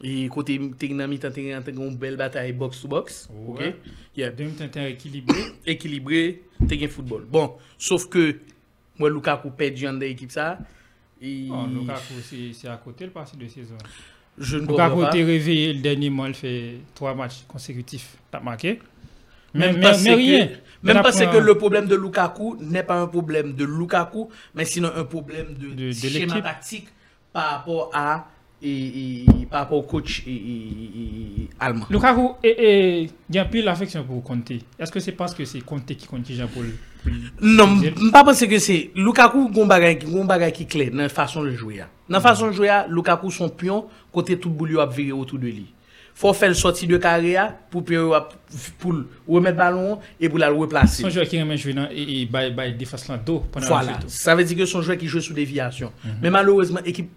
Et 0.02 0.28
côté 0.28 0.60
tu 0.78 0.86
as 0.86 0.88
une 0.88 1.96
belle 1.96 2.16
bataille 2.16 2.52
box 2.52 2.80
to 2.82 2.88
box. 2.88 3.28
OK? 3.48 3.60
Yeah 4.16 4.30
minutes 4.32 4.76
équilibré. 4.76 5.38
équilibré, 5.66 6.42
t'es 6.68 6.84
un 6.84 6.88
football. 6.88 7.24
Bon, 7.30 7.54
sauf 7.78 8.08
que 8.08 8.40
moi 8.98 9.08
Lukaku 9.08 9.50
perdu 9.50 9.84
dans 9.84 9.92
l'équipe 9.92 10.32
ça. 10.32 10.58
Et 11.22 11.48
Oh, 11.50 11.66
Lukaku, 11.72 12.14
c'est 12.22 12.52
c'est 12.52 12.68
à 12.68 12.76
côté 12.76 13.04
le 13.04 13.12
passé 13.12 13.36
de 13.36 13.46
saison. 13.46 13.76
je 14.36 14.56
ne 14.56 14.66
Lukaku 14.66 15.04
était 15.04 15.22
réveillé 15.22 15.72
le 15.72 15.80
dernier 15.80 16.10
mois, 16.10 16.26
il 16.28 16.34
fait 16.34 16.78
trois 16.94 17.14
matchs 17.14 17.44
consécutifs. 17.46 18.16
T'as 18.32 18.40
marqué? 18.40 18.80
Même 19.54 19.80
parce 19.80 20.02
que, 20.02 20.10
même 20.82 21.02
parce 21.02 21.20
que 21.20 21.36
le 21.38 21.54
problème 21.56 21.86
de 21.86 21.96
Lukaku 21.96 22.56
n'est 22.60 22.82
pas 22.82 23.00
un 23.00 23.06
problème 23.06 23.54
de 23.54 23.64
Lukaku, 23.64 24.28
mais 24.54 24.64
sinon 24.64 24.90
un 24.94 25.04
problème 25.04 25.54
de, 25.58 25.68
De- 25.74 25.88
de 25.88 25.92
schéma 25.92 26.40
tactique 26.42 26.88
par 27.32 27.50
rapport 27.52 27.90
à 27.94 28.26
et, 28.62 29.22
et- 29.24 29.46
par 29.50 29.60
rapport 29.60 29.78
au 29.78 29.82
coach 29.82 30.22
et, 30.26 31.48
allemand. 31.60 31.86
Lukaku, 31.90 32.30
il 32.42 33.10
y 33.30 33.38
a 33.38 33.42
un 33.42 33.44
peu 33.46 33.62
l'affection 33.62 34.04
pour 34.04 34.22
Conte. 34.22 34.50
Est-ce 34.78 34.90
que 34.90 35.00
c'est 35.00 35.12
parce 35.12 35.34
que 35.34 35.44
c'est 35.44 35.60
Conte 35.60 35.86
qui 35.86 36.06
Jean 36.34 36.46
pour 36.48 36.62
le- 36.62 36.74
Non, 37.42 37.76
je 37.82 38.10
pas 38.10 38.24
penser 38.24 38.48
que 38.48 38.58
c'est 38.58 38.90
Lukaku 38.94 39.50
qui 40.52 40.66
clair 40.66 40.90
dans 40.90 40.98
la 40.98 41.08
façon 41.08 41.42
de 41.42 41.50
jouer. 41.52 41.80
a. 41.80 41.88
Dans 42.08 42.16
la 42.16 42.20
façon 42.20 42.46
de 42.48 42.52
jouer, 42.52 42.70
Lukaku 42.88 43.30
son 43.30 43.48
pion 43.50 43.86
côté 44.12 44.38
tout 44.38 44.50
boulot 44.50 44.80
a 44.80 44.86
virer 44.86 45.12
autour 45.12 45.38
de 45.38 45.46
lui. 45.46 45.66
Faut 46.16 46.32
faire 46.32 46.48
le 46.48 46.54
sortie 46.54 46.86
de 46.86 46.96
carrière 46.96 47.54
pour 47.70 47.84
pion 47.84 48.12
a- 48.12 48.28
pour 48.78 48.94
remettre 49.26 49.56
ballon 49.58 49.98
et 50.20 50.28
pour 50.28 50.38
la 50.38 50.48
replacer. 50.50 51.02
Son 51.02 51.10
joueur 51.10 51.26
qui 51.26 51.40
remet 51.40 51.56
jouer 51.56 51.74
et, 51.90 52.22
et 52.22 52.26
bail 52.26 52.52
bail 52.54 52.74
défense 52.76 53.08
là 53.08 53.16
dos 53.16 53.44
pendant 53.50 53.66
Voilà. 53.66 53.98
Ça 54.06 54.34
veut 54.36 54.44
dire 54.44 54.56
que 54.56 54.64
son 54.66 54.80
joueur 54.80 54.96
qui 54.96 55.08
joue 55.08 55.20
sous 55.20 55.34
déviation. 55.34 55.92
Mais 56.22 56.30
malheureusement, 56.30 56.78
équipe 56.84 57.10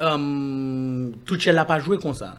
euh, 0.00 1.10
Tuchel 1.26 1.54
n'a 1.54 1.64
pas 1.64 1.78
joué 1.80 1.98
comme 1.98 2.14
ça. 2.14 2.38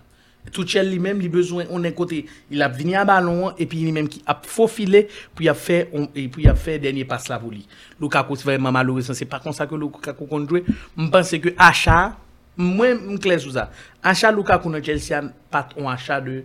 Tuchel 0.51 0.89
lui-même, 0.89 1.21
il 1.21 1.27
a 1.27 1.29
besoin, 1.29 1.65
on 1.69 1.83
est 1.83 1.93
côté, 1.93 2.25
il 2.49 2.59
a 2.63 2.67
venu 2.67 2.95
à 2.95 3.05
ballon 3.05 3.53
et 3.59 3.67
puis 3.67 3.79
lui-même 3.79 4.09
qui 4.09 4.23
a 4.25 4.39
faufilé 4.43 5.07
puis 5.35 5.45
il 5.45 5.49
a 5.49 5.53
fait 5.53 5.87
on- 5.93 6.09
et 6.15 6.27
puis 6.29 6.41
il 6.43 6.49
a 6.49 6.55
fait 6.55 6.79
dernier 6.79 7.05
passe 7.05 7.27
là 7.29 7.37
pour 7.37 7.51
lui. 7.51 7.67
Lukaku 8.01 8.35
c'est 8.35 8.45
vraiment 8.45 8.71
malheureusement, 8.71 9.13
c'est 9.13 9.25
pas 9.25 9.39
comme 9.39 9.53
ça 9.53 9.67
que 9.67 9.75
Lukaku 9.75 10.25
compte 10.25 10.49
jouer. 10.49 10.63
Je 10.97 11.07
pense 11.09 11.29
que 11.29 11.49
achat 11.59 12.17
je 12.57 13.17
clair 13.17 13.39
sur 13.39 13.51
ça. 13.51 13.71
Achat 14.03 14.31
Lukaku 14.31 14.71
dans 14.71 14.83
Chelsea 14.83 15.17
a 15.17 15.21
pas 15.49 15.69
un 15.79 15.85
achat 15.85 16.21
de 16.21 16.43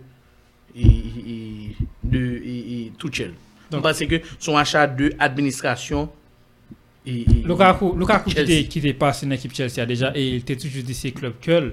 Tuchel. 2.97 3.33
Donc- 3.71 3.83
pense 3.83 3.99
que 3.99 4.21
son 4.39 4.55
achat 4.57 4.87
de 4.87 5.13
et- 7.05 7.25
Lukaku, 7.45 7.95
Lukaku 7.97 8.29
qui 8.29 8.35
Chelsea. 8.35 8.59
était, 8.59 8.93
passé 8.93 9.25
dans 9.25 9.31
l'équipe 9.31 9.53
Chelsea 9.53 9.85
déjà 9.85 10.11
et 10.15 10.27
il 10.27 10.35
était 10.37 10.55
toujours 10.55 10.83
de 10.83 10.93
ses 10.93 11.11
clubs 11.11 11.35
Köln. 11.41 11.71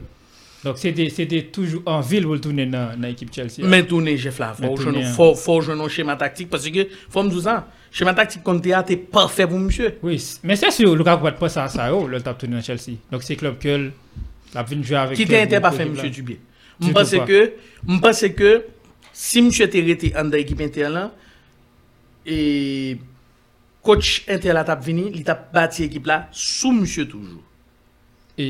Donc 0.65 0.79
c'était 0.79 1.43
toujours 1.53 1.83
en 1.87 2.01
ville 2.01 2.25
pour 2.25 2.41
tourner 2.41 2.67
dans 2.67 2.99
l'équipe 3.01 3.33
Chelsea. 3.35 3.63
Mais 3.65 3.85
tourner, 3.85 4.17
Jeff 4.17 4.39
là, 4.39 4.55
faut 4.55 5.61
jouer 5.61 5.79
un 5.79 5.89
schéma 5.89 6.17
tactique 6.17 6.49
parce 6.49 6.69
que 6.69 6.87
faut 7.11 7.23
me 7.23 7.31
dire 7.31 7.43
ça. 7.43 7.69
Chemin 7.95 8.17
taktik 8.19 8.43
konti 8.43 8.73
a 8.75 8.81
te 8.87 8.97
parfè 8.99 9.47
pou 9.47 9.61
msye. 9.63 9.93
Oui, 10.03 10.19
men 10.43 10.59
se 10.59 10.73
sou 10.75 10.97
Lukaku 10.99 11.29
pat 11.29 11.37
pa 11.39 11.51
sa 11.53 11.69
sa 11.71 11.87
yo 11.93 12.01
lòl 12.11 12.25
tap 12.27 12.41
touni 12.41 12.59
an 12.59 12.65
Chelsea. 12.67 12.99
Donk 13.13 13.23
se 13.23 13.37
klop 13.39 13.61
ke 13.63 13.77
l 13.79 13.85
ap 14.59 14.67
vin 14.71 14.83
jwe 14.83 14.99
avèk... 14.99 15.21
Ki 15.21 15.29
te 15.31 15.39
ente 15.45 15.61
pa 15.63 15.71
fè 15.75 15.87
msye 15.87 16.11
Dubé. 16.17 16.41
Mpase 16.83 17.21
ke, 17.29 17.45
mpase 17.87 18.33
ke, 18.35 18.57
si 19.15 19.45
msye 19.47 19.69
te 19.71 19.83
rete 19.87 20.11
an 20.19 20.33
da 20.33 20.41
ekip 20.43 20.65
ente 20.67 20.91
lan, 20.91 21.13
e 22.27 22.39
coach 23.87 24.25
ente 24.27 24.51
la 24.51 24.67
tap 24.67 24.83
vini, 24.83 25.07
li 25.15 25.23
tap 25.27 25.47
bati 25.55 25.87
ekip 25.87 26.11
la 26.11 26.25
sou 26.35 26.75
msye 26.75 27.07
toujou. 27.13 27.39
E 28.35 28.49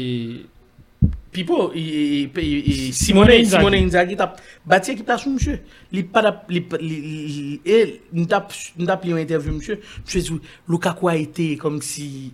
Pipo, 1.35 1.73
Simone 1.75 2.93
Simone, 2.93 3.31
Inzaghi. 3.33 3.51
Simone 3.51 3.75
Inzaghi 3.75 4.17
t'a 4.17 4.37
bâti 4.65 4.93
l'équipe 4.93 5.09
là 5.09 5.19
sous 5.19 5.31
monsieur. 5.31 5.59
Il 5.91 6.07
pas 6.07 6.23
d'ap- 6.23 6.47
il 6.49 6.65
il- 6.81 6.93
il- 6.93 7.61
et 7.67 8.01
nous 8.13 8.25
t'a 8.25 8.47
nous 8.79 8.87
t'a 8.87 8.97
pris 8.97 9.11
une 9.11 9.19
interview 9.19 9.53
monsieur. 9.53 9.81
Monsieur 10.05 10.21
dit 10.21 10.41
Lukaku 10.69 11.09
a 11.09 11.17
été 11.17 11.57
comme 11.57 11.83
si 11.83 12.33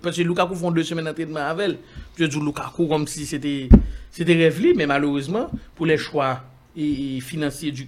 parce 0.00 0.16
que 0.16 0.22
Lukaku 0.22 0.54
font 0.54 0.70
deux 0.70 0.84
semaines 0.84 1.06
d'entraînement 1.06 1.40
avec 1.40 1.66
elle. 1.66 1.78
Je 2.16 2.24
dis 2.26 2.38
Lukaku 2.38 2.86
comme 2.86 3.08
si 3.08 3.26
c'était 3.26 3.68
c'était 4.12 4.34
rêvé 4.36 4.74
mais 4.76 4.86
malheureusement 4.86 5.50
pour 5.74 5.86
les 5.86 5.98
choix 5.98 6.40
et, 6.76 7.16
et 7.16 7.20
financiers 7.20 7.72
du 7.72 7.84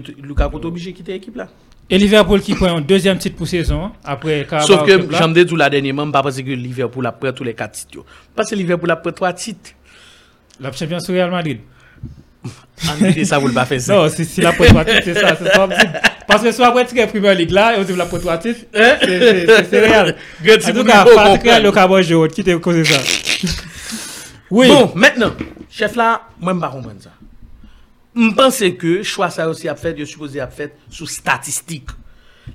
t- 0.00 0.14
Lukaku 0.20 0.58
est 0.58 0.64
obligé 0.64 0.90
de 0.90 0.96
quitter 0.96 1.12
l'équipe 1.12 1.36
là. 1.36 1.48
Et 1.90 1.98
Liverpool 1.98 2.40
qui 2.40 2.54
prend 2.54 2.76
un 2.76 2.80
deuxième 2.80 3.18
titre 3.18 3.36
pour 3.36 3.46
saison, 3.46 3.92
après 4.04 4.46
Carabao 4.48 4.66
Sauf 4.66 4.86
que, 4.86 5.06
j'en 5.14 5.34
ai 5.34 5.44
dit 5.44 5.54
la 5.56 5.68
dernièrement, 5.68 6.10
pas 6.10 6.22
parce 6.22 6.38
que 6.38 6.42
Liverpool 6.50 7.06
a 7.06 7.12
pris 7.12 7.32
tous 7.34 7.44
les 7.44 7.52
4 7.54 7.72
titres. 7.72 8.04
Parce 8.34 8.48
que 8.50 8.54
Liverpool 8.54 8.90
a 8.90 8.96
pris 8.96 9.12
3 9.12 9.32
titres. 9.34 9.70
La 10.60 10.72
champion 10.72 10.98
sur 11.00 11.14
Real 11.14 11.30
Madrid. 11.30 11.58
En 12.88 13.10
dit 13.12 13.24
ça, 13.24 13.38
vous 13.38 13.48
le 13.48 13.54
pas 13.54 13.64
faire 13.64 13.80
ça. 13.80 13.94
Non, 13.94 14.08
si, 14.08 14.24
si 14.24 14.40
la 14.40 14.52
prend 14.52 14.64
trois 14.66 14.84
titres, 14.84 15.00
c'est 15.04 15.14
ça. 15.14 15.36
C'est 15.40 15.52
pas 15.52 15.68
possible. 15.68 16.00
Parce 16.26 16.42
que 16.42 16.52
soit 16.52 16.66
après 16.66 16.84
titre 16.84 17.06
Premier 17.06 17.34
League 17.34 17.50
là, 17.50 17.74
et 17.76 17.80
on 17.80 17.84
dit 17.84 17.94
la 17.94 18.04
prend 18.04 18.18
trois 18.18 18.36
titres, 18.36 18.60
Hein? 18.74 18.96
c'est- 19.00 19.80
réel. 19.80 20.16
En 20.42 20.72
tout 20.72 20.84
cas, 20.84 21.04
comprendre. 21.04 21.62
le 21.62 21.72
Cabo 21.72 22.02
jaune, 22.02 22.28
qui 22.28 22.42
t'a 22.44 22.54
causé 22.58 22.84
ça 22.84 23.00
Oui. 24.50 24.68
Bon, 24.68 24.90
maintenant, 24.94 25.32
chef 25.70 25.96
là, 25.96 26.22
moi, 26.40 26.52
je 26.52 26.56
ne 26.58 26.62
comprends 26.62 26.82
pas 26.82 26.90
ça. 27.00 27.10
Mpense 28.14 28.70
ke 28.78 29.00
chwa 29.02 29.26
sa 29.34 29.48
yo 29.48 29.54
si 29.58 29.68
ap 29.70 29.80
fèt, 29.80 29.98
yo 29.98 30.06
suppose 30.06 30.38
ap 30.42 30.52
fèt 30.54 30.76
sou 30.86 31.10
statistik. 31.10 31.90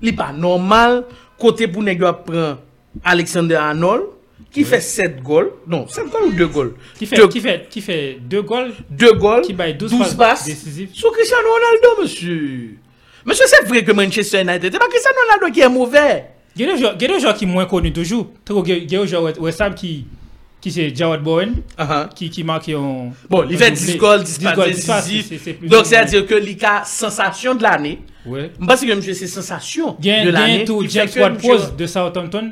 Li 0.04 0.13
pa 0.15 0.30
normal, 0.32 1.02
kote 1.39 1.67
pou 1.67 1.84
negyo 1.84 2.08
ap 2.08 2.24
pran 2.28 2.60
Alexander 3.04 3.60
Arnold, 3.60 4.08
ki 4.50 4.63
oui. 4.63 4.69
fè 4.72 4.80
7 4.82 5.19
gol, 5.26 5.52
non, 5.69 5.84
7 5.91 6.08
gol 6.13 6.30
ou 6.30 6.36
2 6.38 6.48
gol? 6.56 6.72
Ki 6.98 7.10
fè 7.10 7.98
2 8.32 8.43
gol, 8.48 8.72
2 8.89 9.12
gol, 9.19 9.43
ki 9.45 9.56
bay 9.58 9.76
12, 9.76 9.98
12 10.00 10.15
pas, 10.19 10.48
sou 10.95 11.12
Cristiano 11.15 11.52
Ronaldo, 11.58 11.95
monsye. 12.00 12.38
Monsye, 13.28 13.50
se 13.52 13.60
vre 13.67 13.84
ke 13.86 13.95
Manchester 13.98 14.45
United, 14.48 14.72
se 14.72 14.82
pa 14.82 14.88
Cristiano 14.88 15.28
Ronaldo 15.28 15.52
ki 15.54 15.67
e 15.67 15.72
mouvè. 15.74 16.08
Gè 16.56 16.72
de 17.04 17.19
jò 17.19 17.36
ki 17.36 17.50
mwen 17.52 17.67
koni 17.69 17.91
toujou, 17.95 18.32
te 18.48 18.56
ko 18.56 18.63
gè 18.65 18.80
de 18.88 19.04
jò 19.12 19.28
wè 19.28 19.54
sab 19.56 19.76
ki... 19.80 19.98
Ki 20.60 20.72
se 20.76 20.89
Jawad 20.91 21.22
Bowen, 21.24 21.54
uh 21.80 21.86
-huh. 21.86 22.13
ki, 22.13 22.30
ki 22.30 22.43
mak 22.43 22.67
yon... 22.67 23.13
Bon, 23.32 23.45
li 23.48 23.56
fè 23.58 23.69
diskol, 23.72 24.26
dispatè, 24.28 24.65
disif. 24.74 25.62
Donk 25.72 25.88
se 25.88 25.95
a 25.95 26.04
dire 26.04 26.26
ke 26.28 26.39
li 26.43 26.58
ka 26.60 26.82
sensasyon 26.84 27.56
de 27.56 27.63
l'anè. 27.63 27.93
Ouais. 28.26 28.52
Mba 28.60 28.76
se 28.76 28.89
ke 28.89 28.98
mjè 29.00 29.15
se 29.15 29.30
sensasyon 29.32 29.95
de 30.04 30.34
l'anè. 30.34 30.58
Gen 30.58 30.65
tou 30.67 30.84
James 30.84 31.15
Ward-Prowse 31.15 31.76
de 31.80 31.88
Southampton. 31.88 32.52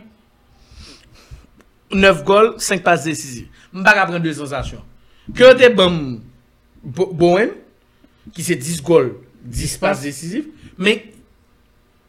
9 1.92 2.24
gol, 2.24 2.54
5 2.58 2.84
pas 2.84 3.04
desisif. 3.04 3.48
Mba 3.74 3.94
ka 3.94 4.08
pren 4.08 4.24
2 4.24 4.34
sensasyon. 4.40 4.84
Ke 5.36 5.52
te 5.60 5.70
bon 5.76 6.22
Bowen, 6.84 7.52
ki 8.32 8.44
se 8.44 8.56
10 8.56 8.82
gol, 8.88 9.18
10 9.44 9.78
pas 9.84 10.00
desisif. 10.00 10.48
Men, 10.78 11.04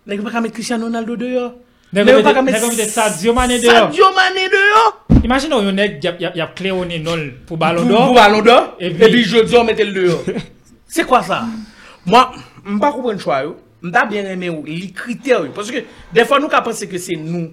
nek 0.06 0.22
mba 0.22 0.30
ka 0.30 0.44
met 0.46 0.54
Cristiano 0.54 0.86
Ronaldo 0.86 1.16
de 1.18 1.34
yo. 1.34 1.48
Nèk 1.92 2.04
wè 2.04 2.42
mète 2.42 2.88
Sadio 2.90 3.32
Mane 3.32 3.58
de 3.58 3.64
yo. 3.64 3.72
Sadio 3.72 4.10
Mane 4.12 4.48
de 4.52 4.60
yo. 4.60 4.82
Imagin 5.24 5.48
nou 5.48 5.64
yon 5.64 5.76
nèk 5.78 6.02
yap 6.36 6.52
kle 6.58 6.74
yon 6.74 6.92
nol 7.02 7.22
pou 7.48 7.56
balon 7.56 7.88
do. 7.88 7.96
Pou 7.96 8.16
balon 8.16 8.44
do. 8.44 8.56
E 8.78 8.90
bi 8.92 9.22
jodyon 9.24 9.64
mète 9.64 9.86
l 9.86 9.94
de 9.96 10.04
yo. 10.10 10.18
Se 10.88 11.06
kwa 11.08 11.22
sa? 11.24 11.40
Mwa, 12.04 12.26
mpa 12.76 12.92
koupren 12.92 13.20
chwa 13.20 13.40
yo. 13.46 13.54
Mpa 13.82 14.04
bien 14.10 14.28
remè 14.28 14.50
yo. 14.50 14.60
Li 14.66 14.90
kriter 14.92 15.46
yo. 15.46 15.54
Paske 15.56 15.86
defon 16.12 16.44
nou 16.44 16.52
ka 16.52 16.60
pense 16.66 16.88
ke 16.90 17.00
se 17.00 17.16
nou 17.16 17.48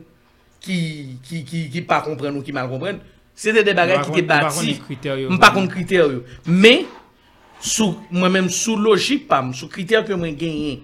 ki 0.65 1.86
pa 1.88 2.02
kompren 2.04 2.36
ou 2.36 2.43
ki 2.43 2.56
mal 2.56 2.67
kompren. 2.71 3.00
Se 3.36 3.54
de 3.56 3.63
de 3.63 3.76
bagay 3.76 4.04
ki 4.04 4.17
te 4.19 4.26
bati. 4.28 4.76
Mpa 5.32 5.54
kon 5.56 5.71
kriter 5.71 6.12
yo. 6.12 6.26
Mè, 6.52 6.76
mwen 8.12 8.36
mèm 8.36 8.52
sou 8.52 8.76
logik 8.76 9.30
pam. 9.32 9.56
Sou 9.56 9.71
kriter 9.71 10.04
ke 10.04 10.19
mwen 10.19 10.36
genyen. 10.36 10.84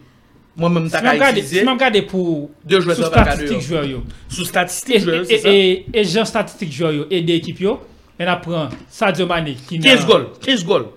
Mwen 0.60 0.74
mwen 0.76 0.90
tak 0.92 1.06
a 1.08 1.14
itize. 1.32 1.62
Mwen 1.64 1.78
gade 1.80 2.02
pou 2.10 2.50
sou 2.68 3.08
statistik 3.08 3.62
jwè 3.64 3.86
yo. 3.88 4.02
Sou 4.28 4.44
statistik 4.48 5.00
jwè 5.06 5.22
yo, 5.22 5.28
se 5.30 5.38
sa. 5.40 5.54
E 5.54 6.04
jen 6.04 6.28
statistik 6.28 6.74
jwè 6.76 6.92
yo, 6.98 7.06
e 7.08 7.22
de 7.24 7.38
ekip 7.40 7.62
yo, 7.64 7.78
men 8.20 8.32
apren 8.34 8.74
Sadio 8.92 9.30
Mane. 9.30 9.56
15 9.70 10.04
gol, 10.10 10.28
15 10.44 10.68
gol. 10.68 10.90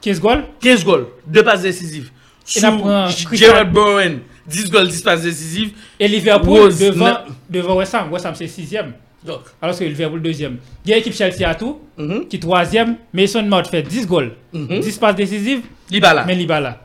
15 0.00 0.24
gol? 0.24 0.46
15 0.64 0.88
gol, 0.88 1.04
2 1.28 1.44
pas 1.44 1.60
decisiv. 1.60 2.08
Sou 2.48 3.36
Gerard 3.36 3.68
Bowen, 3.76 4.22
10 4.48 4.72
gol, 4.72 4.88
10 4.88 5.04
pas 5.04 5.20
decisiv. 5.28 5.76
E 6.00 6.08
Liverpool 6.08 6.72
devan 6.72 7.76
West 7.76 7.94
Ham, 7.94 8.08
West 8.10 8.24
Ham 8.24 8.34
se 8.34 8.48
6e. 8.48 8.88
Alors 9.60 9.76
se 9.76 9.84
Liverpool 9.84 10.24
2e. 10.24 10.54
Gen 10.88 10.96
ekip 10.96 11.12
Chelsea 11.12 11.44
atou, 11.44 11.82
ki 12.32 12.40
3e, 12.40 12.88
Mason 13.12 13.44
Mount 13.52 13.68
fè 13.68 13.84
10 13.84 14.08
gol, 14.08 14.32
10 14.56 14.96
pas 15.04 15.12
decisiv, 15.12 15.68
men 15.92 16.36
li 16.40 16.48
bala. 16.48 16.78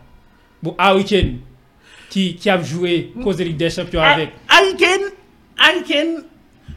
Bon, 0.60 0.76
a 0.78 0.92
week-end. 0.98 1.40
Qui, 2.16 2.36
qui 2.36 2.50
a 2.50 2.62
joué 2.64 3.12
cause 3.22 3.36
de 3.36 3.44
Ligue 3.44 3.58
des 3.58 3.70
Champions 3.70 4.00
Ah. 4.02 4.14
avec, 4.14 4.30
Aiken, 4.50 5.02
Aiken, 5.60 6.24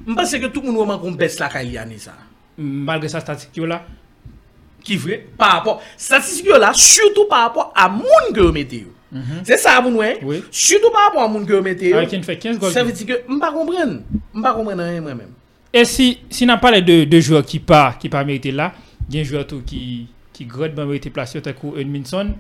je 0.09 0.12
pense 0.12 0.33
que 0.33 0.46
tout 0.46 0.61
le 0.62 0.72
monde 0.72 0.90
a 0.90 0.98
qu'on 0.98 1.12
baisse 1.12 1.38
la 1.38 1.48
Kylian 1.48 1.87
ça. 1.96 2.14
malgré 2.57 3.09
sa 3.09 3.20
statistique 3.20 3.62
là. 3.64 3.85
Qui 4.83 4.96
vrai? 4.96 5.27
Par 5.37 5.53
rapport 5.53 5.81
statistique 5.96 6.48
là 6.48 6.72
surtout 6.74 7.27
par 7.27 7.42
rapport 7.42 7.72
à 7.77 7.88
moun 7.88 8.33
que 8.35 8.51
mettez. 8.51 8.81
yo. 9.12 9.20
C'est 9.44 9.59
ça 9.59 9.81
vous 9.81 9.90
ouais? 9.96 10.18
Oui. 10.24 10.42
Surtout 10.51 10.90
par 10.90 11.05
rapport 11.07 11.22
à 11.22 11.29
moun 11.29 11.46
que 11.46 11.53
mettez. 11.61 11.92
Kane 12.11 12.24
fait 12.24 12.37
15 12.37 12.59
goals. 12.59 12.72
Ça 12.72 12.83
veut 12.83 12.90
dire 12.90 13.07
que 13.07 13.12
je 13.33 13.38
pas 13.38 13.53
comprendre. 13.53 14.01
Je 14.35 14.40
pas 14.42 14.55
comprendre 14.55 14.83
rien 14.83 15.01
moi-même. 15.01 15.31
Et 15.72 15.85
si, 15.85 16.18
si 16.31 16.48
on 16.51 16.59
parle 16.59 16.81
de, 16.83 17.05
de 17.05 17.20
joueurs 17.20 17.44
qui 17.44 17.61
pas 17.61 17.94
qui 18.01 18.09
pas 18.09 18.24
mérité 18.24 18.51
là, 18.51 18.72
il 19.09 19.14
y 19.14 19.18
a 19.18 19.20
un 19.20 19.24
joueur 19.24 19.46
tout 19.46 19.62
qui 19.64 20.09
qui 20.33 20.44
grandement 20.46 20.85
mérité 20.87 21.11
placé 21.11 21.38
au 21.38 21.53
coup 21.53 21.74
Edmondson, 21.77 22.33
c'est 22.33 22.33
21 22.33 22.35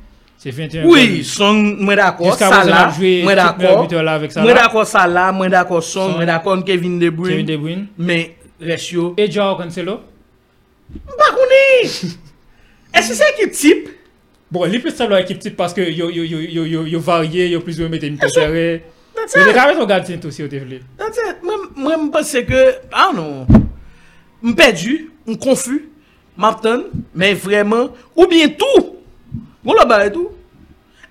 Oui, 0.84 1.24
son 1.26 1.56
mwen 1.82 1.96
d'akor, 1.98 2.36
sa 2.38 2.60
la, 2.62 2.84
mwen 2.94 3.34
d'akor, 3.34 3.88
mwen 4.38 4.54
d'akor 4.54 4.84
sa 4.86 5.06
la, 5.10 5.32
mwen 5.34 5.50
d'akor 5.50 5.82
son, 5.82 6.12
mwen 6.14 6.28
d'akor 6.30 6.60
Kevin 6.66 7.00
De 7.00 7.08
Bruyne, 7.10 7.88
men 7.98 8.36
resyo. 8.62 9.16
E 9.18 9.26
Joao 9.26 9.56
Cancelo? 9.58 9.96
Mbakouni! 10.94 11.64
E 12.94 13.02
se 13.02 13.16
se 13.18 13.26
ekip 13.32 13.56
tip? 13.58 13.88
Bon, 14.54 14.62
li 14.70 14.78
plis 14.80 14.94
tablo 14.96 15.18
ekip 15.18 15.40
tip 15.42 15.56
paske 15.58 15.82
yo 15.90 17.00
varye, 17.02 17.48
yo 17.50 17.62
plis 17.66 17.80
yo 17.82 17.88
mette 17.90 18.06
mpetere. 18.14 18.68
Yo 19.34 19.42
de 19.42 19.56
kamet 19.56 19.80
mwen 19.80 19.90
gade 19.90 20.06
tint 20.06 20.28
osi 20.30 20.44
yo 20.44 20.52
te 20.52 20.60
vle. 20.62 20.78
Mwen 21.74 22.06
mpase 22.12 22.44
ke, 22.46 22.62
anon, 22.94 23.42
mpedu, 24.46 25.00
mkonfu, 25.26 25.80
mapten, 26.38 26.86
men 27.10 27.34
vreman, 27.42 27.90
ou 28.14 28.30
bien 28.30 28.54
tou! 28.54 28.94
Bon 29.68 29.74
là-bas 29.74 30.06
et 30.06 30.12
tout. 30.12 30.30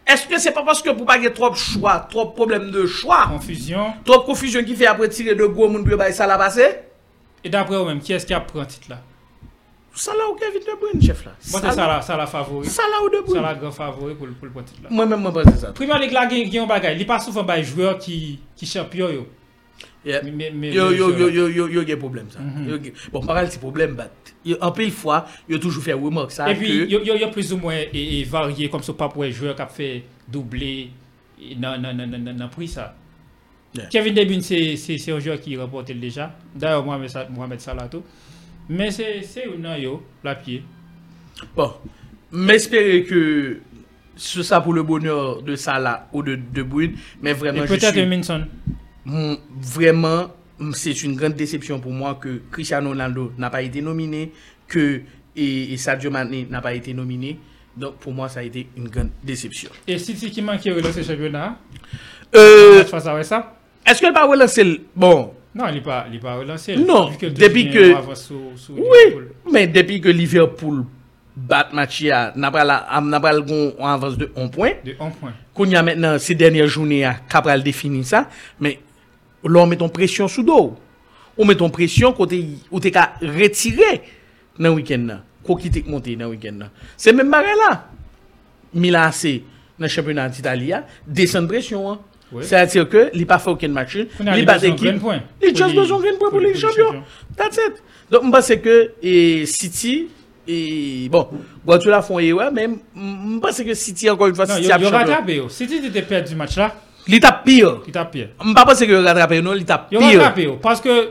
Est-ce 0.06 0.26
que 0.28 0.40
c'est 0.40 0.52
pas 0.52 0.64
parce 0.64 0.82
que 0.82 0.90
pour 0.90 1.06
pas 1.06 1.18
y 1.18 1.32
trop 1.32 1.50
de 1.50 1.56
choix, 1.56 2.00
trop 2.10 2.26
de 2.26 2.32
problèmes 2.32 2.72
de 2.72 2.86
choix, 2.86 3.28
Confusion. 3.28 3.94
trop 4.06 4.18
de 4.22 4.24
confusion 4.24 4.64
qui 4.64 4.76
fait 4.76 4.88
après 4.88 5.10
tirer 5.10 5.36
de 5.36 5.46
gros 5.46 5.68
monde 5.68 5.88
pour 5.88 6.02
ça 6.12 6.26
la 6.26 6.38
passer? 6.38 6.80
Et 7.44 7.50
d'après 7.50 7.78
vous-même, 7.78 8.00
qui 8.00 8.14
est-ce 8.14 8.26
qui 8.26 8.34
a 8.34 8.40
pris 8.40 8.60
un 8.60 8.66
titre 8.66 8.88
là? 8.90 9.00
Ça 9.94 10.12
là 10.14 10.30
ou 10.32 10.36
Kevin 10.36 10.60
De 10.62 10.80
Bruyne, 10.80 11.02
chef 11.02 11.26
là? 11.26 11.32
Moi, 11.52 11.60
c'est 11.64 11.72
ça 11.72 11.88
là, 11.88 12.02
ça 12.02 12.16
la 12.16 12.28
favori. 12.28 12.68
Ça 12.68 12.84
là 12.84 13.04
ou 13.04 13.10
De 13.10 13.16
Ça 13.18 13.22
Bruyne? 13.24 13.42
la 13.44 13.54
grand 13.56 13.72
favori 13.72 14.14
pour 14.16 14.28
le 14.28 14.34
pour 14.34 14.48
le 14.48 14.64
titre 14.64 14.82
là. 14.84 14.90
Moi-même, 14.92 15.20
moi, 15.22 15.34
pense 15.34 15.56
ça. 15.56 15.72
Première 15.74 15.98
ligue 16.00 16.12
là, 16.12 16.28
il 16.32 16.54
y 16.54 16.58
a 16.60 16.64
un 16.64 16.68
bagage. 16.68 16.98
Il 17.00 17.06
pas 17.06 17.20
souvent 17.20 17.44
joueurs 17.64 17.98
qui 17.98 18.40
qui 18.56 18.66
champion 18.66 19.10
yo. 19.10 19.28
Yo, 20.74 20.92
yo, 20.92 21.12
je- 21.12 21.20
yo, 21.20 21.30
yo, 21.30 21.48
yo, 21.50 21.68
yo, 21.70 21.82
y 21.84 21.92
a 21.92 21.98
problème 21.98 22.28
ça. 22.30 22.40
Yo, 22.68 22.76
y- 22.78 22.94
Bon, 23.12 23.22
c'est 23.50 23.60
problème, 23.60 23.96
but, 23.96 24.34
yo, 24.46 24.58
en 24.62 24.72
pile 24.72 24.92
fois, 24.92 25.26
yo 25.50 25.58
toujours 25.58 25.84
fait 25.84 25.94
remarque 25.94 26.32
ça. 26.32 26.50
Et 26.50 26.56
puis, 26.56 26.68
que- 26.68 26.84
il 26.86 26.92
y, 26.92 26.96
a- 27.12 27.16
il 27.16 27.22
y 27.22 27.24
a 27.24 27.28
plus 27.28 27.52
ou 27.54 27.58
moins 27.58 27.76
et, 27.94 28.20
et 28.20 28.24
varié 28.24 28.70
comme 28.70 28.84
ça, 28.84 28.94
pas 28.94 29.10
pour 29.10 29.24
un 29.24 29.32
joueur 29.32 29.56
qui 29.56 29.62
a 29.62 29.68
fait 29.68 30.04
doubler 30.28 30.90
et 31.42 31.56
dans 31.56 31.82
dans- 31.82 31.96
dans- 31.96 32.08
dans- 32.24 32.38
dans 32.38 32.48
prix 32.50 32.68
ça. 32.68 32.96
Yeah. 33.76 33.86
Kevin 33.88 34.14
De 34.14 34.24
Bruyne, 34.24 34.42
c'est 34.42 34.76
c'est- 34.78 34.98
c'est 34.98 35.12
un 35.12 35.20
joueur 35.20 35.40
qui 35.40 35.56
remporte 35.58 35.92
déjà. 35.92 36.34
D'ailleurs, 36.56 36.84
Mohamed, 36.86 37.10
Sa- 37.60 37.88
tout. 37.92 38.04
Mais 38.70 38.92
c'est 38.92 39.22
c'est 39.24 39.44
un 39.64 39.78
yo, 39.78 40.04
la 40.24 40.36
pied. 40.36 40.64
Bon, 41.56 41.74
m'espérer 42.32 43.04
que 43.04 43.60
ce 44.16 44.42
ça 44.42 44.62
pour 44.62 44.74
le 44.74 44.84
bonheur 44.84 45.42
de 45.44 45.56
Salah 45.56 46.08
ou 46.12 46.24
de 46.24 46.36
De 46.36 46.64
Bruyne, 46.64 46.96
mais 47.22 47.32
Et 47.32 47.34
vraiment, 47.34 47.62
je 47.64 47.68
peut-être 47.68 47.94
suis, 47.94 48.06
Minson. 48.06 48.46
Vraiment, 49.62 50.28
c'est 50.74 51.04
une 51.04 51.16
grande 51.16 51.34
déception 51.34 51.80
pour 51.80 51.92
moi 51.92 52.18
que 52.22 52.42
Cristiano 52.52 52.90
Ronaldo 52.90 53.32
n'a 53.38 53.50
pas 53.50 53.62
été 53.62 53.82
nominé, 53.82 54.32
que 54.68 55.02
et, 55.36 55.74
et 55.74 55.78
Sadio 55.78 56.10
Mane 56.12 56.48
n'a 56.50 56.62
pas 56.62 56.74
été 56.74 56.94
nominé. 56.94 57.40
Donc 57.76 57.98
pour 57.98 58.12
moi, 58.12 58.28
ça 58.28 58.40
a 58.40 58.44
été 58.44 58.68
une 58.76 58.90
grande 58.90 59.10
déception. 59.24 59.70
Et 59.88 59.98
City 60.00 60.32
qui 60.32 60.42
manque 60.42 60.64
dans 60.68 60.92
ce 60.92 61.04
championnat, 61.04 61.58
Euh. 62.36 62.84
Est-ce 63.86 64.02
qu'elle 64.02 64.14
va 64.14 64.26
relancer 64.26 64.64
le... 64.64 64.82
Bon, 64.96 65.32
Non, 65.56 65.66
il 65.70 65.76
n'est 65.76 65.82
pas, 65.82 66.06
pas 66.22 66.36
relancé. 66.36 66.76
Non, 66.76 67.12
que 67.18 67.28
depuis 67.28 67.72
que- 67.72 67.94
sous- 68.16 68.52
sous 68.58 68.74
Oui, 68.74 68.82
Liverpool. 69.06 69.32
mais 69.54 69.68
depuis 69.68 70.02
que 70.02 70.10
Liverpool 70.10 70.84
bat 71.38 71.70
match, 71.72 72.04
n'a 72.04 72.52
pas 72.52 72.90
en 72.90 73.14
avance 73.14 74.18
de 74.18 74.30
1 74.36 74.48
point. 74.50 74.72
De 74.84 74.92
1 75.00 75.10
point. 75.12 75.32
qu'on 75.54 75.66
y 75.66 75.76
a 75.76 75.84
maintenant 75.84 76.18
ces 76.20 76.36
dernières 76.36 76.68
journées 76.68 77.06
à 77.06 77.14
Cabral 77.30 77.64
définir 77.64 78.04
ça, 78.06 78.28
mais 78.60 78.80
là 79.50 79.60
on 79.62 79.68
met 79.68 79.78
ton 79.78 79.90
pression 79.90 80.28
sous 80.28 80.44
dos. 80.44 80.76
On 81.38 81.46
met 81.46 81.56
ton 81.56 81.70
pression 81.70 82.14
où 82.18 82.80
t'es 82.80 82.92
qu'à 82.92 83.14
retirer 83.22 84.02
dans 84.58 84.70
le 84.70 84.76
week-end 84.76 85.04
là. 85.08 85.22
Qu'on 85.44 85.56
quitte 85.56 85.88
monter 85.88 86.16
dans 86.16 86.26
le 86.26 86.32
week-end. 86.32 86.60
C'est 86.98 87.14
même 87.14 87.30
bagarre 87.32 87.56
là. 87.70 87.86
Milan 88.74 89.04
AC 89.04 89.24
dans 89.80 89.86
le 89.86 89.88
championnat 89.88 90.28
d'Italie, 90.30 90.74
a, 90.74 90.86
descend 91.08 91.48
pression. 91.48 92.00
C'est-à-dire 92.42 92.90
que 92.90 93.10
il 93.14 93.26
pas 93.26 93.40
fait 93.40 93.50
aucun 93.52 93.70
match. 93.70 93.96
A 93.96 94.38
Il 94.38 94.46
bat 94.46 94.56
besoin 94.56 94.70
de 94.70 94.74
équipe. 94.74 94.88
grain 94.90 94.98
point. 95.00 95.22
Il 95.42 95.48
Pour 95.50 95.58
juste 95.58 95.70
les- 95.70 95.76
besoin 95.76 95.98
de 96.00 96.04
grain 96.04 96.18
point 96.20 96.30
pour 96.30 96.42
champions. 96.56 97.04
That's 97.38 97.56
it. 97.58 97.84
Donc 98.12 98.24
je 98.26 98.30
pense 98.32 98.48
que 98.48 98.92
et 99.02 99.46
City 99.46 100.08
et 100.48 101.08
bon, 101.10 101.28
Guardiola 101.66 102.02
font 102.02 102.20
erreur 102.20 102.52
mais 102.52 102.68
je 102.96 103.40
pense 103.40 103.62
que 103.62 103.74
City 103.74 104.10
encore 104.10 104.28
une 104.28 104.36
fois 104.36 104.46
Non, 104.46 104.56
City 104.56 104.68
il 104.68 104.72
a 104.72 104.78
rattrapé. 104.90 105.36
yo. 105.36 105.48
City 105.50 105.76
était 105.86 106.02
perdu 106.02 106.30
du 106.32 106.36
match 106.36 106.58
là. 106.58 106.76
Li 107.08 107.20
tap 107.20 107.44
pire. 107.44 107.82
Il 107.88 107.92
tape 107.94 108.12
pire. 108.12 108.30
Mpa 108.44 108.66
pense 108.66 108.86
ke 108.86 108.92
yo 108.92 109.02
rattrape 109.04 109.42
non, 109.42 109.54
li 109.54 109.64
tap 109.66 109.88
Yo 109.92 110.00
pire. 110.00 110.32
yo, 110.44 110.54
parce 110.62 110.82
que 110.82 111.10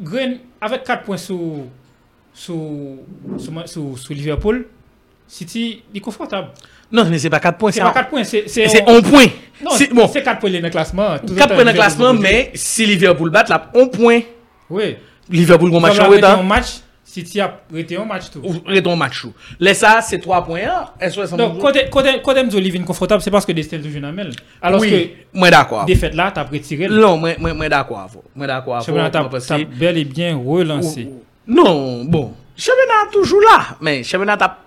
Green 0.00 0.38
avec 0.60 0.84
4 0.84 1.02
points 1.04 1.16
sous 1.16 1.66
sous 2.32 2.98
sous, 3.38 3.52
sous, 3.66 3.96
sous 3.96 4.12
Liverpool, 4.12 4.66
City 5.28 5.82
est 5.94 6.00
confortable. 6.00 6.48
Non, 6.90 7.04
mais 7.06 7.18
c'est 7.18 7.30
pas 7.30 7.40
4 7.40 7.56
points, 7.58 7.70
C'est 7.72 7.78
c'est 7.80 7.84
pas 7.84 7.92
4 7.92 8.08
points, 8.10 8.24
c'est 8.24 8.48
c'est 8.48 8.68
c'est 8.68 8.82
on- 8.86 8.96
11 8.96 9.02
points. 9.02 9.26
Non, 9.62 9.70
c'est 10.08 10.22
4 10.22 10.38
points 10.40 10.50
dans 10.50 10.60
le 10.62 10.70
classement. 10.70 11.18
Tout 11.18 11.34
4 11.34 11.48
le 11.50 11.54
points 11.54 11.64
dans 11.64 11.64
temps, 11.64 11.64
le 11.66 11.72
classement, 11.72 12.12
Liverpool- 12.12 12.22
mais 12.22 12.50
si 12.54 12.86
Liverpool 12.86 13.30
bat, 13.30 13.44
là, 13.48 13.70
1 13.74 13.86
point. 13.86 14.20
Oui. 14.70 14.96
Liverpool 15.30 15.70
gon 15.70 15.80
match 15.80 15.96
Comme 15.98 16.46
en 17.22 17.22
arrêté 17.22 17.36
un 17.36 17.40
retard. 17.40 17.40
match, 17.40 17.40
City 17.40 17.40
a 17.40 17.60
arrêté 17.72 17.96
un 17.96 18.04
match 18.04 18.30
tout. 18.30 18.40
Ou 18.42 18.52
reton 18.66 18.96
match 18.96 19.24
ou. 19.24 19.32
Laisse 19.60 19.78
ça, 19.78 20.00
c'est 20.02 20.18
3 20.18 20.44
points. 20.44 20.60
que 21.16 21.36
Donc, 21.36 21.58
côté, 21.58 22.20
côté 22.22 22.42
Mzo 22.42 22.58
Livin 22.58 22.82
confortable, 22.82 23.22
c'est 23.22 23.30
parce 23.30 23.44
que 23.46 23.52
Destel 23.52 23.82
toujours 23.82 24.00
dans 24.00 24.12
Alors 24.62 24.80
Oui, 24.80 25.12
moi 25.32 25.50
d'accord. 25.50 25.82
que, 25.82 25.86
défaite 25.86 26.14
là, 26.14 26.30
t'as 26.34 26.44
retiré. 26.44 26.88
Le 26.88 26.96
Non, 27.00 27.16
moi 27.16 27.32
moi 27.54 27.68
d'accord 27.68 28.00
avec. 28.00 28.22
Moi 28.34 28.46
d'accord 28.46 28.76
avec 28.76 28.86
championnat 28.86 29.10
t'as 29.10 29.20
que- 29.64 29.64
bel 29.64 29.98
et 29.98 30.04
bien 30.04 30.36
relancé. 30.36 31.08
Non, 31.46 32.04
bon. 32.04 32.32
Championnat 32.56 33.10
toujours 33.12 33.40
là, 33.40 33.76
mais 33.80 34.02
championnat 34.02 34.36
a 34.40 34.58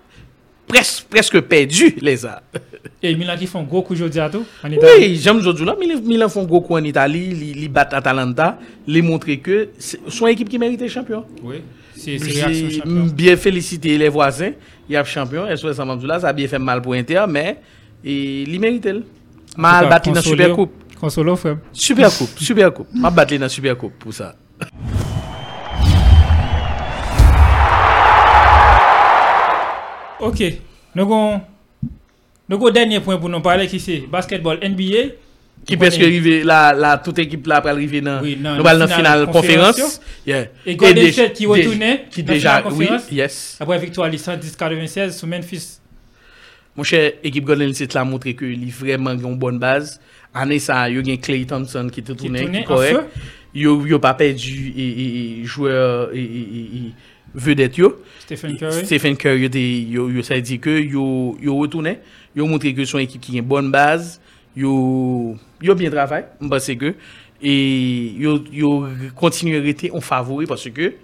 presque 0.67 1.05
presque 1.09 1.39
perdu 1.41 1.95
les 2.01 2.25
a. 2.25 2.41
Et 3.03 3.15
Milan 3.15 3.35
qui 3.37 3.45
font 3.45 3.61
gros 3.63 3.83
coup 3.83 3.93
aujourd'hui 3.93 4.19
à 4.19 4.27
tout, 4.29 4.43
en 4.63 4.71
Italie. 4.71 4.91
Oui, 4.99 5.15
j'aime 5.21 5.37
aujourd'hui 5.37 5.65
Milan, 6.03 6.29
font 6.29 6.43
gros 6.45 6.61
coup 6.61 6.73
en 6.75 6.83
Italie, 6.83 7.27
li, 7.27 7.53
li 7.53 7.67
bat 7.69 7.87
Atalanta, 7.91 8.57
li 8.87 9.01
montrer 9.03 9.37
que 9.37 9.69
c'est 9.77 9.99
son 10.09 10.25
équipe 10.25 10.49
qui 10.49 10.57
mérite 10.57 10.85
champion. 10.87 11.23
Oui. 11.43 11.61
Bien 13.13 13.35
féliciter 13.37 13.97
les 13.97 14.09
voisins. 14.09 14.51
Il 14.87 14.93
y 14.93 14.95
a 14.95 15.03
champion. 15.03 15.45
SOS 15.55 15.79
Amamdoula, 15.79 16.19
ça 16.19 16.29
a 16.29 16.33
bien 16.33 16.47
fait 16.47 16.59
mal 16.59 16.81
pour 16.81 16.93
Inter, 16.93 17.25
mais 17.27 17.57
il 18.03 18.59
mérite. 18.59 18.87
Mal 19.57 19.89
battu 19.89 20.11
dans 20.11 20.21
Super 20.21 20.53
Coupe. 20.53 20.73
Consolo, 20.99 21.35
frère. 21.35 21.57
Super 21.71 22.09
Coupe, 22.15 22.39
Super 22.39 22.73
Coupe. 22.73 22.87
Mal 22.93 23.13
battu 23.13 23.37
dans 23.37 23.49
Super 23.49 23.77
Coupe 23.77 23.93
pour 23.99 24.13
ça. 24.13 24.35
Ok. 30.19 30.43
Nous 30.95 31.03
avons 31.03 31.41
dernier 32.71 32.99
point 32.99 33.17
pour 33.17 33.29
nous 33.29 33.41
parler 33.41 33.67
qui 33.67 33.79
c'est 33.79 34.05
basketball 34.09 34.57
NBA. 34.57 35.13
Ki 35.67 35.75
peske 35.79 36.05
rive 36.07 36.43
la, 36.47 36.71
la 36.77 36.93
tout 37.03 37.17
ekip 37.19 37.47
la 37.49 37.57
pral 37.65 37.79
rive 37.81 37.99
nan 38.05 38.21
oui, 38.23 38.35
nou 38.39 38.63
bal 38.63 38.77
nan 38.79 38.91
final 38.91 39.25
konferans. 39.33 39.97
E 40.23 40.75
Golden 40.79 41.09
State 41.11 41.35
ki 41.39 41.49
wotoune 41.49 41.89
nan 41.89 42.37
final 42.37 42.67
konferans. 42.69 43.41
Apre 43.63 43.79
victoire 43.81 44.11
li 44.13 44.19
110-96 44.21 45.17
sou 45.17 45.27
Memphis. 45.27 45.65
Mon 46.77 46.85
chè, 46.85 47.17
ekip 47.25 47.47
Golden 47.49 47.73
State 47.73 47.97
la 47.97 48.05
montre 48.05 48.35
ke 48.37 48.45
li 48.45 48.69
vreman 48.69 49.17
yon 49.19 49.33
bon 49.41 49.57
baz. 49.59 49.97
Ane 50.37 50.59
sa, 50.61 50.83
yo 50.93 51.01
gen 51.01 51.17
Clay 51.23 51.47
Thompson 51.49 51.89
ki 51.89 52.03
te 52.05 52.13
toune, 52.13 52.43
ki 52.53 52.61
korek. 52.67 53.17
Yo, 53.57 53.73
yo 53.89 53.97
pa 54.03 54.11
pe 54.13 54.29
di 54.37 55.41
joueur 55.47 56.11
vedet 57.33 57.79
yo. 57.81 57.89
Stephen 58.21 58.53
Curry. 58.59 58.85
Stephen 58.85 59.17
Curry 59.17 59.49
yo, 59.89 60.05
yo 60.13 60.21
sa 60.23 60.37
di 60.37 60.59
ke 60.61 60.77
yo 60.85 61.33
wotoune. 61.57 61.97
Yo 62.37 62.45
montre 62.45 62.75
ke 62.77 62.85
son 62.85 63.01
ekip 63.01 63.25
ki 63.25 63.39
gen 63.39 63.47
bon 63.49 63.73
baz. 63.73 64.19
yo, 64.57 65.35
yo 65.61 65.75
bien 65.75 65.91
travail, 65.91 66.25
m'pense 66.39 66.75
que, 66.77 66.95
et 67.41 68.13
yo, 68.17 68.43
yo 68.51 68.87
continuerité 69.15 69.91
en 69.91 70.01
favori 70.01 70.47
parce 70.47 70.69
que, 70.69 70.95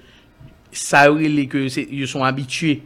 ça 0.72 1.12
aurait 1.12 1.30
les 1.30 1.48
que, 1.48 1.68
ils 1.80 2.08
sont 2.08 2.24
habitués 2.24 2.82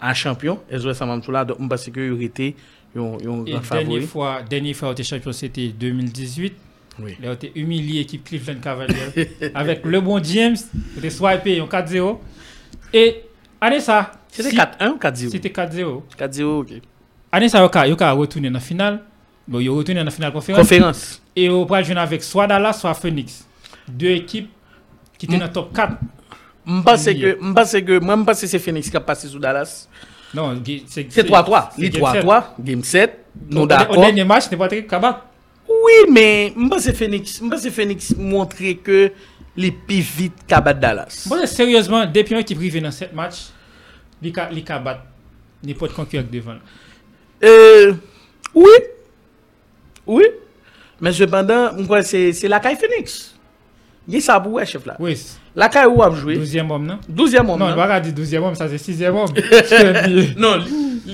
à 0.00 0.14
champion, 0.14 0.60
et 0.70 0.78
je 0.78 0.92
ça 0.92 1.06
là, 1.06 1.44
donc 1.44 1.58
m'pense 1.58 1.90
que 1.90 2.00
yo 2.00 2.20
été, 2.20 2.54
yo, 2.94 3.18
yo 3.20 3.42
grand 3.42 3.62
favori. 3.62 3.86
Dernière 3.86 4.08
fois, 4.08 4.42
dernière 4.48 4.76
fois, 4.76 4.92
était 4.92 5.02
champion, 5.02 5.32
c'était 5.32 5.68
2018. 5.68 6.54
Oui. 7.00 7.16
Là, 7.22 7.34
tu 7.36 7.50
humilié 7.54 8.00
l'équipe 8.00 8.22
Cleveland 8.22 8.60
Cavaliers 8.60 9.30
avec 9.54 9.84
Lebron 9.86 10.22
James, 10.22 10.56
tu 11.00 11.10
swipé 11.10 11.60
en 11.60 11.66
4-0. 11.66 12.18
Et 12.92 13.22
année 13.60 13.80
ça, 13.80 14.12
c'était 14.28 14.50
si, 14.50 14.56
4-1 14.56 14.90
ou 14.90 14.98
4-0 14.98 15.30
C'était 15.30 15.48
4-0. 15.48 16.02
4-0, 16.18 16.42
OK. 16.44 16.68
Année 17.32 17.48
ça, 17.48 17.66
tu 17.66 17.78
as 17.78 18.12
retourné 18.12 18.50
dans 18.50 18.54
la 18.54 18.60
finale. 18.60 19.00
Bon, 19.48 19.60
il 19.60 19.68
a 19.68 19.72
retourné 19.72 20.02
la 20.04 20.10
finale 20.10 20.32
conférence. 20.32 20.60
Conférence. 20.62 21.22
Et 21.34 21.48
on 21.50 21.64
va 21.64 21.82
jouer 21.82 21.96
avec 21.96 22.22
soit 22.22 22.46
Dallas, 22.46 22.74
soit 22.74 22.94
Phoenix. 22.94 23.46
Deux 23.88 24.10
équipes 24.10 24.50
qui 25.18 25.26
étaient 25.26 25.38
dans 25.38 25.44
le 25.46 25.52
top 25.52 25.74
4. 25.74 25.94
Je 26.66 26.80
pense 26.82 27.04
que 27.04 27.80
que 27.80 27.98
moi 27.98 28.34
c'est 28.34 28.58
Phoenix 28.58 28.88
qui 28.88 28.96
a 28.96 29.00
passé 29.00 29.26
sous 29.28 29.38
Dallas. 29.40 29.88
Non, 30.34 30.62
c'est 30.86 31.06
C'est 31.10 31.24
3-3. 31.28 31.70
c'est 31.74 31.82
Les 31.82 31.90
game 31.90 32.12
sept. 32.12 32.24
3-3, 32.24 32.44
game 32.60 32.84
7. 32.84 33.18
Nous 33.50 33.58
Au- 33.58 33.62
Au 33.62 33.66
d'accord. 33.66 34.00
dernier 34.00 34.24
match, 34.24 34.50
n'est 34.50 34.56
pas 34.56 34.68
très 34.68 34.84
capable. 34.86 35.18
Oui, 35.68 36.10
mais 36.10 36.52
je 36.56 36.68
pense 36.68 36.86
que 36.86 36.92
Phoenix, 36.92 37.40
Phoenix 37.70 38.14
montrer 38.16 38.76
que 38.76 39.10
les 39.56 39.72
plus 39.72 40.00
vite 40.00 40.34
battre 40.60 40.80
Dallas. 40.80 41.26
Bon, 41.28 41.44
sérieusement, 41.46 42.06
depuis 42.06 42.32
une 42.34 42.40
équipe 42.40 42.58
arrivée 42.58 42.80
dans 42.80 42.90
7 42.90 43.12
matchs, 43.12 43.48
les 44.22 44.62
cabats 44.62 45.04
n'importe 45.64 45.92
concurrent 45.94 46.24
devant. 46.30 46.54
Euh, 47.44 47.92
oui. 48.54 48.70
Oui. 50.06 50.24
Mais 51.00 51.12
cependant, 51.12 51.70
que 51.76 52.02
c'est 52.02 52.48
la 52.48 52.60
caille 52.60 52.76
Phoenix. 52.76 53.34
Il 54.08 54.14
y 54.14 54.18
a 54.18 54.20
ça 54.20 54.40
pour 54.40 54.52
ouais, 54.52 54.66
chef 54.66 54.84
là. 54.84 54.96
Oui, 54.98 55.16
La 55.54 55.68
caille 55.68 55.86
où 55.86 56.02
a 56.02 56.10
joué? 56.10 56.36
12e 56.36 56.70
homme, 56.70 56.86
non? 56.86 56.98
12e 57.10 57.38
homme. 57.40 57.58
Non, 57.58 57.66
on 57.66 57.76
va 57.76 57.86
pas 57.86 58.00
dire 58.00 58.12
12e 58.12 58.38
homme, 58.42 58.54
ça 58.54 58.68
c'est 58.68 58.76
6e 58.92 59.10
homme. 59.10 59.28
Non, 60.36 60.58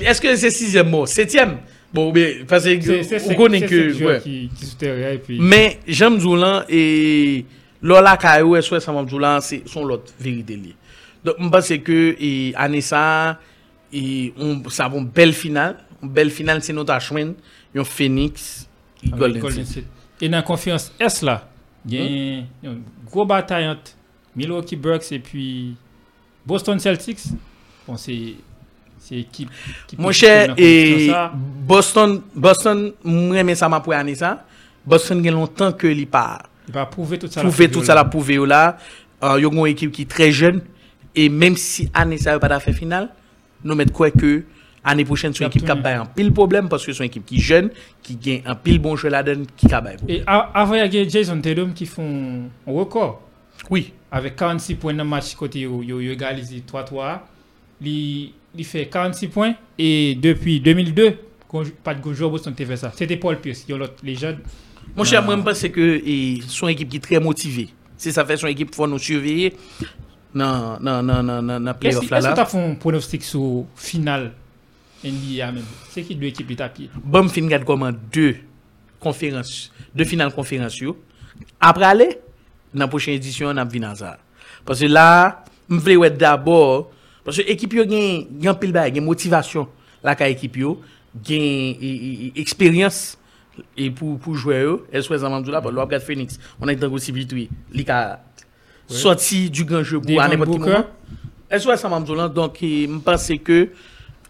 est-ce 0.01 0.21
que 0.21 0.35
c'est 0.35 0.49
6e 0.49 0.83
mot? 0.89 1.05
7e 1.05 1.57
Bon, 1.93 2.11
mais 2.13 2.43
parce 2.47 2.65
que 2.65 3.03
c'est 3.03 3.31
on 3.31 3.35
connaît 3.35 3.61
que. 3.61 4.03
ouais. 4.03 4.19
qui 4.21 4.49
qui 4.55 4.65
souterrain 4.65 5.13
et 5.13 5.17
puis 5.17 5.39
Mais 5.41 5.79
j'aime 5.87 6.19
Zoulan 6.19 6.63
et 6.69 7.45
Lola 7.81 8.15
Kayo 8.17 8.55
et 8.55 8.61
soit 8.61 8.79
Samam 8.79 9.09
Zoulan, 9.09 9.41
c'est 9.41 9.63
son 9.67 9.85
l'autre 9.85 10.13
vérité. 10.19 10.59
Donc, 11.23 11.35
je 11.39 11.47
pense 11.49 11.67
que 11.83 12.15
et, 12.19 12.53
Anessa, 12.55 13.39
et 13.91 14.33
on, 14.37 14.61
ça 14.69 14.89
une 14.93 15.05
belle 15.07 15.33
finale. 15.33 15.77
Une 16.03 16.09
belle 16.09 16.29
finale, 16.29 16.61
c'est 16.61 16.73
notre 16.73 16.93
achouine. 16.93 17.33
Yon 17.73 17.83
Phoenix 17.83 18.68
Golden, 19.03 19.41
Golden 19.41 19.65
State. 19.65 19.87
State. 19.87 19.99
E 20.19 20.29
nan 20.31 20.43
konfiyans 20.47 20.89
S 20.99 21.23
la, 21.23 21.39
gen 21.87 22.47
yon 22.63 22.81
gro 23.09 23.25
batayant 23.29 23.93
Milwaukee 24.35 24.79
Bucks 24.79 25.13
e 25.15 25.19
pi 25.23 25.45
Boston 26.47 26.81
Celtics. 26.83 27.29
Bon, 27.87 27.97
se 27.97 28.17
ekip 29.15 29.49
Mwen 29.97 30.13
chè, 30.13 30.33
Boston, 31.69 32.19
Boston 32.35 32.89
mwen 33.05 33.47
men 33.47 33.57
sa 33.57 33.69
ma 33.71 33.79
pou 33.83 33.95
ane 33.95 34.13
sa, 34.19 34.35
Boston 34.85 35.23
gen 35.23 35.39
lontan 35.39 35.73
ke 35.79 35.91
li 35.95 36.05
pa 36.09 36.41
pouve 36.91 37.17
tout 37.17 37.31
sa 37.31 37.95
la 37.97 38.05
pouve 38.05 38.35
yo 38.37 38.45
la. 38.49 38.77
Uh, 39.19 39.35
yo 39.41 39.49
yon 39.49 39.65
ekip 39.67 39.91
ki 39.95 40.05
tre 40.07 40.29
jen, 40.35 40.61
e 41.15 41.27
menm 41.31 41.57
si 41.59 41.89
ane 41.97 42.19
sa 42.21 42.35
yo 42.35 42.43
pa 42.43 42.51
da 42.51 42.59
fe 42.63 42.75
final, 42.75 43.09
nou 43.63 43.75
met 43.79 43.91
kwe 43.95 44.11
ke 44.15 44.33
année 44.83 45.05
prochaine, 45.05 45.33
son 45.33 45.43
La 45.43 45.47
équipe 45.49 45.65
qui 45.65 45.71
a 45.71 46.01
un 46.01 46.05
pile 46.05 46.31
problème 46.31 46.69
parce 46.69 46.85
que 46.85 46.93
son 46.93 47.03
équipe 47.03 47.25
qui 47.25 47.37
est 47.37 47.39
jeune, 47.39 47.69
qui 48.01 48.15
gagne 48.15 48.41
un 48.45 48.55
pile 48.55 48.79
bon 48.79 48.95
jeu 48.95 49.09
là-dedans, 49.09 49.43
qui 49.57 49.73
a 49.73 49.83
Et 50.07 50.23
avant, 50.27 50.73
il 50.75 50.93
y 50.93 50.99
a 50.99 51.07
Jason 51.07 51.39
Tatum 51.41 51.73
qui 51.73 51.85
font 51.85 52.43
un 52.67 52.71
record. 52.71 53.21
Oui. 53.69 53.93
Avec 54.11 54.35
46 54.35 54.75
points 54.75 54.93
dans 54.93 55.03
le 55.03 55.09
match 55.09 55.35
côté 55.35 55.67
où 55.67 55.83
il 55.83 55.91
a 56.09 56.13
égalisé 56.13 56.63
3-3. 56.65 57.19
Il 57.81 58.31
fait 58.63 58.87
46 58.87 59.27
points. 59.27 59.53
Et 59.77 60.15
depuis 60.15 60.59
2002, 60.59 61.15
qu'on- 61.47 61.63
pas 61.83 61.93
de 61.93 62.13
joueur 62.13 62.29
Boston 62.31 62.53
qui 62.55 62.65
fait 62.65 62.77
ça. 62.77 62.91
C'était 62.95 63.17
Paul 63.17 63.39
Pierce. 63.39 63.65
Il 63.67 63.71
y 63.71 63.73
a 63.75 63.77
l'autre, 63.77 63.95
les 64.03 64.15
jeunes. 64.15 64.39
Mon 64.95 65.03
cher, 65.03 65.21
moi, 65.23 65.35
je 65.37 65.41
pense 65.43 65.61
que 65.67 66.01
son 66.47 66.67
équipe 66.67 66.89
qui 66.89 66.97
est 66.97 66.99
très 67.01 67.19
motivée. 67.19 67.69
Si 67.95 68.11
ça 68.11 68.25
fait 68.25 68.37
son 68.37 68.47
équipe, 68.47 68.69
il 68.71 68.75
faut 68.75 68.87
nous 68.87 68.97
surveiller. 68.97 69.53
Non, 70.33 70.77
non, 70.81 71.01
non, 71.03 71.21
non, 71.23 71.41
non, 71.41 71.59
non, 71.59 71.71
Est-ce 71.71 71.79
playoff 71.79 72.03
est-ce 72.03 72.11
là. 72.23 72.29
que 72.29 72.35
tu 72.35 72.39
as 72.41 72.45
fait 72.45 72.57
un 72.71 72.75
pronostic 72.75 73.23
sur 73.23 73.65
finale 73.75 74.31
NBA 75.03 75.51
men. 75.55 75.67
Se 75.93 76.03
ki 76.05 76.17
dwe 76.17 76.31
ekip 76.33 76.49
li 76.51 76.57
tapye. 76.59 76.89
Bom 77.03 77.29
fin 77.31 77.47
gade 77.51 77.67
koman 77.67 77.95
dwe 78.13 78.37
konferans, 79.03 79.69
dwe 79.95 80.07
final 80.07 80.33
konferans 80.35 80.79
yo. 80.81 80.95
Apre 81.63 81.87
ale, 81.87 82.09
nan 82.75 82.91
pochen 82.91 83.15
edisyon 83.17 83.55
nan 83.57 83.69
vinan 83.71 83.97
sa. 83.99 84.17
Pase 84.67 84.89
la, 84.89 85.45
m 85.69 85.79
vle 85.83 85.99
wet 86.03 86.17
d'abor, 86.19 86.89
pase 87.25 87.45
ekip 87.49 87.77
yo 87.79 87.85
gen, 87.87 88.25
gen 88.43 88.57
pil 88.59 88.73
bay, 88.75 88.91
gen 88.95 89.07
motivasyon 89.07 89.69
la 90.05 90.15
ka 90.19 90.27
ekip 90.29 90.59
yo, 90.59 90.77
gen 91.25 92.35
eksperyans 92.39 93.17
e 93.75 93.89
pou, 93.91 94.17
pou 94.21 94.35
jwe 94.37 94.59
yo, 94.61 94.75
el 94.91 95.03
swè 95.05 95.19
zanman 95.21 95.43
djou 95.43 95.55
la, 95.55 95.63
pou 95.63 95.75
lop 95.75 95.91
gade 95.91 96.05
Phoenix, 96.05 96.39
on 96.59 96.71
ek 96.71 96.81
tango 96.81 96.99
sibitwi, 97.01 97.47
li 97.75 97.85
ka 97.87 97.99
ouais. 98.19 98.99
soti 99.01 99.45
du 99.51 99.65
ganjou 99.67 100.03
pou 100.03 100.21
anepot 100.23 100.51
ki 100.51 100.59
mouman. 100.59 100.87
El 101.49 101.63
swè 101.63 101.79
zanman 101.81 102.05
djou 102.05 102.19
la, 102.19 102.27
donk 102.31 102.59
e, 102.65 102.73
m 102.87 102.99
pense 103.05 103.39
ke 103.43 103.63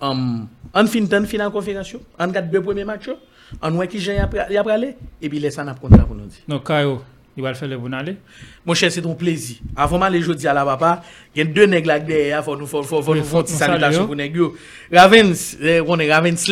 um, 0.02 0.48
on 0.74 0.88
fin 0.88 1.06
tan 1.06 1.26
finale 1.26 1.52
conférence, 1.52 1.92
yo, 1.92 2.02
on 2.18 2.28
regarde 2.28 2.50
deux 2.52 2.62
premiers 2.62 2.86
matchs, 2.86 3.08
yo, 3.08 3.16
on 3.62 3.72
voit 3.72 3.88
qui 3.88 4.00
j'ai 4.00 4.18
après 4.18 4.56
après 4.56 4.74
aller 4.74 4.96
et 5.22 5.30
puis 5.30 5.40
laisse 5.40 5.56
ça 5.56 5.64
n'a 5.64 5.74
contrat 5.74 6.06
pour 6.06 6.16
nous 6.16 6.26
dire. 6.26 6.40
Donc, 6.48 6.68
Kayo, 6.68 7.02
il 7.38 7.44
va 7.44 7.50
le 7.50 7.56
faire 7.56 7.68
le 7.68 7.78
bon 7.78 7.94
aller. 7.94 8.18
Mon 8.66 8.74
cher, 8.74 8.92
c'est 8.92 9.02
ton 9.02 9.16
plaisir. 9.16 9.58
Avant 9.76 10.00
d'aller 10.00 10.22
jeudi 10.22 10.48
à 10.48 10.54
la 10.54 10.66
papa, 10.66 11.04
il 11.36 11.40
y 11.40 11.42
a 11.42 11.46
deux 11.46 11.66
nègres 11.66 11.88
là 11.88 12.00
derrière, 12.00 12.44
faut 12.44 12.56
nous 12.56 12.68
faut 12.68 12.84
faut 12.84 13.02
faut 13.02 13.12
Oui, 13.14 13.20
nous 13.20 13.26
faut 13.26 13.38
faire 13.38 13.40
une 13.40 13.46
petite 13.46 13.56
nous 13.56 13.60
saluer, 13.60 13.80
salutation 13.80 14.34
yo. 14.36 14.56
Ravens, 14.92 15.58
Ravens. 15.62 16.50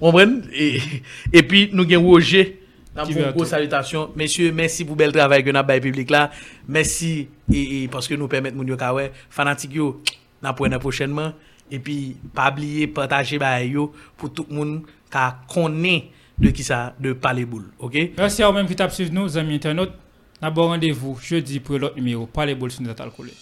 On 0.00 0.12
prend 0.12 0.40
et 0.54 0.80
et 1.32 1.42
puis 1.42 1.70
nous 1.72 1.84
gagne 1.84 2.04
Roger 2.04 2.58
Nan 2.94 3.06
salutation. 3.46 4.10
Messieurs, 4.14 4.52
merci 4.52 4.84
pour 4.84 4.96
bel 4.96 5.12
travail 5.12 5.42
que 5.42 5.50
nous 5.50 5.58
avons 5.58 5.80
public 5.80 6.10
là. 6.10 6.30
Merci 6.68 7.28
et, 7.50 7.84
et 7.84 7.88
parce 7.88 8.06
que 8.06 8.14
nous 8.14 8.28
permettez 8.28 8.54
moun 8.54 8.68
yo 8.68 8.76
ka 8.76 8.92
ouais. 8.92 9.12
Fanatique 9.30 9.74
yo, 9.74 10.02
n'a 10.42 10.52
pour 10.52 10.68
prochainement. 10.78 11.28
Et 11.28 11.32
puis, 11.78 12.16
pas 12.34 12.50
oublier 12.50 12.86
partager 12.86 13.38
ba 13.38 13.62
yo 13.62 13.92
pour 14.16 14.32
tout 14.32 14.46
monde 14.50 14.82
ka 15.10 15.40
connaît 15.52 16.10
de 16.38 16.50
qui 16.50 16.64
ça, 16.64 16.94
de 16.98 17.12
parler 17.12 17.44
boule. 17.44 17.70
Ok? 17.78 17.96
Merci 18.16 18.42
à 18.42 18.48
vous-même 18.48 18.66
qui 18.66 18.76
t'a 18.76 18.88
suivi 18.90 19.12
nous, 19.12 19.36
amis 19.36 19.54
internautes. 19.54 19.92
N'a 20.40 20.50
bon 20.50 20.68
rendez-vous 20.68 21.16
jeudi 21.22 21.60
pour 21.60 21.78
l'autre 21.78 21.96
numéro. 21.96 22.26
Parlez 22.26 22.54
bol 22.54 22.70
sur 22.70 22.82
notre 22.82 23.02
alcoolé. 23.02 23.32